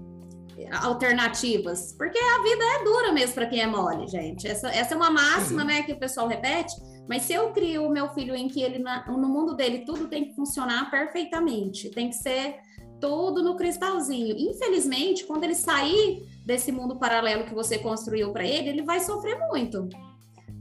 alternativas, 0.81 1.93
porque 1.93 2.19
a 2.19 2.43
vida 2.43 2.65
é 2.65 2.85
dura 2.85 3.13
mesmo 3.13 3.35
para 3.35 3.47
quem 3.47 3.61
é 3.61 3.67
mole, 3.67 4.09
gente. 4.09 4.49
Essa, 4.49 4.69
essa 4.69 4.95
é 4.95 4.97
uma 4.97 5.11
máxima, 5.11 5.63
né, 5.63 5.83
que 5.83 5.93
o 5.93 5.99
pessoal 5.99 6.27
repete. 6.27 6.75
Mas 7.09 7.23
se 7.23 7.35
eu 7.35 7.53
crio 7.53 7.87
o 7.87 7.91
meu 7.91 8.09
filho 8.09 8.35
em 8.35 8.49
que 8.49 8.63
ele 8.63 8.83
no 9.07 9.29
mundo 9.29 9.55
dele 9.55 9.85
tudo 9.85 10.09
tem 10.09 10.25
que 10.25 10.35
funcionar 10.35 10.91
perfeitamente, 10.91 11.91
tem 11.91 12.09
que 12.09 12.17
ser 12.17 12.57
tudo 13.01 13.43
no 13.43 13.55
cristalzinho. 13.55 14.35
Infelizmente, 14.37 15.25
quando 15.25 15.45
ele 15.45 15.55
sair 15.55 16.27
desse 16.45 16.73
mundo 16.73 16.99
paralelo 16.99 17.45
que 17.45 17.55
você 17.55 17.79
construiu 17.79 18.33
para 18.33 18.45
ele, 18.45 18.71
ele 18.71 18.83
vai 18.83 18.99
sofrer 19.01 19.39
muito 19.49 19.89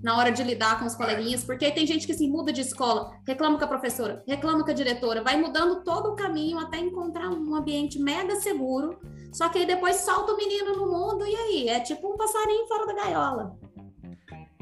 na 0.04 0.18
hora 0.18 0.32
de 0.32 0.44
lidar 0.44 0.80
com 0.80 0.86
os 0.86 0.96
coleguinhas, 0.96 1.44
porque 1.44 1.72
tem 1.72 1.86
gente 1.86 2.06
que 2.06 2.14
se 2.14 2.28
muda 2.28 2.54
de 2.54 2.62
escola, 2.62 3.12
reclama 3.28 3.58
com 3.58 3.66
a 3.66 3.68
professora, 3.68 4.24
reclama 4.28 4.64
com 4.64 4.72
a 4.72 4.74
diretora, 4.74 5.24
vai 5.24 5.36
mudando 5.36 5.84
todo 5.84 6.12
o 6.12 6.16
caminho 6.16 6.60
até 6.60 6.78
encontrar 6.78 7.30
um 7.30 7.56
ambiente 7.56 8.00
mega 8.00 8.36
seguro, 8.36 9.00
só 9.34 9.50
que 9.50 9.60
aí 9.60 9.66
depois 9.66 9.98
solta 9.98 10.34
o 10.34 10.38
menino 10.38 10.76
no 10.76 10.92
mundo 10.92 11.26
e 11.26 11.36
aí 11.36 11.70
é 11.70 11.80
tipo 11.80 12.14
um 12.14 12.18
passarinho 12.18 12.68
fora 12.68 12.86
da 12.86 12.94
gaiola. 12.94 13.58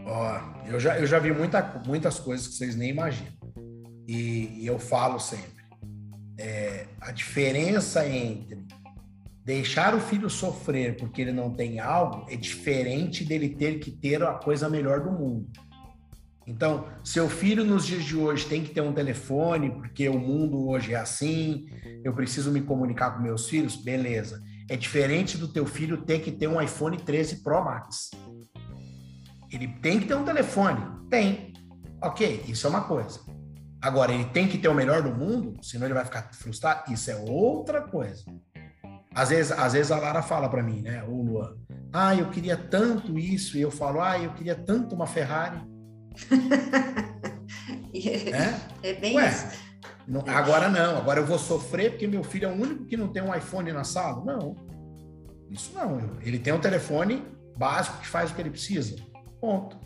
Ó, 0.05 0.39
eu 0.67 0.79
já, 0.79 0.99
eu 0.99 1.05
já 1.05 1.19
vi 1.19 1.31
muita, 1.31 1.81
muitas 1.85 2.19
coisas 2.19 2.47
que 2.47 2.53
vocês 2.55 2.75
nem 2.75 2.89
imaginam. 2.89 3.31
E, 4.07 4.63
e 4.63 4.67
eu 4.67 4.77
falo 4.77 5.19
sempre, 5.19 5.63
é, 6.37 6.87
a 6.99 7.11
diferença 7.11 8.05
entre 8.07 8.57
Deixar 9.45 9.93
o 9.93 9.99
filho 9.99 10.29
sofrer 10.29 10.95
porque 10.95 11.21
ele 11.21 11.33
não 11.33 11.53
tem 11.53 11.79
algo 11.79 12.25
é 12.29 12.35
diferente 12.35 13.25
dele 13.25 13.49
ter 13.49 13.79
que 13.79 13.91
ter 13.91 14.23
a 14.23 14.33
coisa 14.33 14.69
melhor 14.69 15.01
do 15.01 15.11
mundo. 15.11 15.49
Então, 16.45 16.87
seu 17.03 17.29
filho 17.29 17.63
nos 17.63 17.85
dias 17.85 18.03
de 18.03 18.15
hoje 18.15 18.45
tem 18.45 18.63
que 18.63 18.73
ter 18.73 18.81
um 18.81 18.93
telefone, 18.93 19.71
porque 19.71 20.09
o 20.09 20.19
mundo 20.19 20.67
hoje 20.67 20.93
é 20.93 20.97
assim, 20.97 21.67
eu 22.03 22.13
preciso 22.13 22.51
me 22.51 22.61
comunicar 22.61 23.11
com 23.11 23.21
meus 23.21 23.47
filhos, 23.47 23.75
beleza. 23.77 24.41
É 24.69 24.75
diferente 24.75 25.37
do 25.37 25.47
teu 25.47 25.65
filho 25.65 26.03
ter 26.03 26.19
que 26.19 26.31
ter 26.31 26.47
um 26.47 26.61
iPhone 26.61 26.97
13 26.97 27.43
Pro 27.43 27.63
Max. 27.63 28.11
Ele 29.51 29.67
tem 29.81 29.99
que 29.99 30.05
ter 30.05 30.15
um 30.15 30.25
telefone? 30.25 30.81
Tem. 31.09 31.53
Ok, 32.01 32.43
isso 32.47 32.67
é 32.67 32.69
uma 32.69 32.81
coisa. 32.81 33.21
Agora, 33.81 34.13
ele 34.13 34.25
tem 34.25 34.47
que 34.47 34.57
ter 34.57 34.67
o 34.67 34.73
melhor 34.73 35.01
do 35.01 35.13
mundo, 35.13 35.53
senão 35.61 35.85
ele 35.85 35.93
vai 35.93 36.05
ficar 36.05 36.29
frustrado? 36.33 36.91
Isso 36.91 37.11
é 37.11 37.15
outra 37.15 37.81
coisa. 37.81 38.23
Às 39.13 39.29
vezes, 39.29 39.51
às 39.51 39.73
vezes 39.73 39.91
a 39.91 39.99
Lara 39.99 40.21
fala 40.21 40.49
para 40.49 40.63
mim, 40.63 40.81
né, 40.81 41.03
o 41.03 41.21
Luan, 41.21 41.55
ah, 41.91 42.15
eu 42.15 42.29
queria 42.29 42.57
tanto 42.57 43.17
isso, 43.19 43.57
e 43.57 43.61
eu 43.61 43.69
falo, 43.69 44.01
ah, 44.01 44.17
eu 44.19 44.33
queria 44.33 44.55
tanto 44.55 44.95
uma 44.95 45.05
Ferrari. 45.05 45.61
é, 47.93 48.89
é 48.89 48.93
bem 48.93 49.15
Ué, 49.15 49.29
isso. 49.29 49.63
Não, 50.07 50.21
agora 50.27 50.69
não, 50.69 50.97
agora 50.97 51.19
eu 51.19 51.25
vou 51.25 51.39
sofrer 51.39 51.91
porque 51.91 52.07
meu 52.07 52.23
filho 52.23 52.47
é 52.47 52.51
o 52.51 52.55
único 52.55 52.85
que 52.85 52.97
não 52.97 53.07
tem 53.07 53.21
um 53.23 53.33
iPhone 53.33 53.71
na 53.71 53.83
sala? 53.83 54.23
Não, 54.25 54.55
isso 55.49 55.71
não. 55.75 56.19
Ele 56.21 56.39
tem 56.39 56.51
um 56.51 56.59
telefone 56.59 57.23
básico 57.55 57.99
que 57.99 58.07
faz 58.07 58.31
o 58.31 58.35
que 58.35 58.41
ele 58.41 58.49
precisa. 58.49 58.95
Ponto. 59.39 59.77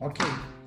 Ok. 0.00 0.24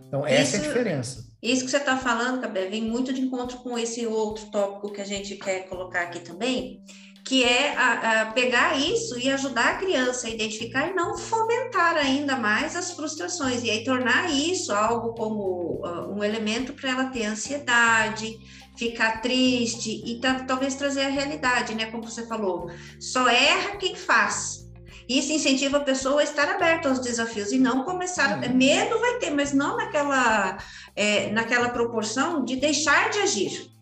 Então, 0.07 0.25
essa 0.25 0.55
isso, 0.55 0.55
é 0.55 0.59
a 0.59 0.73
diferença. 0.73 1.27
Isso 1.41 1.65
que 1.65 1.71
você 1.71 1.77
está 1.77 1.97
falando, 1.97 2.41
Cabé, 2.41 2.67
vem 2.67 2.81
muito 2.81 3.13
de 3.13 3.21
encontro 3.21 3.59
com 3.59 3.77
esse 3.77 4.07
outro 4.07 4.45
tópico 4.47 4.91
que 4.91 5.01
a 5.01 5.05
gente 5.05 5.35
quer 5.35 5.67
colocar 5.67 6.03
aqui 6.03 6.19
também, 6.21 6.81
que 7.27 7.43
é 7.43 7.75
a, 7.75 8.21
a 8.21 8.25
pegar 8.27 8.79
isso 8.79 9.19
e 9.19 9.29
ajudar 9.29 9.71
a 9.71 9.77
criança 9.77 10.27
a 10.27 10.29
identificar 10.29 10.87
e 10.87 10.93
não 10.93 11.17
fomentar 11.17 11.97
ainda 11.97 12.37
mais 12.37 12.73
as 12.73 12.91
frustrações, 12.93 13.63
e 13.63 13.69
aí 13.69 13.83
tornar 13.83 14.31
isso 14.31 14.71
algo 14.71 15.13
como 15.13 15.81
uh, 15.85 16.15
um 16.15 16.23
elemento 16.23 16.71
para 16.73 16.89
ela 16.89 17.05
ter 17.07 17.25
ansiedade, 17.25 18.33
ficar 18.77 19.21
triste 19.21 20.01
e 20.05 20.21
talvez 20.47 20.75
trazer 20.75 21.01
a 21.01 21.09
realidade, 21.09 21.75
né? 21.75 21.87
Como 21.87 22.03
você 22.03 22.25
falou, 22.27 22.71
só 22.97 23.27
erra 23.27 23.75
quem 23.75 23.93
faz. 23.95 24.65
Isso 25.09 25.31
incentiva 25.33 25.77
a 25.77 25.81
pessoa 25.81 26.21
a 26.21 26.23
estar 26.23 26.47
aberta 26.47 26.87
aos 26.87 26.99
desafios 26.99 27.51
e 27.51 27.59
não 27.59 27.83
começar. 27.83 28.41
Uhum. 28.41 28.55
Medo 28.55 28.99
vai 28.99 29.17
ter, 29.17 29.31
mas 29.31 29.51
não 29.51 29.75
naquela, 29.75 30.57
é, 30.95 31.29
naquela 31.31 31.69
proporção 31.69 32.45
de 32.45 32.55
deixar 32.55 33.09
de 33.09 33.19
agir. 33.19 33.76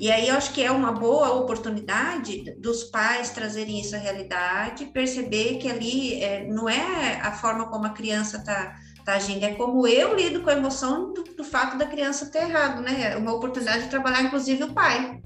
E 0.00 0.10
aí 0.10 0.28
eu 0.28 0.34
acho 0.34 0.54
que 0.54 0.64
é 0.64 0.72
uma 0.72 0.92
boa 0.92 1.34
oportunidade 1.34 2.54
dos 2.58 2.84
pais 2.84 3.28
trazerem 3.28 3.82
essa 3.82 3.98
realidade, 3.98 4.86
perceber 4.86 5.58
que 5.58 5.70
ali 5.70 6.22
é, 6.22 6.48
não 6.48 6.66
é 6.66 7.20
a 7.20 7.32
forma 7.32 7.68
como 7.68 7.84
a 7.84 7.90
criança 7.90 8.38
está 8.38 8.80
tá 9.04 9.16
agindo, 9.16 9.44
é 9.44 9.54
como 9.56 9.86
eu 9.86 10.16
lido 10.16 10.40
com 10.40 10.48
a 10.48 10.54
emoção 10.54 11.12
do, 11.12 11.22
do 11.22 11.44
fato 11.44 11.76
da 11.76 11.84
criança 11.84 12.30
ter 12.30 12.44
errado, 12.44 12.80
né? 12.80 13.12
É 13.12 13.16
uma 13.18 13.34
oportunidade 13.34 13.84
de 13.84 13.90
trabalhar, 13.90 14.22
inclusive, 14.22 14.64
o 14.64 14.72
pai. 14.72 15.20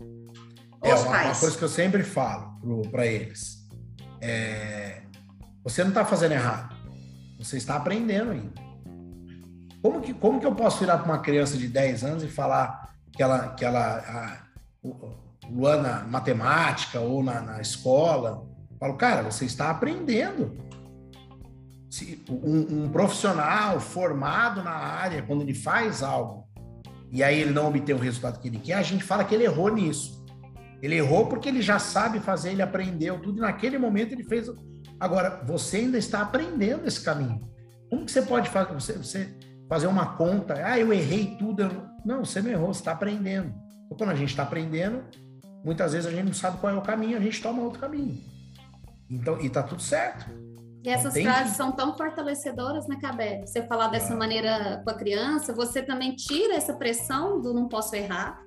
É 0.82 0.92
uma, 0.92 1.22
uma, 1.22 1.34
coisa 1.36 1.56
que 1.56 1.64
eu 1.64 1.68
sempre 1.68 2.02
falo 2.02 2.82
para 2.90 3.06
eles. 3.06 3.64
É, 4.20 5.02
você 5.62 5.84
não 5.84 5.90
está 5.90 6.04
fazendo 6.04 6.32
errado, 6.32 6.74
você 7.38 7.58
está 7.58 7.76
aprendendo 7.76 8.32
ainda. 8.32 8.60
Como 9.80 10.00
que, 10.00 10.12
como 10.12 10.40
que 10.40 10.46
eu 10.46 10.54
posso 10.54 10.80
virar 10.80 10.98
para 10.98 11.06
uma 11.12 11.20
criança 11.20 11.56
de 11.56 11.68
10 11.68 12.02
anos 12.02 12.24
e 12.24 12.28
falar 12.28 12.92
que 13.12 13.22
ela, 13.22 13.50
que 13.50 13.64
ela 13.64 14.43
Luan 15.50 15.82
na 15.82 16.04
matemática 16.04 17.00
ou 17.00 17.22
na, 17.22 17.40
na 17.40 17.60
escola. 17.60 18.46
Eu 18.70 18.76
falo, 18.78 18.94
cara, 18.94 19.22
você 19.22 19.44
está 19.44 19.70
aprendendo. 19.70 20.56
Se 21.90 22.22
um, 22.28 22.84
um, 22.84 22.88
profissional 22.88 23.78
formado 23.78 24.62
na 24.62 24.72
área, 24.72 25.22
quando 25.22 25.42
ele 25.42 25.54
faz 25.54 26.02
algo 26.02 26.44
e 27.10 27.22
aí 27.22 27.40
ele 27.40 27.52
não 27.52 27.68
obtém 27.68 27.94
o 27.94 27.98
resultado 27.98 28.40
que 28.40 28.48
ele 28.48 28.58
quer, 28.58 28.74
a 28.74 28.82
gente 28.82 29.04
fala 29.04 29.24
que 29.24 29.32
ele 29.32 29.44
errou 29.44 29.72
nisso. 29.72 30.24
Ele 30.82 30.96
errou 30.96 31.26
porque 31.26 31.48
ele 31.48 31.62
já 31.62 31.78
sabe 31.78 32.18
fazer, 32.18 32.50
ele 32.50 32.62
aprendeu 32.62 33.20
tudo, 33.20 33.38
e 33.38 33.40
naquele 33.40 33.78
momento 33.78 34.12
ele 34.12 34.24
fez. 34.24 34.50
Agora, 34.98 35.40
você 35.46 35.78
ainda 35.78 35.96
está 35.96 36.20
aprendendo 36.22 36.86
esse 36.86 37.00
caminho. 37.00 37.48
Como 37.88 38.04
que 38.04 38.10
você 38.10 38.22
pode 38.22 38.50
fazer, 38.50 38.74
você, 38.74 38.92
você 38.94 39.34
fazer 39.68 39.86
uma 39.86 40.16
conta? 40.16 40.54
Ah, 40.66 40.76
eu 40.76 40.92
errei 40.92 41.36
tudo. 41.38 41.62
Eu... 41.62 41.86
Não, 42.04 42.24
você 42.24 42.42
não 42.42 42.50
errou, 42.50 42.74
você 42.74 42.80
está 42.80 42.90
aprendendo. 42.90 43.54
Então, 43.94 44.06
quando 44.06 44.10
a 44.10 44.18
gente 44.18 44.30
está 44.30 44.42
aprendendo, 44.42 45.04
muitas 45.64 45.92
vezes 45.92 46.06
a 46.06 46.10
gente 46.10 46.26
não 46.26 46.34
sabe 46.34 46.58
qual 46.58 46.74
é 46.74 46.76
o 46.76 46.82
caminho, 46.82 47.16
a 47.16 47.20
gente 47.20 47.40
toma 47.40 47.62
outro 47.62 47.78
caminho. 47.78 48.20
Então, 49.08 49.40
e 49.40 49.48
tá 49.48 49.62
tudo 49.62 49.80
certo. 49.80 50.26
E 50.82 50.88
essas 50.88 51.14
frases 51.14 51.56
são 51.56 51.72
tão 51.72 51.96
fortalecedoras, 51.96 52.86
né, 52.88 52.98
Cabé? 53.00 53.40
Você 53.46 53.62
falar 53.62 53.88
dessa 53.88 54.12
ah. 54.12 54.16
maneira 54.16 54.82
com 54.84 54.90
a 54.90 54.94
criança, 54.94 55.54
você 55.54 55.80
também 55.80 56.14
tira 56.14 56.54
essa 56.54 56.74
pressão 56.74 57.40
do 57.40 57.54
não 57.54 57.68
posso 57.68 57.94
errar, 57.94 58.42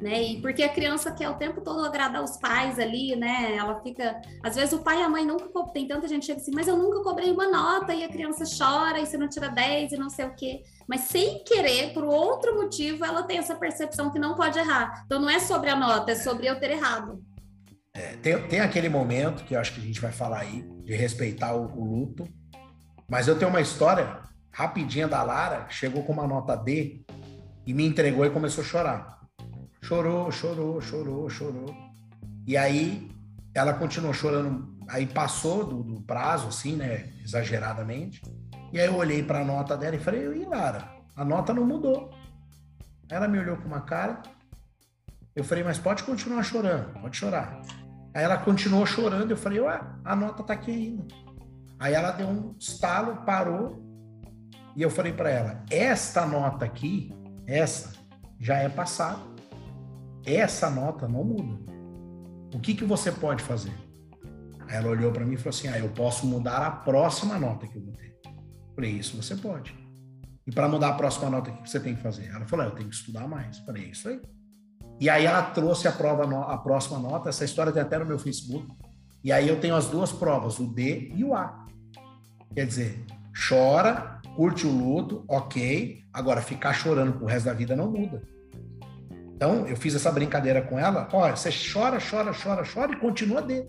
né? 0.00 0.22
E 0.22 0.40
porque 0.40 0.62
a 0.62 0.68
criança 0.68 1.10
quer 1.10 1.28
o 1.28 1.34
tempo 1.34 1.60
todo 1.60 1.84
agradar 1.84 2.22
os 2.22 2.36
pais 2.36 2.78
ali, 2.78 3.16
né? 3.16 3.56
Ela 3.56 3.80
fica, 3.80 4.20
às 4.42 4.54
vezes 4.54 4.72
o 4.72 4.82
pai 4.82 5.00
e 5.00 5.02
a 5.02 5.08
mãe 5.08 5.24
nunca 5.24 5.48
tem 5.72 5.88
tanta 5.88 6.06
gente 6.06 6.26
chega 6.26 6.40
assim, 6.40 6.52
mas 6.54 6.68
eu 6.68 6.76
nunca 6.76 7.02
cobrei 7.02 7.30
uma 7.30 7.48
nota 7.48 7.94
e 7.94 8.04
a 8.04 8.08
criança 8.08 8.44
chora 8.44 9.00
e 9.00 9.06
você 9.06 9.16
não 9.16 9.28
tira 9.28 9.48
10 9.48 9.92
e 9.92 9.96
não 9.96 10.10
sei 10.10 10.26
o 10.26 10.34
quê. 10.34 10.62
Mas 10.86 11.02
sem 11.02 11.42
querer, 11.44 11.92
por 11.92 12.04
outro 12.04 12.54
motivo, 12.54 13.04
ela 13.04 13.22
tem 13.22 13.38
essa 13.38 13.54
percepção 13.54 14.10
que 14.10 14.18
não 14.18 14.34
pode 14.34 14.58
errar. 14.58 15.02
Então 15.06 15.18
não 15.18 15.30
é 15.30 15.38
sobre 15.38 15.70
a 15.70 15.76
nota, 15.76 16.12
é 16.12 16.14
sobre 16.14 16.46
eu 16.46 16.60
ter 16.60 16.70
errado. 16.70 17.22
É, 17.94 18.16
tem, 18.16 18.46
tem 18.48 18.60
aquele 18.60 18.90
momento 18.90 19.44
que 19.44 19.54
eu 19.54 19.60
acho 19.60 19.72
que 19.72 19.80
a 19.80 19.84
gente 19.84 20.00
vai 20.00 20.12
falar 20.12 20.40
aí, 20.40 20.62
de 20.84 20.94
respeitar 20.94 21.54
o, 21.54 21.64
o 21.74 21.84
luto. 21.84 22.28
Mas 23.08 23.28
eu 23.28 23.38
tenho 23.38 23.48
uma 23.48 23.60
história 23.60 24.20
rapidinha 24.52 25.08
da 25.08 25.22
Lara, 25.22 25.66
chegou 25.70 26.02
com 26.02 26.12
uma 26.12 26.26
nota 26.26 26.54
D 26.54 27.02
e 27.66 27.72
me 27.72 27.86
entregou 27.86 28.26
e 28.26 28.30
começou 28.30 28.62
a 28.62 28.66
chorar. 28.66 29.16
Chorou, 29.86 30.32
chorou, 30.32 30.80
chorou, 30.80 31.30
chorou. 31.30 31.76
E 32.44 32.56
aí 32.56 33.08
ela 33.54 33.72
continuou 33.72 34.12
chorando. 34.12 34.76
Aí 34.88 35.06
passou 35.06 35.64
do, 35.64 35.80
do 35.84 36.00
prazo, 36.00 36.48
assim, 36.48 36.74
né? 36.74 37.12
Exageradamente. 37.22 38.20
E 38.72 38.80
aí 38.80 38.86
eu 38.86 38.96
olhei 38.96 39.22
para 39.22 39.42
a 39.42 39.44
nota 39.44 39.76
dela 39.76 39.94
e 39.94 40.00
falei, 40.00 40.22
e 40.22 40.44
Lara, 40.44 40.90
a 41.14 41.24
nota 41.24 41.54
não 41.54 41.64
mudou. 41.64 42.10
Ela 43.08 43.28
me 43.28 43.38
olhou 43.38 43.58
com 43.58 43.68
uma 43.68 43.80
cara. 43.80 44.22
Eu 45.36 45.44
falei, 45.44 45.62
mas 45.62 45.78
pode 45.78 46.02
continuar 46.02 46.42
chorando, 46.42 47.00
pode 47.00 47.16
chorar. 47.16 47.62
Aí 48.12 48.24
ela 48.24 48.38
continuou 48.38 48.86
chorando, 48.86 49.30
eu 49.30 49.36
falei, 49.36 49.60
ué, 49.60 49.80
a 50.04 50.16
nota 50.16 50.42
tá 50.42 50.54
aqui 50.54 50.72
ainda. 50.72 51.06
Aí 51.78 51.94
ela 51.94 52.10
deu 52.10 52.26
um 52.26 52.56
estalo, 52.58 53.24
parou, 53.24 53.80
e 54.74 54.82
eu 54.82 54.90
falei 54.90 55.12
para 55.12 55.30
ela, 55.30 55.64
esta 55.70 56.26
nota 56.26 56.64
aqui, 56.64 57.14
essa, 57.46 57.92
já 58.40 58.56
é 58.56 58.68
passada. 58.68 59.35
Essa 60.26 60.68
nota 60.68 61.06
não 61.06 61.22
muda. 61.22 61.72
O 62.52 62.58
que, 62.58 62.74
que 62.74 62.84
você 62.84 63.12
pode 63.12 63.42
fazer? 63.42 63.72
Aí 64.68 64.76
ela 64.76 64.88
olhou 64.88 65.12
para 65.12 65.24
mim 65.24 65.34
e 65.34 65.36
falou 65.36 65.50
assim, 65.50 65.68
ah, 65.68 65.78
eu 65.78 65.88
posso 65.90 66.26
mudar 66.26 66.58
a 66.58 66.70
próxima 66.70 67.38
nota 67.38 67.66
que 67.66 67.78
eu. 67.78 67.82
Eu 67.82 68.74
falei, 68.74 68.90
isso 68.90 69.16
você 69.16 69.36
pode. 69.36 69.74
E 70.46 70.50
para 70.50 70.68
mudar 70.68 70.88
a 70.88 70.92
próxima 70.94 71.30
nota, 71.30 71.50
o 71.50 71.62
que 71.62 71.70
você 71.70 71.78
tem 71.78 71.94
que 71.94 72.02
fazer? 72.02 72.26
Ela 72.26 72.44
falou, 72.46 72.66
ah, 72.66 72.68
eu 72.68 72.74
tenho 72.74 72.88
que 72.88 72.94
estudar 72.94 73.28
mais. 73.28 73.58
Falei, 73.58 73.84
é 73.84 73.88
isso 73.88 74.08
aí. 74.08 74.20
E 75.00 75.08
aí 75.08 75.26
ela 75.26 75.42
trouxe 75.42 75.86
a 75.86 75.92
prova, 75.92 76.52
a 76.52 76.58
próxima 76.58 76.98
nota. 76.98 77.28
Essa 77.28 77.44
história 77.44 77.72
tem 77.72 77.82
até 77.82 77.98
no 77.98 78.04
meu 78.04 78.18
Facebook. 78.18 78.66
E 79.22 79.30
aí 79.30 79.48
eu 79.48 79.60
tenho 79.60 79.76
as 79.76 79.86
duas 79.88 80.12
provas, 80.12 80.58
o 80.58 80.66
D 80.66 81.12
e 81.14 81.22
o 81.22 81.34
A. 81.34 81.64
Quer 82.54 82.66
dizer, 82.66 83.04
chora, 83.48 84.20
curte 84.34 84.66
o 84.66 84.70
luto, 84.70 85.24
ok. 85.28 86.02
Agora, 86.12 86.40
ficar 86.40 86.72
chorando 86.72 87.14
pro 87.14 87.26
resto 87.26 87.46
da 87.46 87.52
vida 87.52 87.76
não 87.76 87.90
muda. 87.90 88.22
Então, 89.36 89.68
eu 89.68 89.76
fiz 89.76 89.94
essa 89.94 90.10
brincadeira 90.10 90.62
com 90.62 90.78
ela. 90.78 91.06
Olha, 91.12 91.36
você 91.36 91.50
chora, 91.50 91.98
chora, 92.00 92.32
chora, 92.32 92.64
chora 92.64 92.92
e 92.92 92.96
continua 92.96 93.42
D. 93.42 93.68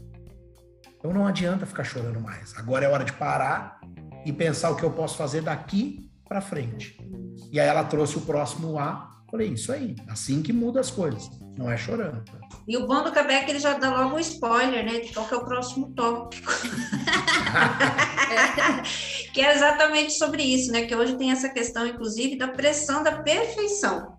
Então, 0.97 1.13
não 1.13 1.27
adianta 1.27 1.65
ficar 1.65 1.83
chorando 1.83 2.21
mais. 2.21 2.57
Agora 2.57 2.85
é 2.85 2.89
hora 2.89 3.03
de 3.03 3.11
parar 3.11 3.81
e 4.25 4.31
pensar 4.31 4.71
o 4.71 4.77
que 4.77 4.83
eu 4.83 4.91
posso 4.91 5.17
fazer 5.17 5.41
daqui 5.41 6.09
para 6.25 6.39
frente. 6.39 6.97
E 7.51 7.59
aí 7.59 7.67
ela 7.67 7.83
trouxe 7.83 8.17
o 8.17 8.21
próximo 8.21 8.79
A 8.79 9.17
Falei, 9.29 9.49
isso 9.49 9.73
aí, 9.73 9.93
assim 10.07 10.41
que 10.41 10.53
muda 10.53 10.79
as 10.79 10.89
coisas, 10.89 11.29
não 11.57 11.69
é 11.69 11.75
chorando. 11.75 12.23
E 12.65 12.77
o 12.77 12.87
bom 12.87 13.03
do 13.03 13.11
Cabé 13.11 13.35
é 13.35 13.43
que 13.43 13.51
ele 13.51 13.59
já 13.59 13.73
dá 13.73 13.89
logo 13.89 14.15
um 14.15 14.19
spoiler, 14.19 14.85
né, 14.85 15.01
de 15.01 15.13
qual 15.13 15.27
que 15.27 15.33
é 15.33 15.37
o 15.37 15.43
próximo 15.43 15.91
tópico. 15.93 16.49
que 19.33 19.41
é 19.41 19.53
exatamente 19.53 20.13
sobre 20.13 20.43
isso, 20.43 20.71
né, 20.71 20.85
que 20.85 20.95
hoje 20.95 21.17
tem 21.17 21.31
essa 21.31 21.49
questão, 21.49 21.85
inclusive, 21.85 22.37
da 22.37 22.47
pressão 22.47 23.03
da 23.03 23.21
perfeição. 23.21 24.16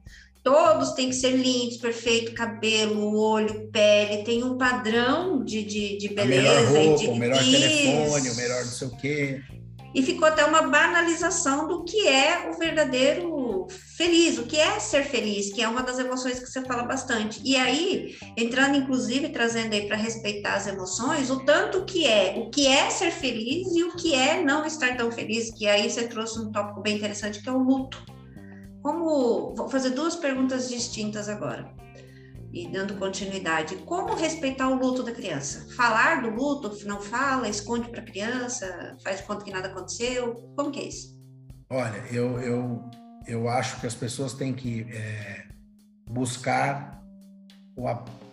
Todos 0.48 0.92
têm 0.92 1.10
que 1.10 1.14
ser 1.14 1.32
lindos, 1.32 1.76
perfeito, 1.76 2.32
cabelo, 2.32 3.14
olho, 3.18 3.68
pele, 3.70 4.24
tem 4.24 4.42
um 4.42 4.56
padrão 4.56 5.44
de, 5.44 5.62
de, 5.62 5.98
de 5.98 6.08
beleza. 6.08 6.42
melhor 6.42 6.64
roupa, 6.64 7.02
de... 7.02 7.06
o 7.06 7.16
melhor 7.16 7.42
isso. 7.42 7.50
telefone, 7.50 8.30
o 8.30 8.34
melhor 8.34 8.64
não 8.64 8.72
sei 8.72 8.88
o 8.88 8.96
quê. 8.96 9.42
E 9.94 10.02
ficou 10.02 10.26
até 10.26 10.46
uma 10.46 10.62
banalização 10.62 11.68
do 11.68 11.84
que 11.84 12.08
é 12.08 12.48
o 12.48 12.58
verdadeiro 12.58 13.66
feliz, 13.94 14.38
o 14.38 14.44
que 14.44 14.58
é 14.58 14.80
ser 14.80 15.04
feliz, 15.04 15.52
que 15.52 15.60
é 15.60 15.68
uma 15.68 15.82
das 15.82 15.98
emoções 15.98 16.38
que 16.38 16.46
você 16.46 16.62
fala 16.62 16.84
bastante. 16.84 17.42
E 17.44 17.54
aí, 17.54 18.16
entrando 18.34 18.74
inclusive 18.74 19.28
trazendo 19.28 19.74
aí 19.74 19.86
para 19.86 19.98
respeitar 19.98 20.54
as 20.54 20.66
emoções, 20.66 21.28
o 21.28 21.44
tanto 21.44 21.84
que 21.84 22.06
é, 22.06 22.36
o 22.38 22.48
que 22.48 22.66
é 22.66 22.88
ser 22.88 23.10
feliz 23.10 23.68
e 23.76 23.84
o 23.84 23.94
que 23.96 24.14
é 24.14 24.42
não 24.42 24.64
estar 24.64 24.96
tão 24.96 25.12
feliz, 25.12 25.50
que 25.50 25.66
aí 25.66 25.90
você 25.90 26.08
trouxe 26.08 26.38
um 26.38 26.50
tópico 26.50 26.80
bem 26.80 26.96
interessante 26.96 27.42
que 27.42 27.48
é 27.50 27.52
o 27.52 27.58
luto. 27.58 28.02
Como 28.82 29.54
vou 29.54 29.68
fazer 29.68 29.90
duas 29.90 30.16
perguntas 30.16 30.68
distintas 30.68 31.28
agora 31.28 31.72
e 32.52 32.66
dando 32.68 32.94
continuidade, 32.94 33.76
como 33.76 34.14
respeitar 34.14 34.68
o 34.68 34.78
luto 34.78 35.02
da 35.02 35.12
criança? 35.12 35.66
Falar 35.76 36.22
do 36.22 36.30
luto, 36.30 36.74
não 36.86 37.00
fala, 37.00 37.48
esconde 37.48 37.88
para 37.90 38.00
a 38.00 38.04
criança, 38.04 38.96
faz 39.02 39.18
de 39.18 39.24
conta 39.24 39.44
que 39.44 39.50
nada 39.50 39.68
aconteceu? 39.68 40.34
Como 40.56 40.70
que 40.70 40.80
é 40.80 40.84
isso? 40.84 41.18
Olha, 41.70 42.02
eu, 42.10 42.40
eu, 42.40 42.90
eu 43.26 43.48
acho 43.48 43.80
que 43.80 43.86
as 43.86 43.94
pessoas 43.94 44.32
têm 44.32 44.54
que 44.54 44.86
é, 44.90 45.46
buscar, 46.08 47.02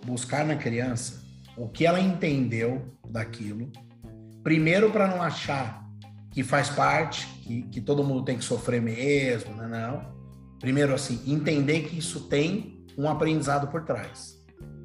buscar 0.05 0.45
na 0.45 0.55
criança 0.55 1.21
o 1.57 1.67
que 1.67 1.85
ela 1.85 1.99
entendeu 1.99 2.85
daquilo, 3.09 3.71
primeiro 4.43 4.91
para 4.91 5.07
não 5.07 5.21
achar 5.21 5.85
que 6.31 6.43
faz 6.43 6.69
parte, 6.69 7.27
que, 7.43 7.63
que 7.63 7.81
todo 7.81 8.03
mundo 8.03 8.23
tem 8.23 8.37
que 8.37 8.43
sofrer 8.43 8.81
mesmo, 8.81 9.55
não, 9.55 9.67
né, 9.67 9.87
não. 9.87 10.14
Primeiro, 10.60 10.93
assim, 10.93 11.22
entender 11.26 11.82
que 11.84 11.97
isso 11.97 12.22
tem 12.28 12.86
um 12.97 13.10
aprendizado 13.10 13.68
por 13.68 13.84
trás. 13.84 14.36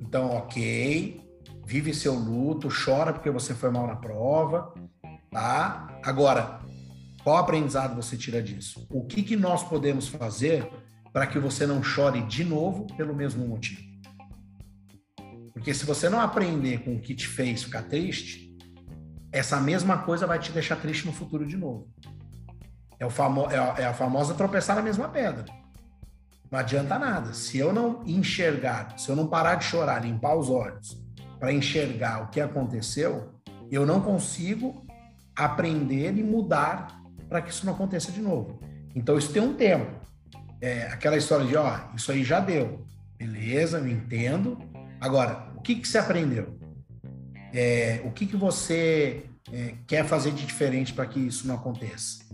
Então, 0.01 0.31
ok, 0.31 1.21
vive 1.64 1.95
seu 1.95 2.14
luto, 2.14 2.68
chora 2.68 3.12
porque 3.12 3.31
você 3.31 3.55
foi 3.55 3.71
mal 3.71 3.87
na 3.87 3.97
prova, 3.97 4.75
tá? 5.31 6.01
Agora, 6.03 6.61
qual 7.23 7.37
aprendizado 7.37 7.95
você 7.95 8.16
tira 8.16 8.43
disso? 8.43 8.87
O 8.91 9.05
que, 9.05 9.23
que 9.23 9.37
nós 9.37 9.62
podemos 9.62 10.09
fazer 10.09 10.68
para 11.12 11.27
que 11.27 11.39
você 11.39 11.66
não 11.66 11.83
chore 11.83 12.23
de 12.23 12.45
novo 12.45 12.87
pelo 12.97 13.14
mesmo 13.14 13.47
motivo? 13.47 13.83
Porque 15.53 15.75
se 15.75 15.85
você 15.85 16.09
não 16.09 16.21
aprender 16.21 16.79
com 16.83 16.97
o 16.97 17.01
que 17.01 17.14
te 17.14 17.29
fez 17.29 17.62
ficar 17.62 17.83
triste, 17.83 18.57
essa 19.31 19.61
mesma 19.61 19.99
coisa 19.99 20.27
vai 20.27 20.39
te 20.39 20.51
deixar 20.51 20.77
triste 20.77 21.07
no 21.07 21.12
futuro 21.12 21.47
de 21.47 21.57
novo. 21.57 21.89
É, 22.99 23.07
o 23.07 23.11
famo 23.11 23.51
é, 23.51 23.59
a, 23.59 23.75
é 23.79 23.87
a 23.87 23.95
famosa 23.95 24.35
tropeçar 24.35 24.77
na 24.77 24.83
mesma 24.83 25.09
pedra. 25.09 25.45
Não 26.51 26.59
adianta 26.59 26.98
nada. 26.98 27.32
Se 27.32 27.59
eu 27.59 27.72
não 27.72 28.03
enxergar, 28.05 28.98
se 28.98 29.09
eu 29.09 29.16
não 29.16 29.26
parar 29.26 29.55
de 29.55 29.64
chorar, 29.64 30.05
limpar 30.05 30.34
os 30.34 30.51
olhos 30.51 31.01
para 31.38 31.53
enxergar 31.53 32.24
o 32.24 32.28
que 32.28 32.40
aconteceu, 32.40 33.32
eu 33.70 33.86
não 33.86 34.01
consigo 34.01 34.84
aprender 35.34 36.16
e 36.16 36.22
mudar 36.22 37.01
para 37.28 37.40
que 37.40 37.51
isso 37.51 37.64
não 37.64 37.72
aconteça 37.72 38.11
de 38.11 38.20
novo. 38.20 38.61
Então 38.94 39.16
isso 39.16 39.32
tem 39.32 39.40
um 39.40 39.55
tempo. 39.55 39.90
É 40.61 40.88
aquela 40.88 41.16
história 41.16 41.46
de, 41.46 41.57
ó, 41.57 41.78
isso 41.94 42.11
aí 42.11 42.24
já 42.24 42.40
deu. 42.40 42.84
Beleza, 43.16 43.78
eu 43.78 43.88
entendo. 43.88 44.59
Agora, 45.01 45.48
o 45.57 45.61
que, 45.62 45.76
que 45.76 45.86
você 45.86 45.98
aprendeu? 45.98 46.59
É, 47.55 48.03
o 48.05 48.11
que, 48.11 48.26
que 48.26 48.36
você 48.36 49.24
é, 49.53 49.74
quer 49.86 50.05
fazer 50.05 50.32
de 50.32 50.44
diferente 50.44 50.92
para 50.92 51.07
que 51.07 51.20
isso 51.20 51.46
não 51.46 51.55
aconteça? 51.55 52.24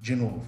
De 0.00 0.16
novo. 0.16 0.42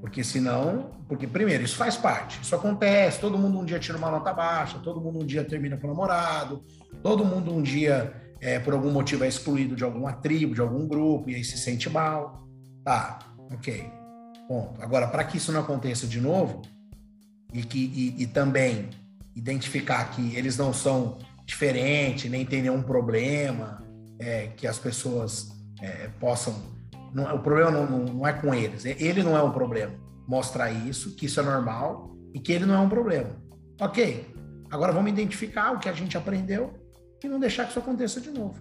Porque 0.00 0.22
senão, 0.22 0.90
porque 1.08 1.26
primeiro, 1.26 1.64
isso 1.64 1.76
faz 1.76 1.96
parte, 1.96 2.40
isso 2.42 2.54
acontece, 2.54 3.20
todo 3.20 3.38
mundo 3.38 3.58
um 3.58 3.64
dia 3.64 3.78
tira 3.78 3.96
uma 3.96 4.10
nota 4.10 4.32
baixa, 4.32 4.78
todo 4.78 5.00
mundo 5.00 5.20
um 5.20 5.26
dia 5.26 5.42
termina 5.42 5.76
com 5.76 5.86
o 5.86 5.90
namorado, 5.90 6.64
todo 7.02 7.24
mundo 7.24 7.52
um 7.52 7.62
dia, 7.62 8.14
é, 8.40 8.58
por 8.58 8.74
algum 8.74 8.90
motivo, 8.90 9.24
é 9.24 9.28
excluído 9.28 9.74
de 9.74 9.84
alguma 9.84 10.12
tribo, 10.12 10.54
de 10.54 10.60
algum 10.60 10.86
grupo, 10.86 11.30
e 11.30 11.34
aí 11.34 11.44
se 11.44 11.58
sente 11.58 11.88
mal. 11.88 12.46
Tá, 12.84 13.18
ok. 13.52 13.90
Ponto. 14.46 14.80
Agora, 14.80 15.08
para 15.08 15.24
que 15.24 15.38
isso 15.38 15.50
não 15.50 15.60
aconteça 15.60 16.06
de 16.06 16.20
novo, 16.20 16.62
e 17.52 17.62
que 17.62 17.78
e, 17.78 18.22
e 18.22 18.26
também 18.26 18.90
identificar 19.34 20.10
que 20.10 20.34
eles 20.36 20.56
não 20.56 20.72
são 20.72 21.18
diferentes, 21.44 22.30
nem 22.30 22.44
tem 22.44 22.62
nenhum 22.62 22.82
problema, 22.82 23.82
é, 24.18 24.48
que 24.56 24.66
as 24.66 24.78
pessoas 24.78 25.52
é, 25.80 26.08
possam. 26.20 26.54
Não, 27.16 27.34
o 27.34 27.38
problema 27.38 27.70
não, 27.70 28.04
não, 28.04 28.26
é 28.26 28.32
com 28.34 28.54
eles, 28.54 28.84
ele 28.84 29.22
não 29.22 29.34
é 29.34 29.42
um 29.42 29.50
problema. 29.50 29.94
Mostrar 30.28 30.70
isso, 30.70 31.16
que 31.16 31.24
isso 31.24 31.40
é 31.40 31.42
normal 31.42 32.14
e 32.34 32.38
que 32.38 32.52
ele 32.52 32.66
não 32.66 32.74
é 32.74 32.78
um 32.78 32.90
problema. 32.90 33.30
Ok, 33.80 34.26
agora 34.70 34.92
vamos 34.92 35.10
identificar 35.10 35.72
o 35.72 35.78
que 35.78 35.88
a 35.88 35.94
gente 35.94 36.14
aprendeu 36.14 36.74
e 37.24 37.26
não 37.26 37.40
deixar 37.40 37.64
que 37.64 37.70
isso 37.70 37.78
aconteça 37.78 38.20
de 38.20 38.30
novo. 38.30 38.60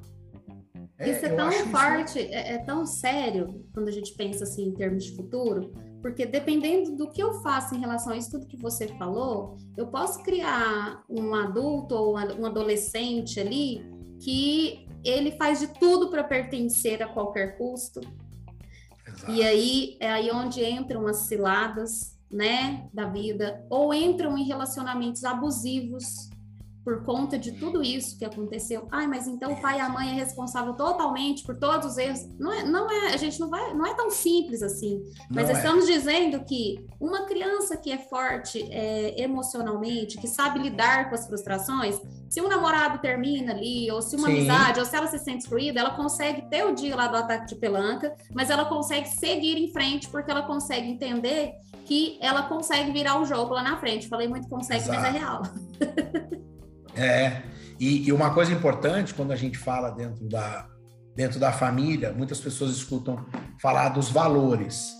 É, 0.97 1.11
isso 1.11 1.25
é 1.25 1.35
tão 1.35 1.51
forte, 1.51 2.17
isso... 2.17 2.33
é, 2.33 2.53
é 2.53 2.57
tão 2.59 2.85
sério 2.85 3.61
quando 3.73 3.89
a 3.89 3.91
gente 3.91 4.15
pensa 4.15 4.45
assim 4.45 4.69
em 4.69 4.73
termos 4.73 5.03
de 5.03 5.17
futuro, 5.17 5.73
porque 6.01 6.25
dependendo 6.25 6.95
do 6.95 7.09
que 7.09 7.21
eu 7.21 7.33
faço 7.41 7.75
em 7.75 7.79
relação 7.81 8.13
a 8.13 8.15
isso 8.15 8.31
tudo 8.31 8.47
que 8.47 8.55
você 8.55 8.87
falou, 8.97 9.57
eu 9.75 9.87
posso 9.87 10.23
criar 10.23 11.03
um 11.09 11.35
adulto 11.35 11.93
ou 11.93 12.15
um 12.15 12.45
adolescente 12.45 13.37
ali 13.37 13.83
que 14.23 14.87
ele 15.03 15.31
faz 15.33 15.59
de 15.59 15.67
tudo 15.77 16.09
para 16.09 16.23
pertencer 16.23 17.03
a 17.03 17.07
qualquer 17.07 17.57
custo. 17.57 17.99
E 19.27 19.43
aí 19.43 19.97
é 19.99 20.11
aí 20.11 20.31
onde 20.31 20.63
entram 20.63 21.07
as 21.07 21.17
ciladas, 21.27 22.17
né, 22.29 22.89
da 22.93 23.05
vida, 23.05 23.65
ou 23.69 23.93
entram 23.93 24.37
em 24.37 24.43
relacionamentos 24.43 25.23
abusivos 25.23 26.29
por 26.85 27.03
conta 27.03 27.35
de 27.35 27.53
tudo 27.53 27.81
isso 27.81 28.15
que 28.15 28.23
aconteceu. 28.23 28.87
Ai, 28.91 29.07
mas 29.07 29.27
então 29.27 29.53
o 29.53 29.59
pai 29.59 29.79
e 29.79 29.81
a 29.81 29.89
mãe 29.89 30.11
é 30.11 30.13
responsável 30.13 30.75
totalmente 30.75 31.43
por 31.43 31.57
todos 31.57 31.93
os 31.93 31.97
erros. 31.97 32.19
Não 32.37 32.53
é, 32.53 32.63
não 32.63 32.91
é 32.91 33.11
a 33.11 33.17
gente 33.17 33.39
não 33.39 33.49
vai, 33.49 33.73
não 33.73 33.87
é 33.87 33.95
tão 33.95 34.11
simples 34.11 34.61
assim. 34.61 35.01
Mas 35.27 35.49
não 35.49 35.55
é. 35.55 35.57
estamos 35.57 35.89
é. 35.89 35.93
dizendo 35.93 36.45
que 36.45 36.85
uma 36.99 37.25
criança 37.25 37.75
que 37.75 37.91
é 37.91 37.97
forte 37.97 38.61
é, 38.71 39.19
emocionalmente, 39.19 40.19
que 40.19 40.27
sabe 40.27 40.59
lidar 40.59 41.09
com 41.09 41.15
as 41.15 41.25
frustrações, 41.25 41.99
se 42.29 42.39
um 42.39 42.47
namorado 42.47 42.99
termina 42.99 43.53
ali, 43.53 43.89
ou 43.91 43.99
se 43.99 44.15
uma 44.15 44.27
Sim. 44.27 44.33
amizade, 44.33 44.79
ou 44.79 44.85
se 44.85 44.95
ela 44.95 45.07
se 45.07 45.17
sente 45.17 45.39
excluída, 45.39 45.79
ela 45.79 45.95
consegue 45.95 46.47
ter 46.51 46.63
o 46.65 46.75
dia 46.75 46.95
lá 46.95 47.07
do 47.07 47.17
ataque 47.17 47.47
de 47.47 47.55
pelanca, 47.55 48.15
mas 48.31 48.51
ela 48.51 48.65
consegue 48.65 49.07
seguir 49.07 49.57
em 49.57 49.71
frente 49.71 50.07
porque 50.07 50.29
ela 50.29 50.43
consegue 50.43 50.87
entender 50.87 51.53
que 51.85 52.19
ela 52.21 52.43
consegue 52.43 52.91
virar 52.91 53.19
o 53.19 53.25
jogo 53.25 53.55
lá 53.55 53.63
na 53.63 53.77
frente. 53.79 54.07
Falei 54.07 54.27
muito 54.27 54.47
consegue, 54.47 54.83
Exato. 54.83 55.01
mas 55.01 55.15
é 55.15 55.17
real. 55.17 55.41
É, 56.95 57.43
e, 57.79 58.07
e, 58.07 58.11
uma 58.11 58.33
coisa 58.33 58.53
importante 58.53 59.13
quando 59.13 59.31
a 59.31 59.35
gente 59.35 59.57
fala 59.57 59.89
dentro 59.89 60.27
da, 60.29 60.67
dentro 61.15 61.39
da 61.39 61.51
família, 61.51 62.13
muitas 62.13 62.39
pessoas 62.39 62.71
escutam 62.71 63.25
falar 63.61 63.89
dos 63.89 64.09
valores. 64.09 64.93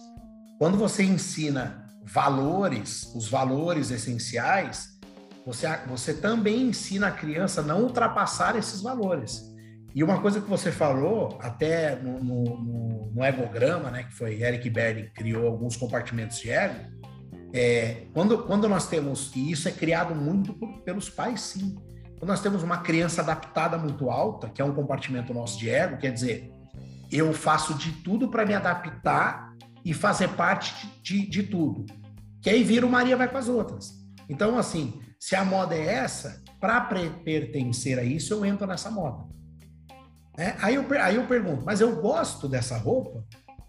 Quando 0.60 0.78
você 0.78 1.04
ensina 1.04 1.86
valores, 2.04 3.12
os 3.16 3.30
valores 3.30 3.92
essenciais, 3.92 4.96
você, 5.46 5.68
você 5.88 6.14
também 6.14 6.70
ensina 6.70 7.08
a 7.08 7.12
criança 7.12 7.62
a 7.62 7.64
não 7.64 7.84
ultrapassar 7.84 8.56
esses 8.56 8.82
valores. 8.82 9.42
E 9.94 10.04
uma 10.04 10.22
coisa 10.22 10.42
que 10.42 10.50
você 10.50 10.72
falou, 10.72 11.38
até 11.42 11.96
no, 11.96 12.22
no, 12.22 13.12
no 13.14 13.24
egograma, 13.24 13.90
né, 13.90 14.04
que 14.04 14.14
foi 14.14 14.42
Eric 14.42 14.70
Berne 14.70 15.10
criou 15.14 15.48
alguns 15.48 15.78
compartimentos 15.78 16.38
de 16.40 16.50
ego, 16.50 16.92
é, 17.58 18.08
quando, 18.14 18.40
quando 18.40 18.68
nós 18.68 18.86
temos, 18.86 19.34
e 19.34 19.50
isso 19.50 19.70
é 19.70 19.72
criado 19.72 20.14
muito 20.14 20.54
por, 20.54 20.82
pelos 20.82 21.10
pais, 21.10 21.40
sim. 21.40 21.78
Quando 22.20 22.28
nós 22.28 22.42
temos 22.42 22.64
uma 22.64 22.80
criança 22.80 23.22
adaptada 23.22 23.78
muito 23.78 24.10
alta, 24.10 24.50
que 24.50 24.62
é 24.62 24.66
um 24.66 24.74
compartimento 24.74 25.34
nosso 25.34 25.58
de 25.58 25.70
ego, 25.70 25.98
quer 25.98 26.12
dizer, 26.12 26.52
eu 27.10 27.32
faço 27.32 27.74
de 27.76 27.94
tudo 28.04 28.28
para 28.28 28.46
me 28.46 28.54
adaptar 28.54 29.56
e 29.86 29.94
fazer 29.94 30.28
parte 30.32 30.86
de, 31.02 31.22
de, 31.22 31.30
de 31.30 31.44
tudo. 31.44 31.86
Que 32.42 32.50
aí 32.50 32.62
vira 32.62 32.86
o 32.86 32.90
Maria 32.90 33.16
vai 33.16 33.30
com 33.30 33.38
as 33.38 33.48
outras. 33.48 33.94
Então, 34.28 34.58
assim, 34.58 35.02
se 35.18 35.34
a 35.34 35.46
moda 35.46 35.76
é 35.76 35.86
essa, 35.86 36.44
para 36.60 36.82
pertencer 36.82 37.98
a 37.98 38.04
isso, 38.04 38.34
eu 38.34 38.44
entro 38.44 38.68
nessa 38.68 38.92
moda. 38.92 39.30
É? 40.38 40.56
Aí, 40.60 40.76
eu, 40.76 40.86
aí 41.02 41.16
eu 41.16 41.26
pergunto, 41.26 41.64
mas 41.64 41.80
eu 41.80 42.02
gosto 42.02 42.50
dessa 42.50 42.78
roupa? 42.78 43.24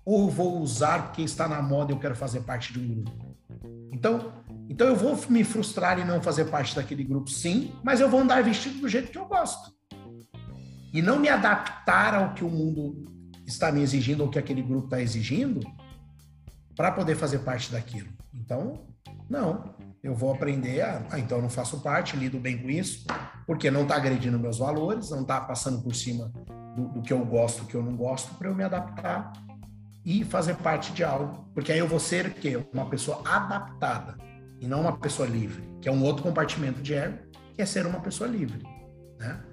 Ou 0.04 0.28
vou 0.28 0.58
usar 0.58 1.04
porque 1.04 1.22
está 1.22 1.46
na 1.46 1.62
moda 1.62 1.92
e 1.92 1.94
eu 1.94 2.00
quero 2.00 2.16
fazer 2.16 2.40
parte 2.40 2.72
de 2.72 2.80
um 2.80 3.04
grupo? 3.04 3.35
Então, 3.92 4.32
então 4.68 4.86
eu 4.86 4.96
vou 4.96 5.18
me 5.28 5.44
frustrar 5.44 5.98
e 5.98 6.04
não 6.04 6.20
fazer 6.20 6.46
parte 6.46 6.74
daquele 6.74 7.04
grupo, 7.04 7.30
sim, 7.30 7.72
mas 7.82 8.00
eu 8.00 8.08
vou 8.08 8.20
andar 8.20 8.42
vestido 8.42 8.80
do 8.80 8.88
jeito 8.88 9.10
que 9.10 9.18
eu 9.18 9.26
gosto. 9.26 9.74
E 10.92 11.02
não 11.02 11.18
me 11.18 11.28
adaptar 11.28 12.14
ao 12.14 12.34
que 12.34 12.44
o 12.44 12.48
mundo 12.48 13.04
está 13.46 13.70
me 13.70 13.82
exigindo 13.82 14.22
ou 14.22 14.28
que 14.28 14.38
aquele 14.38 14.62
grupo 14.62 14.86
está 14.86 15.00
exigindo 15.00 15.60
para 16.74 16.92
poder 16.92 17.16
fazer 17.16 17.38
parte 17.40 17.70
daquilo. 17.70 18.08
Então, 18.34 18.86
não. 19.28 19.74
Eu 20.02 20.14
vou 20.14 20.32
aprender 20.32 20.82
a. 20.82 21.04
Ah, 21.10 21.18
então 21.18 21.38
eu 21.38 21.42
não 21.42 21.50
faço 21.50 21.80
parte, 21.80 22.16
lido 22.16 22.38
bem 22.38 22.58
com 22.58 22.70
isso, 22.70 23.04
porque 23.44 23.70
não 23.70 23.82
está 23.82 23.96
agredindo 23.96 24.38
meus 24.38 24.58
valores, 24.58 25.10
não 25.10 25.22
está 25.22 25.40
passando 25.40 25.82
por 25.82 25.94
cima 25.96 26.32
do, 26.76 26.88
do, 26.88 27.02
que 27.02 27.12
eu 27.12 27.24
gosto, 27.24 27.62
do 27.62 27.66
que 27.66 27.74
eu 27.74 27.82
não 27.82 27.96
gosto, 27.96 28.32
para 28.34 28.48
eu 28.48 28.54
me 28.54 28.62
adaptar 28.62 29.32
e 30.06 30.24
fazer 30.24 30.54
parte 30.54 30.92
de 30.92 31.02
algo. 31.02 31.44
Porque 31.52 31.72
aí 31.72 31.80
eu 31.80 31.88
vou 31.88 31.98
ser 31.98 32.32
que 32.34 32.56
uma 32.72 32.88
pessoa 32.88 33.20
adaptada 33.26 34.16
e 34.60 34.66
não 34.68 34.82
uma 34.82 34.96
pessoa 34.96 35.28
livre, 35.28 35.68
que 35.82 35.88
é 35.88 35.92
um 35.92 36.04
outro 36.04 36.22
compartimento 36.22 36.80
de 36.80 36.94
ego, 36.94 37.18
que 37.52 37.60
é 37.60 37.66
ser 37.66 37.84
uma 37.84 38.00
pessoa 38.00 38.30
livre, 38.30 38.62
né? 39.18 39.44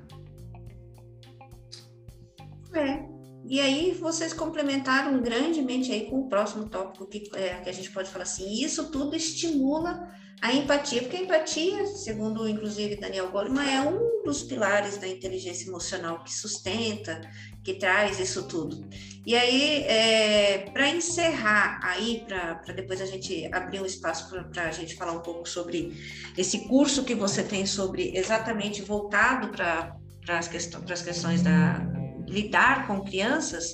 É. 2.75 3.03
E 3.45 3.59
aí 3.59 3.91
vocês 3.91 4.31
complementaram 4.31 5.21
grandemente 5.21 5.91
aí 5.91 6.09
com 6.09 6.21
o 6.21 6.29
próximo 6.29 6.69
tópico 6.69 7.05
que, 7.07 7.29
é, 7.35 7.55
que 7.55 7.69
a 7.69 7.73
gente 7.73 7.91
pode 7.91 8.09
falar 8.09 8.23
assim, 8.23 8.63
isso 8.63 8.89
tudo 8.89 9.15
estimula 9.15 10.07
a 10.41 10.53
empatia, 10.53 11.01
porque 11.01 11.17
a 11.17 11.21
empatia, 11.21 11.85
segundo 11.87 12.47
inclusive 12.47 12.97
Daniel 12.97 13.31
Goleman, 13.31 13.65
é 13.65 13.81
um 13.81 14.23
dos 14.23 14.43
pilares 14.43 14.97
da 14.97 15.07
inteligência 15.07 15.67
emocional 15.67 16.23
que 16.23 16.33
sustenta, 16.33 17.21
que 17.63 17.75
traz 17.75 18.19
isso 18.19 18.47
tudo. 18.47 18.85
E 19.25 19.35
aí, 19.35 19.83
é, 19.83 20.69
para 20.71 20.89
encerrar 20.89 21.79
aí, 21.81 22.25
para 22.27 22.73
depois 22.73 22.99
a 22.99 23.05
gente 23.05 23.49
abrir 23.53 23.81
um 23.81 23.85
espaço 23.85 24.29
para 24.51 24.63
a 24.63 24.71
gente 24.71 24.95
falar 24.95 25.13
um 25.13 25.21
pouco 25.21 25.47
sobre 25.47 25.97
esse 26.37 26.67
curso 26.67 27.05
que 27.05 27.15
você 27.15 27.41
tem 27.41 27.65
sobre 27.65 28.11
exatamente 28.15 28.81
voltado 28.81 29.47
para 29.47 29.95
as 30.27 30.49
questões, 30.49 31.01
questões 31.01 31.41
da 31.41 31.81
lidar 32.27 32.87
com 32.87 33.01
crianças, 33.01 33.73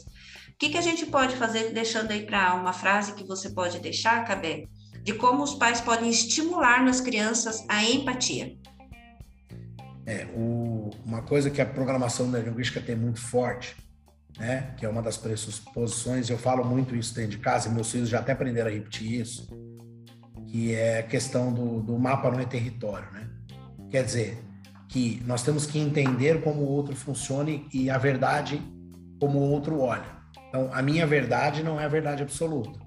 o 0.50 0.58
que, 0.60 0.70
que 0.70 0.78
a 0.78 0.82
gente 0.82 1.06
pode 1.06 1.36
fazer, 1.36 1.72
deixando 1.72 2.12
aí 2.12 2.26
para 2.26 2.54
uma 2.54 2.74
frase 2.74 3.14
que 3.14 3.24
você 3.24 3.50
pode 3.50 3.80
deixar, 3.80 4.26
Cabé, 4.26 4.66
de 5.04 5.14
como 5.14 5.44
os 5.44 5.54
pais 5.56 5.82
podem 5.82 6.10
estimular 6.10 6.84
nas 6.84 7.02
crianças 7.02 7.64
a 7.68 7.84
empatia? 7.84 8.56
É, 10.06 10.26
o, 10.36 10.90
uma 11.06 11.22
coisa 11.22 11.50
que 11.50 11.62
a 11.62 11.66
programação 11.66 12.28
neurolinguística 12.28 12.82
tem 12.82 12.96
muito 12.96 13.22
forte, 13.22 13.76
né, 14.38 14.74
que 14.78 14.86
é 14.86 14.90
uma 14.90 15.02
das 15.02 15.18
pressuposições, 15.18 16.30
eu 16.30 16.38
falo 16.38 16.64
muito 16.64 16.96
isso 16.96 17.14
dentro 17.14 17.32
de 17.32 17.38
casa, 17.38 17.70
e 17.70 17.74
meus 17.74 17.92
filhos 17.92 18.10
já 18.10 18.20
até 18.20 18.32
aprenderam 18.32 18.70
a 18.70 18.74
repetir 18.74 19.22
isso, 19.22 19.48
que 20.48 20.74
é 20.74 21.00
a 21.00 21.04
questão 21.04 21.54
do, 21.54 21.82
do 21.82 22.00
mapa 22.00 22.32
não 22.32 22.40
é 22.40 22.46
território, 22.46 23.12
né? 23.12 23.30
Quer 23.92 24.04
dizer, 24.04 24.44
que 24.90 25.22
nós 25.26 25.44
temos 25.44 25.68
que 25.68 25.78
entender 25.78 26.42
como 26.42 26.64
o 26.64 26.68
outro 26.68 26.96
funciona 26.96 27.52
e 27.72 27.90
a 27.90 27.98
verdade 27.98 28.60
como 29.20 29.38
o 29.38 29.52
outro 29.52 29.80
olha. 29.80 30.18
Então, 30.50 30.70
a 30.74 30.82
minha 30.82 31.06
verdade 31.06 31.62
não 31.62 31.80
é 31.80 31.86
a 31.86 31.88
verdade 31.88 32.24
absoluta. 32.24 32.80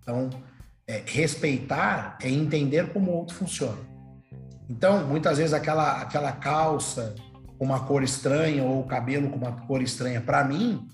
Então, 0.00 0.30
é, 0.86 1.02
respeitar 1.06 2.18
é 2.22 2.28
entender 2.28 2.92
como 2.92 3.10
o 3.10 3.14
outro 3.14 3.34
funciona. 3.34 3.78
Então, 4.68 5.06
muitas 5.06 5.38
vezes 5.38 5.52
aquela 5.52 6.00
aquela 6.00 6.32
calça 6.32 7.14
com 7.58 7.64
uma 7.64 7.80
cor 7.80 8.02
estranha 8.02 8.64
ou 8.64 8.80
o 8.80 8.86
cabelo 8.86 9.30
com 9.30 9.36
uma 9.36 9.52
cor 9.52 9.82
estranha, 9.82 10.20
para 10.20 10.44
mim 10.44 10.88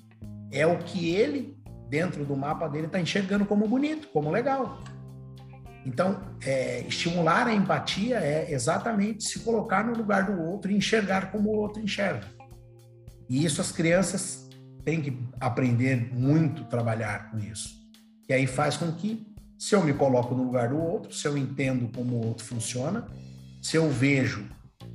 é 0.51 0.67
o 0.67 0.79
que 0.79 1.15
ele 1.15 1.57
dentro 1.89 2.25
do 2.25 2.37
mapa 2.37 2.69
dele 2.69 2.87
está 2.87 3.01
enxergando 3.01 3.47
como 3.47 3.67
bonito, 3.67 4.09
como 4.09 4.31
legal. 4.31 4.79
Então, 5.87 6.21
é, 6.45 6.81
estimular 6.83 7.47
a 7.47 7.55
empatia 7.55 8.19
é 8.19 8.53
exatamente 8.53 9.25
se 9.25 9.39
colocar 9.39 9.85
no 9.85 9.97
lugar 9.97 10.27
do 10.27 10.43
outro 10.43 10.71
e 10.71 10.77
enxergar 10.77 11.31
como 11.31 11.51
o 11.51 11.57
outro 11.57 11.83
enxerga. 11.83 12.27
E 13.29 13.45
isso 13.45 13.61
as 13.61 13.73
crianças 13.73 14.49
têm 14.85 15.01
que 15.01 15.19
aprender 15.41 16.13
muito 16.13 16.65
trabalhar 16.65 17.31
com 17.31 17.39
isso. 17.39 17.79
E 18.29 18.35
aí 18.35 18.47
faz 18.47 18.77
com 18.77 18.93
que, 18.93 19.27
se 19.59 19.75
eu 19.75 19.85
me 19.85 19.93
coloco 19.93 20.35
no 20.35 20.45
lugar 20.45 20.69
do 20.69 20.81
outro, 20.81 21.13
se 21.13 21.27
eu 21.27 21.37
entendo 21.37 21.91
como 21.95 22.17
o 22.17 22.27
outro 22.29 22.45
funciona, 22.45 23.07
se 23.61 23.77
eu 23.77 23.91
vejo 23.91 24.49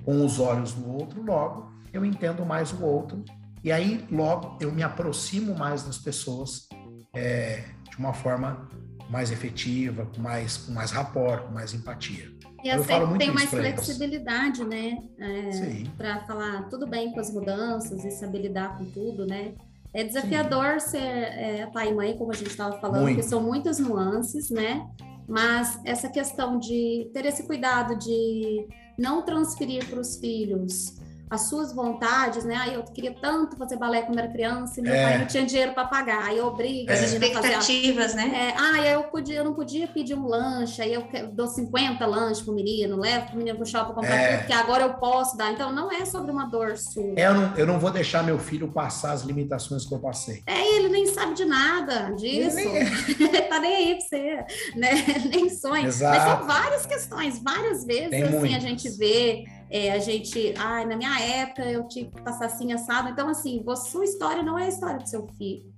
com 0.05 0.25
os 0.25 0.39
olhos 0.39 0.73
do 0.73 0.89
outro, 0.89 1.21
logo 1.21 1.71
eu 1.91 2.03
entendo 2.03 2.45
mais 2.45 2.71
o 2.73 2.83
outro. 2.83 3.23
E 3.63 3.71
aí, 3.71 4.05
logo, 4.11 4.57
eu 4.59 4.71
me 4.71 4.83
aproximo 4.83 5.55
mais 5.55 5.83
das 5.83 5.97
pessoas 5.97 6.67
é, 7.13 7.63
de 7.89 7.97
uma 7.97 8.13
forma 8.13 8.67
mais 9.09 9.31
efetiva, 9.31 10.05
com 10.07 10.21
mais, 10.21 10.57
com 10.57 10.71
mais 10.71 10.91
rapport, 10.91 11.43
com 11.43 11.53
mais 11.53 11.73
empatia. 11.73 12.33
E 12.63 12.69
eu 12.69 12.83
falo 12.83 13.17
tem 13.17 13.31
mais 13.31 13.49
flexibilidade, 13.49 14.63
né? 14.63 14.97
É, 15.19 15.83
para 15.97 16.21
falar 16.25 16.63
tudo 16.69 16.87
bem 16.87 17.11
com 17.11 17.19
as 17.19 17.31
mudanças 17.31 18.03
e 18.05 18.11
saber 18.11 18.41
lidar 18.41 18.77
com 18.77 18.85
tudo, 18.85 19.25
né? 19.25 19.53
É 19.93 20.03
desafiador 20.03 20.81
Sim. 20.81 20.89
ser 20.89 20.97
é, 20.97 21.69
pai 21.71 21.89
e 21.89 21.93
mãe, 21.93 22.17
como 22.17 22.31
a 22.31 22.35
gente 22.35 22.49
estava 22.49 22.79
falando, 22.79 23.03
Muito. 23.03 23.15
porque 23.15 23.29
são 23.29 23.41
muitas 23.41 23.79
nuances, 23.79 24.49
né? 24.49 24.87
Mas 25.27 25.79
essa 25.85 26.09
questão 26.09 26.57
de 26.57 27.09
ter 27.13 27.25
esse 27.25 27.43
cuidado 27.43 27.97
de 27.97 28.67
não 28.97 29.23
transferir 29.23 29.87
para 29.87 29.99
os 29.99 30.17
filhos 30.17 31.02
as 31.29 31.41
suas 31.49 31.73
vontades, 31.73 32.43
né? 32.43 32.55
Aí 32.55 32.73
eu 32.75 32.83
queria 32.83 33.13
tanto 33.19 33.57
fazer 33.57 33.77
balé 33.77 34.03
quando 34.03 34.19
era 34.19 34.27
criança 34.27 34.79
e 34.79 34.83
meu 34.83 34.93
é. 34.93 35.03
pai 35.03 35.17
não 35.17 35.25
tinha 35.25 35.45
dinheiro 35.45 35.73
para 35.73 35.85
pagar. 35.85 36.25
Aí 36.25 36.37
eu 36.37 36.47
obrigo 36.47 36.91
as 36.91 37.01
expectativas, 37.01 38.11
fazer... 38.11 38.27
né? 38.27 38.53
É, 38.53 38.59
ah, 38.59 38.73
aí 38.75 38.91
eu 38.93 39.03
podia, 39.03 39.37
eu 39.37 39.43
não 39.43 39.53
podia 39.53 39.87
pedir 39.87 40.15
um 40.15 40.27
lanche, 40.27 40.81
aí 40.81 40.93
eu 40.93 41.07
dou 41.31 41.47
50 41.47 42.05
lanches 42.05 42.41
pro 42.41 42.53
menino, 42.53 42.97
levo 42.97 43.27
pro 43.27 43.37
menino 43.37 43.57
pro 43.57 43.65
shopping 43.65 43.93
comprar 43.93 44.15
é. 44.15 44.27
tudo, 44.27 44.37
porque 44.39 44.53
agora 44.53 44.83
eu 44.83 44.93
posso 44.95 45.35
dar. 45.35 45.51
Então 45.51 45.71
não 45.71 45.91
é 45.91 46.05
sobre 46.05 46.31
uma 46.31 46.45
dor 46.45 46.77
sua. 46.77 47.13
É, 47.15 47.27
eu, 47.27 47.33
não, 47.33 47.55
eu 47.55 47.65
não 47.65 47.79
vou 47.79 47.91
deixar 47.91 48.23
meu 48.23 48.37
filho 48.37 48.71
passar 48.71 49.13
as 49.13 49.23
limitações 49.23 49.85
que 49.85 49.93
eu 49.93 49.99
passei. 49.99 50.43
É, 50.45 50.75
ele 50.75 50.89
nem 50.89 51.07
sabe 51.07 51.33
de 51.33 51.45
nada 51.45 52.11
disso. 52.11 52.59
Ele 52.59 52.83
nem... 53.19 53.41
tá 53.49 53.59
nem 53.59 53.75
aí 53.75 53.95
pra 53.95 54.05
você, 54.07 54.45
né? 54.75 54.89
Nem 55.29 55.49
sonha. 55.49 55.87
Exato. 55.87 56.17
Mas 56.17 56.37
são 56.37 56.47
várias 56.47 56.85
questões, 56.85 57.43
várias 57.43 57.85
vezes 57.85 58.09
Tem 58.09 58.23
assim 58.23 58.37
muitos. 58.37 58.57
a 58.57 58.59
gente 58.59 58.89
vê 58.89 59.45
é, 59.73 59.91
a 59.91 59.97
gente, 59.97 60.53
ai, 60.55 60.85
na 60.85 60.95
minha 60.95 61.19
época 61.19 61.65
eu 61.65 61.87
tive 61.87 62.11
que 62.11 62.21
passar 62.21 62.45
assim 62.45 62.71
assado. 62.71 63.09
Então, 63.09 63.27
assim, 63.27 63.65
sua 63.75 64.05
história 64.05 64.43
não 64.43 64.57
é 64.57 64.65
a 64.65 64.67
história 64.67 64.99
do 64.99 65.09
seu 65.09 65.27
filho. 65.35 65.73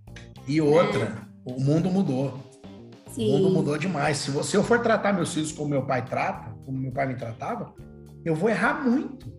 E 0.46 0.60
outra, 0.60 1.06
né? 1.06 1.22
o 1.46 1.62
mundo 1.62 1.90
mudou. 1.90 2.38
Sim. 3.08 3.30
O 3.30 3.38
mundo 3.38 3.50
mudou 3.52 3.78
demais. 3.78 4.18
Se, 4.18 4.32
você, 4.32 4.52
se 4.52 4.58
eu 4.58 4.66
for 4.66 4.82
tratar 4.82 5.14
meus 5.14 5.34
filhos 5.34 5.54
como 5.54 5.70
meu 5.70 5.86
pai 5.86 6.04
trata, 6.04 6.54
como 6.66 6.78
meu 6.78 6.92
pai 6.92 7.08
me 7.08 7.16
tratava, 7.16 7.74
eu 8.26 8.36
vou 8.36 8.50
errar 8.50 8.84
muito. 8.84 9.32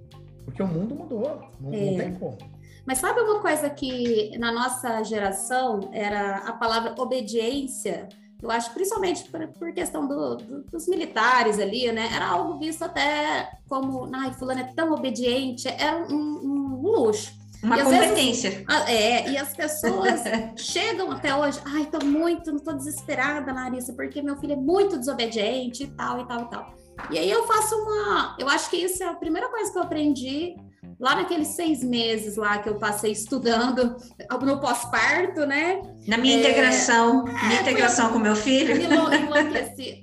Porque 0.43 0.63
o 0.63 0.67
mundo 0.67 0.95
mudou. 0.95 1.51
Não, 1.61 1.75
é. 1.75 1.91
não 1.91 1.97
tem 1.99 2.15
como. 2.15 2.39
Mas 2.87 2.97
sabe 2.97 3.21
uma 3.21 3.41
coisa 3.41 3.69
que 3.69 4.39
na 4.39 4.51
nossa 4.51 5.03
geração 5.03 5.91
era 5.93 6.37
a 6.37 6.53
palavra 6.55 6.95
obediência? 6.97 8.09
Eu 8.43 8.51
acho, 8.51 8.73
principalmente 8.73 9.25
por, 9.31 9.47
por 9.49 9.73
questão 9.73 10.07
do, 10.07 10.37
do, 10.37 10.63
dos 10.65 10.87
militares 10.87 11.59
ali, 11.59 11.91
né? 11.91 12.11
Era 12.15 12.29
algo 12.29 12.59
visto 12.59 12.83
até 12.83 13.51
como, 13.69 14.09
ai, 14.15 14.33
fulano 14.35 14.61
é 14.61 14.73
tão 14.75 14.93
obediente, 14.93 15.69
era 15.69 15.97
um, 15.97 16.15
um, 16.15 16.81
um 16.81 16.83
luxo. 16.83 17.35
Uma 17.63 17.83
competência. 17.83 18.51
Vezes, 18.51 18.89
é, 18.89 19.31
e 19.31 19.37
as 19.39 19.55
pessoas 19.55 20.21
chegam 20.57 21.11
até 21.11 21.35
hoje, 21.35 21.59
ai, 21.65 21.87
tô 21.87 22.05
muito, 22.05 22.53
não 22.53 22.59
tô 22.59 22.73
desesperada, 22.73 23.53
Larissa, 23.53 23.93
porque 23.95 24.23
meu 24.23 24.37
filho 24.37 24.53
é 24.53 24.57
muito 24.57 24.99
desobediente 24.99 25.85
e 25.85 25.87
tal, 25.89 26.21
e 26.21 26.29
tal, 26.29 26.43
e 26.43 26.51
tal. 26.51 26.75
E 27.11 27.19
aí 27.19 27.31
eu 27.31 27.47
faço 27.47 27.75
uma. 27.75 28.37
Eu 28.39 28.49
acho 28.49 28.71
que 28.71 28.77
isso 28.77 29.03
é 29.03 29.07
a 29.07 29.15
primeira 29.15 29.49
coisa 29.49 29.71
que 29.73 29.79
eu 29.79 29.83
aprendi 29.83 30.57
lá 30.99 31.17
naqueles 31.17 31.49
seis 31.49 31.83
meses 31.83 32.37
lá 32.37 32.59
que 32.59 32.69
eu 32.69 32.79
passei 32.79 33.13
estudando 33.13 33.97
no 34.43 34.61
pós-parto, 34.61 35.47
né? 35.47 35.83
Na 36.07 36.17
minha 36.17 36.37
é, 36.37 36.41
integração, 36.41 37.25
minha 37.25 37.59
é, 37.59 37.63
integração 37.63 38.13
com 38.13 38.19
meu 38.19 38.37
filho. 38.37 38.75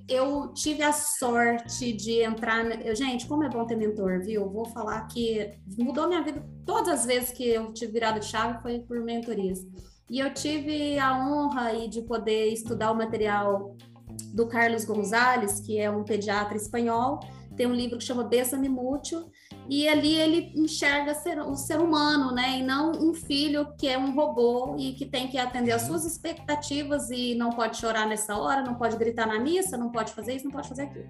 Eu 0.07 0.53
tive 0.53 0.83
a 0.83 0.91
sorte 0.91 1.91
de 1.93 2.21
entrar. 2.21 2.63
Gente, 2.95 3.25
como 3.25 3.43
é 3.43 3.49
bom 3.49 3.65
ter 3.65 3.75
mentor, 3.75 4.21
viu? 4.21 4.49
Vou 4.49 4.65
falar 4.65 5.01
que 5.07 5.51
mudou 5.77 6.07
minha 6.07 6.21
vida 6.21 6.45
todas 6.65 6.99
as 6.99 7.05
vezes 7.05 7.31
que 7.31 7.49
eu 7.49 7.73
tive 7.73 7.93
virado 7.93 8.23
chave 8.23 8.61
foi 8.61 8.79
por 8.79 8.99
mentorias. 9.01 9.59
E 10.09 10.19
eu 10.19 10.33
tive 10.33 10.99
a 10.99 11.17
honra 11.17 11.67
aí 11.67 11.87
de 11.87 12.01
poder 12.01 12.47
estudar 12.49 12.91
o 12.91 12.95
material 12.95 13.75
do 14.33 14.47
Carlos 14.47 14.85
Gonzalez, 14.85 15.59
que 15.59 15.79
é 15.79 15.89
um 15.89 16.03
pediatra 16.03 16.57
espanhol, 16.57 17.19
tem 17.55 17.67
um 17.67 17.73
livro 17.73 17.97
que 17.97 18.03
chama 18.03 18.23
Bessame 18.23 18.67
Mútil, 18.67 19.29
e 19.69 19.87
ali 19.87 20.15
ele 20.15 20.51
enxerga 20.55 21.13
ser, 21.13 21.39
o 21.39 21.55
ser 21.55 21.79
humano, 21.79 22.31
né? 22.33 22.59
E 22.59 22.63
não 22.63 22.91
um 22.91 23.13
filho 23.13 23.67
que 23.77 23.87
é 23.87 23.97
um 23.97 24.13
robô 24.13 24.75
e 24.77 24.93
que 24.93 25.05
tem 25.05 25.27
que 25.27 25.37
atender 25.37 25.71
às 25.71 25.83
suas 25.83 26.05
expectativas 26.05 27.09
e 27.09 27.35
não 27.35 27.51
pode 27.51 27.77
chorar 27.77 28.07
nessa 28.07 28.35
hora, 28.35 28.61
não 28.61 28.75
pode 28.75 28.97
gritar 28.97 29.27
na 29.27 29.39
missa, 29.39 29.77
não 29.77 29.89
pode 29.89 30.13
fazer 30.13 30.35
isso, 30.35 30.45
não 30.45 30.51
pode 30.51 30.69
fazer 30.69 30.83
aquilo. 30.83 31.05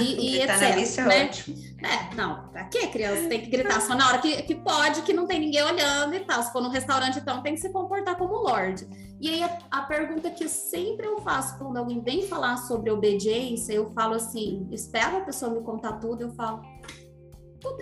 E, 0.00 0.36
e 0.36 0.42
etc. 0.42 0.60
Na 0.60 0.76
missa 0.76 1.00
é 1.00 1.04
né? 1.04 1.24
ótimo. 1.24 1.56
É, 1.82 2.14
não, 2.14 2.48
pra 2.48 2.64
que 2.64 2.86
criança 2.88 3.28
tem 3.28 3.40
que 3.40 3.50
gritar 3.50 3.80
só 3.80 3.94
na 3.94 4.08
hora 4.08 4.18
que, 4.18 4.42
que 4.42 4.54
pode, 4.54 5.02
que 5.02 5.12
não 5.12 5.26
tem 5.26 5.40
ninguém 5.40 5.62
olhando 5.62 6.14
e 6.14 6.20
tal. 6.20 6.42
Se 6.42 6.52
for 6.52 6.62
num 6.62 6.70
restaurante, 6.70 7.18
então 7.18 7.42
tem 7.42 7.54
que 7.54 7.60
se 7.60 7.70
comportar 7.70 8.16
como 8.16 8.34
Lorde. 8.34 8.86
E 9.20 9.28
aí 9.28 9.42
a, 9.42 9.58
a 9.70 9.82
pergunta 9.82 10.30
que 10.30 10.48
sempre 10.48 11.06
eu 11.06 11.20
faço 11.20 11.56
quando 11.56 11.76
alguém 11.76 12.00
vem 12.00 12.26
falar 12.26 12.56
sobre 12.56 12.90
obediência, 12.90 13.72
eu 13.72 13.90
falo 13.92 14.14
assim, 14.14 14.66
espera 14.72 15.18
a 15.18 15.20
pessoa 15.20 15.52
me 15.52 15.60
contar 15.60 15.92
tudo, 15.94 16.22
eu 16.22 16.30
falo 16.30 16.60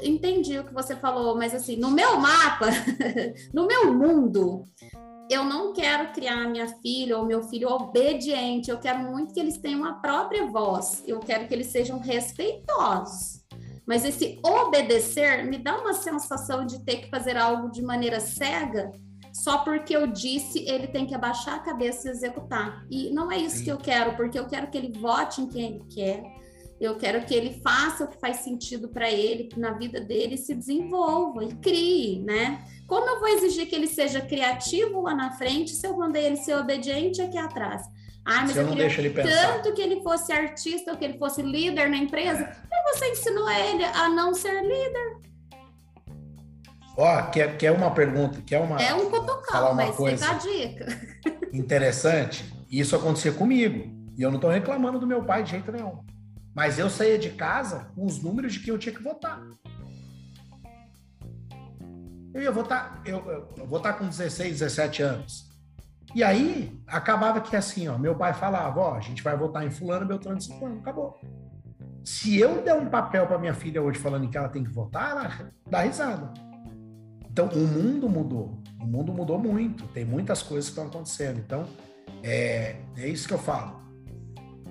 entendi 0.03 0.59
o 0.59 0.65
que 0.65 0.75
você 0.75 0.97
falou, 0.97 1.37
mas 1.37 1.55
assim, 1.55 1.77
no 1.77 1.91
meu 1.91 2.19
mapa, 2.19 2.67
no 3.53 3.67
meu 3.67 3.93
mundo, 3.93 4.65
eu 5.31 5.45
não 5.45 5.73
quero 5.73 6.13
criar 6.13 6.49
minha 6.49 6.67
filha 6.67 7.17
ou 7.17 7.25
meu 7.25 7.43
filho 7.45 7.69
obediente, 7.69 8.71
eu 8.71 8.79
quero 8.79 8.99
muito 9.01 9.33
que 9.33 9.41
eles 9.41 9.59
tenham 9.59 9.85
a 9.85 9.95
própria 9.95 10.47
voz, 10.47 11.05
eu 11.07 11.21
quero 11.21 11.47
que 11.47 11.55
eles 11.55 11.69
sejam 11.69 11.99
respeitosos. 11.99 13.41
Mas 13.87 14.05
esse 14.05 14.39
obedecer 14.45 15.45
me 15.45 15.59
dá 15.59 15.79
uma 15.79 15.95
sensação 15.95 16.65
de 16.67 16.85
ter 16.85 16.99
que 16.99 17.11
fazer 17.11 17.37
algo 17.37 17.71
de 17.71 17.83
maneira 17.83 18.21
cega, 18.21 18.91
só 19.33 19.59
porque 19.59 19.97
eu 19.97 20.07
disse, 20.07 20.65
ele 20.69 20.89
tem 20.89 21.07
que 21.07 21.15
abaixar 21.15 21.55
a 21.55 21.61
cabeça 21.61 22.09
e 22.09 22.11
executar. 22.11 22.85
E 22.91 23.11
não 23.11 23.31
é 23.31 23.39
isso 23.39 23.63
que 23.63 23.71
eu 23.71 23.79
quero, 23.79 24.17
porque 24.17 24.39
eu 24.39 24.47
quero 24.47 24.69
que 24.69 24.77
ele 24.77 24.99
vote 24.99 25.41
em 25.41 25.49
quem 25.49 25.67
ele 25.67 25.85
quer, 25.89 26.23
eu 26.81 26.97
quero 26.97 27.25
que 27.27 27.35
ele 27.35 27.61
faça 27.63 28.05
o 28.05 28.09
que 28.09 28.19
faz 28.19 28.39
sentido 28.39 28.89
para 28.89 29.11
ele, 29.11 29.45
que 29.45 29.61
na 29.61 29.73
vida 29.73 30.01
dele 30.01 30.39
se 30.39 30.55
desenvolva 30.55 31.45
e 31.45 31.55
crie, 31.57 32.21
né? 32.21 32.65
Como 32.87 33.07
eu 33.07 33.21
vou 33.21 33.29
exigir 33.29 33.67
que 33.67 33.75
ele 33.75 33.87
seja 33.87 34.21
criativo 34.23 35.03
lá 35.03 35.15
na 35.15 35.33
frente 35.33 35.73
se 35.73 35.87
eu 35.87 35.95
mandei 35.97 36.25
ele 36.25 36.37
ser 36.37 36.55
obediente 36.55 37.21
aqui 37.21 37.37
atrás? 37.37 37.83
Ah, 38.25 38.43
mas 38.43 38.57
eu, 38.57 38.63
eu 38.63 38.69
não 38.69 38.77
deixo 38.77 39.01
ele 39.01 39.11
pensar. 39.11 39.55
tanto 39.55 39.75
que 39.75 39.83
ele 39.83 40.03
fosse 40.03 40.33
artista 40.33 40.91
ou 40.91 40.97
que 40.97 41.05
ele 41.05 41.19
fosse 41.19 41.43
líder 41.43 41.91
na 41.91 41.99
empresa. 41.99 42.45
É. 42.45 42.57
E 42.73 42.95
você 42.95 43.11
ensinou 43.11 43.51
ele 43.51 43.85
a 43.85 44.09
não 44.09 44.33
ser 44.33 44.63
líder. 44.63 45.19
Ó, 46.97 47.23
quer, 47.31 47.57
quer 47.59 47.73
uma 47.73 47.91
pergunta? 47.91 48.41
Quer 48.43 48.61
uma, 48.61 48.81
é 48.81 48.95
um 48.95 49.11
cotocão, 49.11 49.75
mas 49.75 49.95
coisa 49.95 50.31
a 50.31 50.35
dica. 50.35 50.87
Interessante. 51.53 52.45
Isso 52.71 52.97
acontecia 52.97 53.33
comigo. 53.33 53.91
E 54.17 54.23
eu 54.23 54.31
não 54.31 54.37
estou 54.37 54.51
reclamando 54.51 54.99
do 54.99 55.07
meu 55.07 55.25
pai 55.25 55.43
de 55.43 55.51
jeito 55.53 55.71
nenhum. 55.73 55.99
Mas 56.55 56.79
eu 56.79 56.91
saía 56.91 57.19
de 57.19 57.31
casa 57.31 57.91
com 57.95 58.05
os 58.05 58.23
números 58.23 58.53
de 58.53 58.61
que 58.61 58.71
eu 58.71 58.79
tinha 58.79 58.95
que 58.95 59.03
votar. 59.03 59.41
Eu 62.33 62.43
ia 62.43 62.53
votar, 62.53 63.03
eu, 63.05 63.49
eu 63.57 63.67
votar 63.67 63.99
com 63.99 64.09
16, 64.09 64.59
17 64.61 65.03
anos. 65.03 65.51
E 66.15 66.25
aí, 66.25 66.81
acabava 66.87 67.41
que 67.41 67.55
assim, 67.55 67.87
ó, 67.89 67.97
meu 67.97 68.17
pai 68.17 68.35
falava, 68.35 68.81
ó, 68.81 68.95
a 68.97 69.01
gente 69.01 69.23
vai 69.23 69.37
votar 69.37 69.65
em 69.65 69.71
fulano, 69.71 70.07
Beltrano 70.07 70.39
e 70.41 70.79
acabou. 70.79 71.21
Se 72.05 72.39
eu 72.39 72.63
der 72.63 72.75
um 72.75 72.87
papel 72.87 73.27
para 73.27 73.39
minha 73.39 73.55
filha 73.55 73.81
hoje 73.81 73.99
falando 73.99 74.29
que 74.29 74.37
ela 74.37 74.49
tem 74.49 74.65
que 74.65 74.71
votar, 74.71 75.11
ela 75.11 75.51
dá 75.69 75.83
risada. 75.83 76.33
Então, 77.31 77.47
o 77.47 77.67
mundo 77.67 78.09
mudou. 78.09 78.61
O 78.81 78.87
mundo 78.87 79.13
mudou 79.13 79.39
muito. 79.39 79.87
Tem 79.89 80.05
muitas 80.05 80.43
coisas 80.43 80.65
que 80.67 80.73
estão 80.73 80.89
acontecendo. 80.89 81.39
Então, 81.39 81.65
é, 82.23 82.77
é 82.97 83.09
isso 83.09 83.29
que 83.29 83.35
eu 83.35 83.39
falo. 83.39 83.81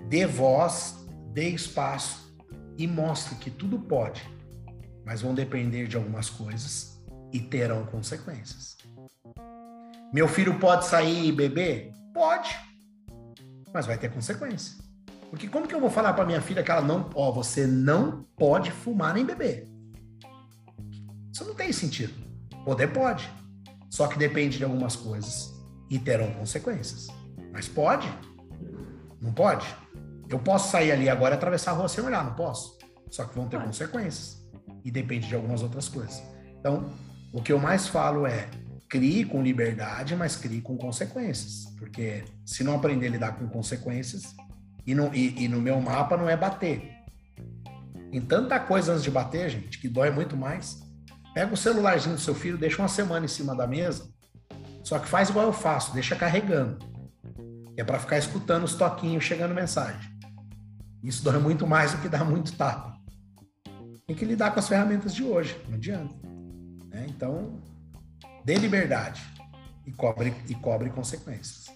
Dê 0.09 0.25
voz 0.25 0.98
dê 1.33 1.49
espaço 1.49 2.33
e 2.77 2.87
mostre 2.87 3.35
que 3.35 3.51
tudo 3.51 3.79
pode, 3.79 4.21
mas 5.05 5.21
vão 5.21 5.33
depender 5.33 5.87
de 5.87 5.97
algumas 5.97 6.29
coisas 6.29 7.01
e 7.31 7.39
terão 7.39 7.85
consequências. 7.85 8.77
Meu 10.13 10.27
filho 10.27 10.59
pode 10.59 10.85
sair 10.85 11.27
e 11.27 11.31
beber? 11.31 11.91
Pode, 12.13 12.49
mas 13.73 13.85
vai 13.85 13.97
ter 13.97 14.11
consequência. 14.11 14.77
Porque 15.29 15.47
como 15.47 15.67
que 15.67 15.75
eu 15.75 15.79
vou 15.79 15.91
falar 15.91 16.13
para 16.13 16.25
minha 16.25 16.41
filha 16.41 16.63
que 16.63 16.71
ela 16.71 16.81
não, 16.81 17.09
ó, 17.13 17.31
você 17.31 17.67
não 17.67 18.23
pode 18.35 18.71
fumar 18.71 19.13
nem 19.13 19.25
beber? 19.25 19.67
Isso 21.31 21.45
não 21.45 21.53
tem 21.53 21.71
sentido. 21.71 22.13
Poder 22.65 22.91
pode, 22.91 23.29
só 23.89 24.07
que 24.07 24.17
depende 24.17 24.57
de 24.57 24.63
algumas 24.63 24.95
coisas 24.95 25.53
e 25.89 25.99
terão 25.99 26.31
consequências. 26.33 27.07
Mas 27.51 27.67
pode? 27.67 28.11
Não 29.21 29.31
pode? 29.31 29.67
Eu 30.29 30.37
posso 30.39 30.71
sair 30.71 30.91
ali 30.91 31.09
agora 31.09 31.33
e 31.33 31.37
atravessar 31.37 31.71
a 31.71 31.73
rua 31.73 31.89
sem 31.89 32.03
olhar, 32.03 32.23
não 32.23 32.35
posso? 32.35 32.77
Só 33.09 33.25
que 33.25 33.35
vão 33.35 33.47
ter 33.47 33.59
consequências. 33.61 34.47
E 34.85 34.91
depende 34.91 35.27
de 35.27 35.35
algumas 35.35 35.63
outras 35.63 35.89
coisas. 35.89 36.21
Então, 36.59 36.91
o 37.33 37.41
que 37.41 37.51
eu 37.51 37.59
mais 37.59 37.87
falo 37.87 38.27
é 38.27 38.47
crie 38.87 39.25
com 39.25 39.41
liberdade, 39.41 40.15
mas 40.15 40.35
crie 40.35 40.61
com 40.61 40.77
consequências. 40.77 41.65
Porque 41.77 42.23
se 42.45 42.63
não 42.63 42.75
aprender 42.75 43.07
a 43.07 43.09
lidar 43.09 43.31
com 43.37 43.47
consequências, 43.47 44.35
e 44.85 44.93
no, 44.93 45.13
e, 45.13 45.43
e 45.43 45.47
no 45.47 45.59
meu 45.59 45.81
mapa 45.81 46.15
não 46.15 46.29
é 46.29 46.37
bater. 46.37 46.99
Tem 48.11 48.21
tanta 48.21 48.59
coisa 48.59 48.91
antes 48.91 49.03
de 49.03 49.11
bater, 49.11 49.49
gente, 49.49 49.79
que 49.79 49.87
dói 49.87 50.09
muito 50.09 50.37
mais. 50.37 50.79
Pega 51.33 51.53
o 51.53 51.57
celularzinho 51.57 52.15
do 52.15 52.21
seu 52.21 52.33
filho, 52.33 52.57
deixa 52.57 52.81
uma 52.81 52.87
semana 52.87 53.25
em 53.25 53.29
cima 53.29 53.55
da 53.55 53.67
mesa, 53.67 54.09
só 54.83 54.97
que 54.97 55.07
faz 55.07 55.29
igual 55.29 55.45
eu 55.45 55.53
faço, 55.53 55.93
deixa 55.93 56.15
carregando. 56.15 56.79
É 57.77 57.83
para 57.83 57.99
ficar 57.99 58.17
escutando 58.17 58.63
os 58.63 58.73
toquinhos 58.75 59.23
chegando 59.23 59.53
mensagem. 59.53 60.18
Isso 61.03 61.23
dói 61.23 61.39
muito 61.39 61.65
mais 61.65 61.91
do 61.91 61.97
que 61.99 62.09
dá 62.09 62.23
muito 62.23 62.55
tapa. 62.55 62.99
Tem 64.05 64.15
que 64.15 64.25
lidar 64.25 64.51
com 64.51 64.59
as 64.59 64.67
ferramentas 64.67 65.13
de 65.13 65.23
hoje, 65.23 65.59
não 65.67 65.75
adianta. 65.75 66.15
Né? 66.87 67.05
Então, 67.09 67.61
dê 68.43 68.55
liberdade 68.55 69.21
e 69.85 69.91
cobre, 69.91 70.33
e 70.47 70.55
cobre 70.55 70.89
consequências. 70.89 71.69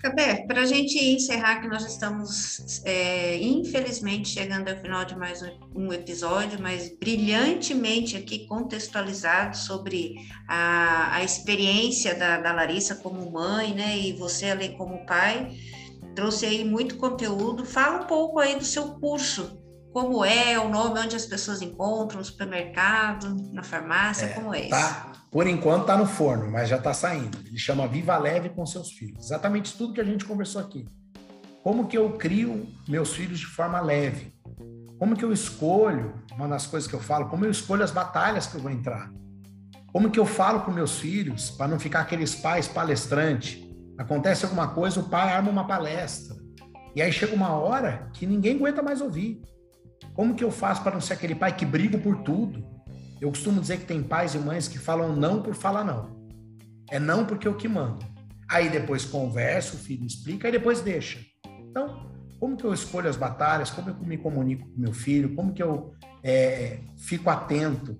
Cabé, 0.00 0.44
para 0.46 0.62
a 0.62 0.66
gente 0.66 0.98
encerrar, 0.98 1.60
que 1.60 1.68
nós 1.68 1.84
estamos, 1.84 2.82
é, 2.84 3.36
infelizmente, 3.38 4.28
chegando 4.28 4.68
ao 4.68 4.76
final 4.76 5.04
de 5.04 5.16
mais 5.16 5.40
um, 5.74 5.92
episódio, 5.92 6.60
mas 6.60 6.92
brilhantemente 6.98 8.16
aqui 8.16 8.46
contextualizado 8.46 9.56
sobre 9.56 10.14
a, 10.48 11.16
a 11.16 11.24
experiência 11.24 12.14
da, 12.14 12.38
da, 12.38 12.52
Larissa 12.52 12.96
como 12.96 13.30
mãe, 13.30 13.74
né, 13.74 13.98
e 13.98 14.12
você 14.12 14.46
ali 14.46 14.70
como 14.76 15.06
pai, 15.06 15.50
trouxe 16.14 16.46
aí 16.46 16.64
muito 16.64 16.96
conteúdo. 16.96 17.64
Fala 17.64 18.02
um 18.02 18.06
pouco 18.06 18.38
aí 18.38 18.56
do 18.56 18.64
seu 18.64 18.94
curso, 18.94 19.58
como 19.92 20.24
é, 20.24 20.58
o 20.58 20.68
nome, 20.68 21.00
onde 21.00 21.16
as 21.16 21.26
pessoas 21.26 21.60
encontram, 21.60 22.18
no 22.18 22.24
supermercado, 22.24 23.36
na 23.52 23.62
farmácia, 23.62 24.26
é, 24.26 24.28
como 24.30 24.54
é 24.54 24.68
tá. 24.68 24.78
isso? 24.78 25.22
Por 25.30 25.46
enquanto 25.46 25.82
está 25.82 25.96
no 25.96 26.06
forno, 26.06 26.50
mas 26.50 26.68
já 26.68 26.76
está 26.76 26.92
saindo. 26.92 27.38
Ele 27.46 27.58
chama 27.58 27.88
Viva 27.88 28.16
Leve 28.18 28.50
com 28.50 28.64
seus 28.66 28.92
filhos. 28.92 29.26
Exatamente 29.26 29.76
tudo 29.76 29.94
que 29.94 30.00
a 30.00 30.04
gente 30.04 30.24
conversou 30.24 30.60
aqui. 30.60 30.86
Como 31.62 31.86
que 31.86 31.96
eu 31.96 32.10
crio 32.18 32.66
meus 32.88 33.14
filhos 33.14 33.38
de 33.38 33.46
forma 33.46 33.80
leve? 33.80 34.34
Como 34.98 35.16
que 35.16 35.24
eu 35.24 35.32
escolho, 35.32 36.14
uma 36.34 36.48
das 36.48 36.66
coisas 36.66 36.88
que 36.88 36.94
eu 36.94 37.00
falo, 37.00 37.28
como 37.28 37.44
eu 37.44 37.50
escolho 37.50 37.82
as 37.82 37.90
batalhas 37.90 38.46
que 38.46 38.56
eu 38.56 38.60
vou 38.60 38.70
entrar? 38.70 39.10
Como 39.92 40.10
que 40.10 40.18
eu 40.18 40.26
falo 40.26 40.60
com 40.60 40.70
meus 40.70 40.98
filhos 40.98 41.50
para 41.50 41.68
não 41.68 41.78
ficar 41.78 42.00
aqueles 42.00 42.34
pais 42.34 42.66
palestrantes? 42.66 43.62
Acontece 44.02 44.44
alguma 44.44 44.68
coisa, 44.68 44.98
o 44.98 45.08
pai 45.08 45.32
arma 45.32 45.48
uma 45.48 45.64
palestra. 45.64 46.36
E 46.94 47.00
aí 47.00 47.12
chega 47.12 47.34
uma 47.34 47.50
hora 47.50 48.10
que 48.12 48.26
ninguém 48.26 48.56
aguenta 48.56 48.82
mais 48.82 49.00
ouvir. 49.00 49.40
Como 50.12 50.34
que 50.34 50.42
eu 50.42 50.50
faço 50.50 50.82
para 50.82 50.92
não 50.92 51.00
ser 51.00 51.14
aquele 51.14 51.36
pai 51.36 51.54
que 51.54 51.64
briga 51.64 51.96
por 51.96 52.22
tudo? 52.22 52.66
Eu 53.20 53.28
costumo 53.28 53.60
dizer 53.60 53.78
que 53.78 53.86
tem 53.86 54.02
pais 54.02 54.34
e 54.34 54.38
mães 54.38 54.66
que 54.66 54.76
falam 54.76 55.14
não 55.14 55.40
por 55.40 55.54
falar 55.54 55.84
não. 55.84 56.20
É 56.90 56.98
não 56.98 57.24
porque 57.24 57.46
eu 57.46 57.54
que 57.54 57.68
mando. 57.68 58.04
Aí 58.48 58.68
depois 58.68 59.04
conversa, 59.04 59.76
o 59.76 59.78
filho 59.78 60.04
explica, 60.04 60.48
e 60.48 60.52
depois 60.52 60.80
deixa. 60.80 61.20
Então, 61.70 62.10
como 62.40 62.56
que 62.56 62.64
eu 62.64 62.74
escolho 62.74 63.08
as 63.08 63.16
batalhas? 63.16 63.70
Como 63.70 63.88
eu 63.88 63.94
me 64.00 64.18
comunico 64.18 64.68
com 64.68 64.80
meu 64.80 64.92
filho? 64.92 65.36
Como 65.36 65.54
que 65.54 65.62
eu 65.62 65.94
é, 66.24 66.80
fico 66.98 67.30
atento 67.30 67.96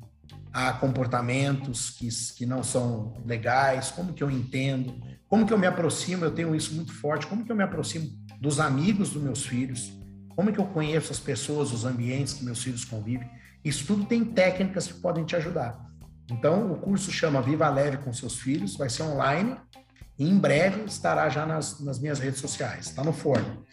a 0.53 0.73
comportamentos 0.73 1.91
que, 1.91 2.09
que 2.37 2.45
não 2.45 2.65
são 2.65 3.15
legais? 3.25 3.93
Como 3.93 4.13
que 4.13 4.23
eu 4.23 4.31
entendo? 4.31 5.01
Como 5.33 5.47
que 5.47 5.53
eu 5.55 5.57
me 5.57 5.67
aproximo? 5.67 6.27
Eu 6.27 6.31
tenho 6.31 6.55
isso 6.55 6.75
muito 6.75 6.93
forte. 6.93 7.27
Como 7.27 7.43
que 7.43 7.51
eu 7.51 7.57
me 7.57 7.63
aproximo 7.63 8.07
dos 8.39 8.61
amigos 8.61 9.09
dos 9.09 9.23
meus 9.23 9.47
filhos? 9.47 9.91
Como 10.37 10.53
que 10.53 10.59
eu 10.59 10.67
conheço 10.67 11.11
as 11.11 11.19
pessoas, 11.19 11.73
os 11.73 11.87
ambientes 11.87 12.35
que 12.35 12.45
meus 12.45 12.63
filhos 12.63 12.85
convivem? 12.85 13.31
Isso 13.65 13.87
tudo 13.87 14.05
tem 14.05 14.23
técnicas 14.27 14.89
que 14.89 14.93
podem 15.01 15.25
te 15.25 15.35
ajudar. 15.35 15.87
Então, 16.31 16.71
o 16.71 16.77
curso 16.77 17.11
chama 17.11 17.41
Viva 17.41 17.67
Leve 17.71 17.97
com 17.97 18.13
seus 18.13 18.41
filhos, 18.41 18.77
vai 18.77 18.91
ser 18.91 19.05
online 19.05 19.57
e 20.19 20.29
em 20.29 20.39
breve 20.39 20.85
estará 20.85 21.31
já 21.31 21.47
nas, 21.47 21.81
nas 21.81 21.99
minhas 21.99 22.19
redes 22.19 22.39
sociais, 22.39 22.89
está 22.89 23.03
no 23.03 23.15
forno. 23.15 23.65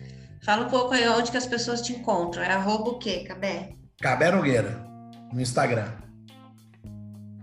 Fala 0.46 0.66
um 0.66 0.70
pouco 0.70 0.94
aí 0.94 1.06
onde 1.10 1.30
que 1.30 1.36
as 1.36 1.46
pessoas 1.46 1.82
te 1.82 1.92
encontram. 1.92 2.42
É 2.42 2.54
arroba 2.54 2.92
o 2.92 3.00
quê, 3.00 3.26
Cabé? 3.28 3.74
Cabé 4.02 4.32
Nogueira, 4.32 4.82
no 5.34 5.42
Instagram. 5.42 5.92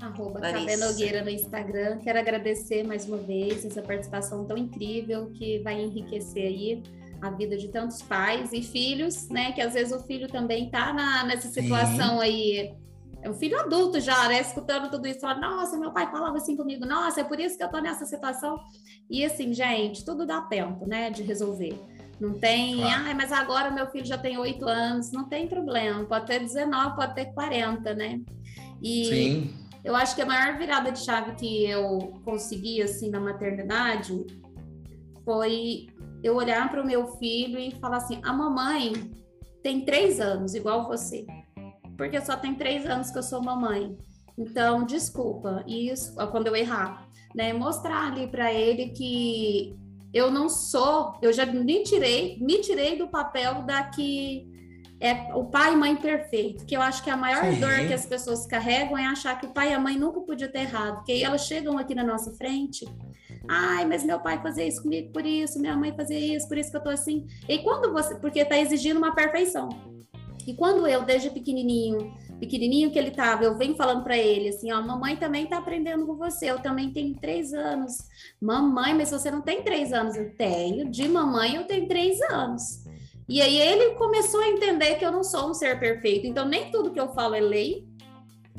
Arroba 0.07 0.41
Nogueira 0.79 1.23
no 1.23 1.31
Instagram. 1.31 1.99
Quero 1.99 2.19
agradecer 2.19 2.83
mais 2.85 3.07
uma 3.09 3.19
vez 3.19 3.65
essa 3.65 3.83
participação 3.83 4.45
tão 4.45 4.57
incrível 4.57 5.31
que 5.31 5.59
vai 5.61 5.81
enriquecer 5.81 6.45
aí 6.45 6.83
a 7.21 7.31
vida 7.31 7.57
de 7.57 7.69
tantos 7.69 8.03
pais 8.03 8.53
e 8.53 8.63
filhos, 8.63 9.29
né? 9.29 9.53
Que 9.53 9.61
às 9.61 9.75
vezes 9.75 9.93
o 9.93 10.01
filho 10.05 10.29
também 10.29 10.71
tá 10.71 10.93
na, 10.93 11.25
nessa 11.25 11.49
situação 11.49 12.17
Sim. 12.17 12.23
aí. 12.23 12.75
É 13.23 13.31
um 13.31 13.35
filho 13.35 13.59
adulto 13.59 13.99
já, 13.99 14.29
né? 14.29 14.41
Escutando 14.41 14.91
tudo 14.91 15.07
isso, 15.09 15.21
fala, 15.21 15.41
nossa, 15.41 15.77
meu 15.77 15.91
pai 15.91 16.09
falava 16.11 16.37
assim 16.37 16.57
comigo, 16.57 16.87
nossa, 16.87 17.23
é 17.23 17.25
por 17.25 17.41
isso 17.41 17.57
que 17.57 17.65
eu 17.65 17.69
tô 17.69 17.79
nessa 17.79 18.05
situação. 18.05 18.61
E 19.11 19.25
assim, 19.25 19.53
gente, 19.53 20.05
tudo 20.05 20.25
dá 20.25 20.43
tempo, 20.43 20.87
né? 20.87 21.11
De 21.11 21.23
resolver. 21.23 21.77
Não 22.21 22.35
tem, 22.35 22.77
claro. 22.77 23.11
ah, 23.11 23.15
mas 23.15 23.31
agora 23.33 23.71
meu 23.71 23.87
filho 23.89 24.07
já 24.07 24.17
tem 24.17 24.39
oito 24.39 24.67
anos, 24.67 25.13
não 25.13 25.25
tem 25.25 25.47
problema, 25.47 26.03
pode 26.05 26.27
ter 26.27 26.41
19, 26.41 26.97
pode 26.97 27.15
ter 27.15 27.27
40, 27.27 27.95
né? 27.95 28.21
E 28.83 29.05
Sim. 29.05 29.66
Eu 29.87 29.95
acho 29.95 30.17
que 30.17 30.23
a 30.23 30.27
maior 30.27 30.59
virada 30.59 30.91
de 30.91 30.99
chave 30.99 31.37
que 31.37 31.65
eu 31.65 32.21
consegui, 32.25 32.83
assim, 32.83 33.09
na 33.09 33.21
maternidade 33.21 34.27
foi 35.25 35.87
eu 36.25 36.35
olhar 36.35 36.69
para 36.69 36.83
o 36.83 36.87
meu 36.87 37.07
filho 37.19 37.57
e 37.57 37.71
falar 37.71 37.99
assim: 37.99 38.21
a 38.25 38.33
mamãe 38.33 38.93
tem 39.63 39.85
três 39.85 40.21
anos, 40.21 40.57
igual 40.57 40.89
você, 40.89 41.25
porque 41.97 42.21
só 42.21 42.37
tem 42.37 42.57
três 42.57 42.85
anos 42.85 43.13
que 43.13 43.19
eu 43.19 43.23
sou 43.23 43.41
mamãe. 43.41 43.97
Então, 44.37 44.85
desculpa, 44.85 45.63
isso 45.69 46.17
quando 46.33 46.49
eu 46.49 46.57
errar, 46.57 47.09
né? 47.33 47.53
Mostrar 47.53 48.09
ali 48.09 48.27
para 48.27 48.53
ele 48.53 48.89
que 48.89 49.77
eu 50.13 50.33
não 50.33 50.49
sou, 50.49 51.17
eu 51.23 51.33
já 51.33 51.47
me 51.47 51.85
tirei, 51.85 52.39
me 52.41 52.61
tirei 52.61 52.99
do 52.99 53.07
papel 53.07 53.63
da 53.63 53.85
que 53.85 54.51
é 55.01 55.35
o 55.35 55.45
pai 55.45 55.75
e 55.75 55.77
mãe 55.77 55.97
perfeito, 55.97 56.65
que 56.65 56.77
eu 56.77 56.81
acho 56.81 57.03
que 57.03 57.11
a 57.11 57.17
maior 57.17 57.45
Sim. 57.45 57.61
dor 57.61 57.87
que 57.87 57.93
as 57.93 58.07
pessoas 58.07 58.47
carregam 58.47 58.97
é 58.97 59.07
achar 59.07 59.39
que 59.39 59.47
o 59.47 59.51
pai 59.51 59.71
e 59.71 59.75
a 59.75 59.81
mãe 59.81 59.99
nunca 59.99 60.21
podiam 60.21 60.51
ter 60.51 60.61
errado, 60.61 60.97
porque 60.97 61.13
aí 61.13 61.23
elas 61.23 61.47
chegam 61.47 61.79
aqui 61.79 61.95
na 61.95 62.05
nossa 62.05 62.33
frente 62.35 62.87
Ai, 63.49 63.85
mas 63.87 64.05
meu 64.05 64.19
pai 64.21 64.41
fazia 64.43 64.67
isso 64.67 64.83
comigo 64.83 65.13
por 65.13 65.25
isso, 65.25 65.61
minha 65.61 65.77
mãe 65.77 65.95
fazia 65.95 66.19
isso, 66.19 66.49
por 66.49 66.59
isso 66.59 66.71
que 66.71 66.77
eu 66.77 66.83
tô 66.83 66.91
assim. 66.91 67.27
E 67.49 67.59
quando 67.59 67.93
você, 67.93 68.15
porque 68.17 68.45
tá 68.45 68.59
exigindo 68.59 68.99
uma 68.99 69.15
perfeição. 69.15 69.69
E 70.47 70.55
quando 70.55 70.87
eu, 70.87 71.05
desde 71.05 71.31
pequenininho, 71.31 72.15
pequenininho 72.39 72.91
que 72.91 72.99
ele 72.99 73.11
tava, 73.11 73.45
eu 73.45 73.57
venho 73.57 73.75
falando 73.75 74.05
para 74.05 74.17
ele 74.17 74.51
assim, 74.51 74.71
ó, 74.71 74.81
mamãe 74.81 75.17
também 75.17 75.47
tá 75.47 75.59
aprendendo 75.59 76.07
com 76.07 76.15
você, 76.15 76.51
eu 76.51 76.61
também 76.61 76.93
tenho 76.93 77.15
três 77.17 77.53
anos. 77.53 77.97
Mamãe, 78.41 78.95
mas 78.95 79.11
você 79.11 79.31
não 79.31 79.41
tem 79.41 79.63
três 79.63 79.93
anos? 79.93 80.17
Eu 80.17 80.35
tenho, 80.37 80.89
de 80.89 81.09
mamãe 81.09 81.57
eu 81.57 81.65
tenho 81.65 81.89
três 81.89 82.21
anos. 82.31 82.85
E 83.29 83.43
aí 83.43 83.61
ele 83.61 83.95
começou 83.95 84.41
a 84.41 84.49
entender 84.49 84.97
que 84.97 85.05
eu 85.05 85.11
não 85.11 85.25
sou 85.25 85.51
um 85.51 85.55
ser 85.55 85.79
perfeito, 85.81 86.27
então 86.27 86.47
nem 86.47 86.71
tudo 86.71 86.93
que 86.93 87.01
eu 87.01 87.13
falo 87.13 87.35
é 87.35 87.41
lei. 87.41 87.87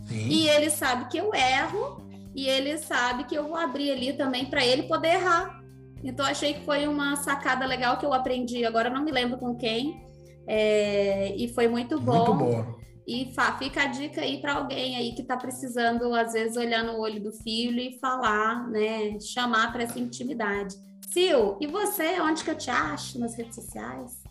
Sim. 0.05 0.28
E 0.28 0.49
ele 0.49 0.70
sabe 0.70 1.09
que 1.09 1.18
eu 1.18 1.34
erro 1.34 2.01
e 2.36 2.47
ele 2.47 2.78
sabe 2.78 3.24
que 3.26 3.36
eu 3.36 3.47
vou 3.47 3.55
abrir 3.55 3.91
ali 3.91 4.13
também 4.13 4.45
para 4.45 4.65
ele 4.65 4.84
poder 4.84 5.15
errar. 5.15 5.61
Então 6.03 6.26
achei 6.26 6.53
que 6.53 6.65
foi 6.65 6.88
uma 6.88 7.15
sacada 7.15 7.65
legal 7.65 7.97
que 7.97 8.05
eu 8.05 8.13
aprendi. 8.13 8.65
Agora 8.65 8.89
não 8.89 9.03
me 9.03 9.11
lembro 9.11 9.38
com 9.38 9.55
quem 9.55 10.05
é, 10.47 11.34
e 11.36 11.47
foi 11.49 11.68
muito 11.68 11.99
bom. 11.99 12.34
Muito 12.34 12.34
boa. 12.34 12.78
E 13.07 13.34
fica 13.57 13.84
a 13.84 13.86
dica 13.86 14.20
aí 14.20 14.41
para 14.41 14.55
alguém 14.55 14.97
aí 14.97 15.13
que 15.13 15.22
está 15.22 15.38
precisando 15.38 16.13
às 16.13 16.34
vezes 16.34 16.57
olhar 16.57 16.84
no 16.84 16.99
olho 16.99 17.24
do 17.24 17.32
filho 17.32 17.80
e 17.80 17.97
falar, 17.99 18.68
né, 18.68 19.18
chamar 19.22 19.72
para 19.72 19.84
essa 19.84 19.97
intimidade. 19.97 20.76
Sil, 21.07 21.55
e 21.61 21.68
você, 21.68 22.20
onde 22.20 22.43
que 22.43 22.51
eu 22.51 22.57
te 22.57 22.70
acho 22.70 23.18
nas 23.18 23.34
redes 23.36 23.55
sociais? 23.55 24.26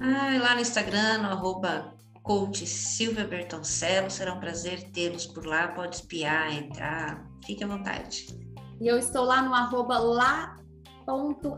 Ah, 0.00 0.38
lá 0.40 0.54
no 0.54 0.60
Instagram, 0.60 1.18
no 1.18 1.28
arroba 1.28 1.94
coach 2.22 2.66
Silvia 2.66 3.26
Bertoncello. 3.26 4.10
Será 4.10 4.34
um 4.34 4.40
prazer 4.40 4.90
tê-los 4.90 5.26
por 5.26 5.46
lá. 5.46 5.68
Pode 5.68 5.96
espiar, 5.96 6.52
entrar, 6.52 7.24
fique 7.44 7.62
à 7.62 7.66
vontade. 7.66 8.26
E 8.80 8.86
eu 8.86 8.98
estou 8.98 9.24
lá 9.24 9.42
no 9.42 9.54
arroba 9.54 9.98
lá 9.98 10.56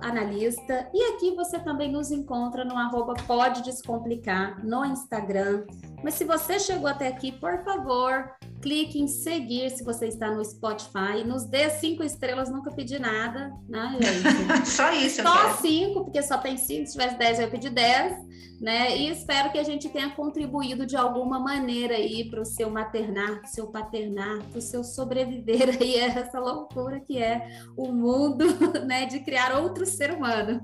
analista 0.03 0.91
e 0.93 1.12
aqui 1.12 1.34
você 1.34 1.59
também 1.61 1.91
nos 1.91 2.11
encontra 2.11 2.64
no 2.64 2.76
arroba 2.76 3.14
pode 3.26 3.62
descomplicar 3.62 4.64
no 4.64 4.84
Instagram. 4.84 5.64
Mas 6.03 6.14
se 6.14 6.24
você 6.24 6.59
chegou 6.59 6.89
até 6.89 7.09
aqui, 7.09 7.32
por 7.32 7.62
favor, 7.64 8.32
clique 8.61 9.00
em 9.00 9.07
seguir 9.07 9.70
se 9.70 9.84
você 9.84 10.07
está 10.07 10.30
no 10.30 10.44
Spotify. 10.44 11.24
Nos 11.24 11.44
dê 11.44 11.70
cinco 11.70 12.02
estrelas, 12.02 12.50
nunca 12.50 12.70
pedi 12.70 12.98
nada, 12.98 13.52
né, 13.68 13.96
gente? 14.00 14.68
só 14.68 14.92
isso. 14.92 15.22
Só 15.22 15.57
cinco, 15.57 16.04
porque 16.04 16.22
só 16.22 16.38
tem 16.38 16.57
cinco. 16.57 16.86
Se 16.86 16.92
tivesse 16.92 17.18
dez, 17.18 17.38
eu 17.38 17.44
ia 17.44 17.50
pedir 17.50 17.70
dez 17.70 18.16
né? 18.61 18.96
E 18.96 19.11
espero 19.11 19.50
que 19.50 19.59
a 19.59 19.62
gente 19.62 19.88
tenha 19.88 20.11
contribuído 20.11 20.86
de 20.86 20.96
alguma 20.96 21.38
maneira 21.38 21.94
aí 21.94 22.28
para 22.28 22.40
o 22.40 22.44
seu 22.44 22.70
maternar, 22.70 23.40
para 23.40 23.44
o 23.44 23.52
seu 23.52 23.66
paternar, 23.66 24.42
para 24.44 24.59
o 24.59 24.62
seu 24.62 24.82
sobreviver 24.82 25.76
aí 25.80 26.00
a 26.00 26.07
essa 26.07 26.40
loucura 26.40 27.00
que 27.00 27.18
é 27.18 27.61
o 27.76 27.92
mundo, 27.92 28.44
né? 28.86 29.07
De 29.07 29.20
criar 29.20 29.59
outro 29.59 29.84
ser 29.84 30.12
humano. 30.12 30.61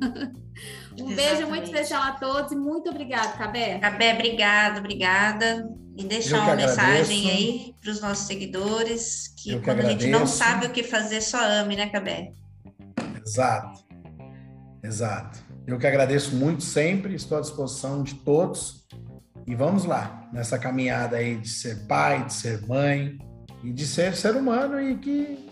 Um 0.93 1.11
Exatamente. 1.11 1.15
beijo 1.15 1.49
muito 1.49 1.65
especial 1.65 2.03
a 2.03 2.13
todos 2.13 2.53
e 2.53 2.57
muito 2.57 2.91
obrigada, 2.91 3.33
Cabé. 3.33 3.79
Cabé, 3.79 4.15
obrigada, 4.15 4.79
obrigada. 4.79 5.69
E 5.97 6.05
deixar 6.05 6.41
uma 6.41 6.53
agradeço. 6.53 6.77
mensagem 6.81 7.31
aí 7.31 7.75
para 7.81 7.91
os 7.91 8.01
nossos 8.01 8.27
seguidores, 8.27 9.29
que, 9.37 9.51
que 9.51 9.57
quando 9.57 9.81
agradeço. 9.81 9.97
a 9.97 10.01
gente 10.01 10.11
não 10.11 10.27
sabe 10.27 10.67
o 10.67 10.71
que 10.71 10.83
fazer, 10.83 11.21
só 11.21 11.39
ame, 11.43 11.77
né, 11.77 11.89
Cabé? 11.89 12.31
Exato. 13.25 13.85
Exato. 14.83 15.39
Eu 15.67 15.79
que 15.79 15.87
agradeço 15.87 16.35
muito 16.35 16.65
sempre, 16.65 17.15
estou 17.15 17.39
à 17.39 17.41
disposição 17.41 18.03
de 18.03 18.15
todos. 18.17 18.87
E 19.47 19.55
vamos 19.55 19.85
lá, 19.85 20.29
nessa 20.33 20.59
caminhada 20.59 21.17
aí 21.17 21.37
de 21.37 21.49
ser 21.49 21.87
pai, 21.87 22.25
de 22.25 22.33
ser 22.33 22.67
mãe 22.67 23.19
e 23.63 23.73
de 23.73 23.87
ser 23.87 24.15
ser 24.17 24.37
humano 24.37 24.81
e 24.81 24.97
que 24.97 25.49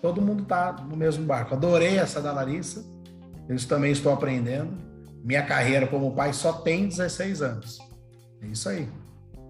todo 0.00 0.20
mundo 0.20 0.42
está 0.42 0.72
no 0.72 0.96
mesmo 0.96 1.24
barco. 1.24 1.54
Adorei 1.54 1.98
essa 1.98 2.20
da 2.20 2.32
Larissa, 2.32 2.84
eu 3.48 3.56
também 3.66 3.92
estou 3.92 4.12
aprendendo. 4.12 4.76
Minha 5.24 5.42
carreira 5.42 5.86
como 5.86 6.14
pai 6.14 6.32
só 6.32 6.52
tem 6.52 6.88
16 6.88 7.42
anos. 7.42 7.78
É 8.42 8.46
isso 8.46 8.68
aí. 8.68 8.88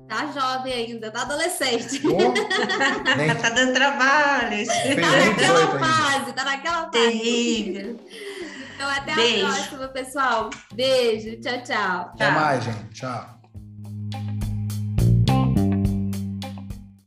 Tá 0.09 0.27
jovem 0.33 0.73
ainda, 0.73 1.11
tá 1.11 1.23
adolescente. 1.23 2.01
Oh, 2.07 2.33
nem... 3.17 3.35
tá 3.35 3.51
dando 3.51 3.75
trabalho. 3.75 4.67
Tá 4.67 5.27
naquela 5.27 5.79
fase, 5.79 6.33
tá 6.33 6.45
naquela 6.45 6.83
fase. 6.85 6.91
Terrível. 6.93 8.01
Então, 8.75 8.89
até 8.89 9.15
Beijo. 9.15 9.47
a 9.47 9.51
próxima, 9.51 9.89
pessoal. 9.89 10.51
Beijo. 10.73 11.41
Tchau, 11.41 11.63
tchau. 11.63 12.01
Até 12.15 12.25
Tchau. 12.25 12.33
mais, 12.33 12.65
gente. 12.65 12.89
Tchau. 12.95 13.38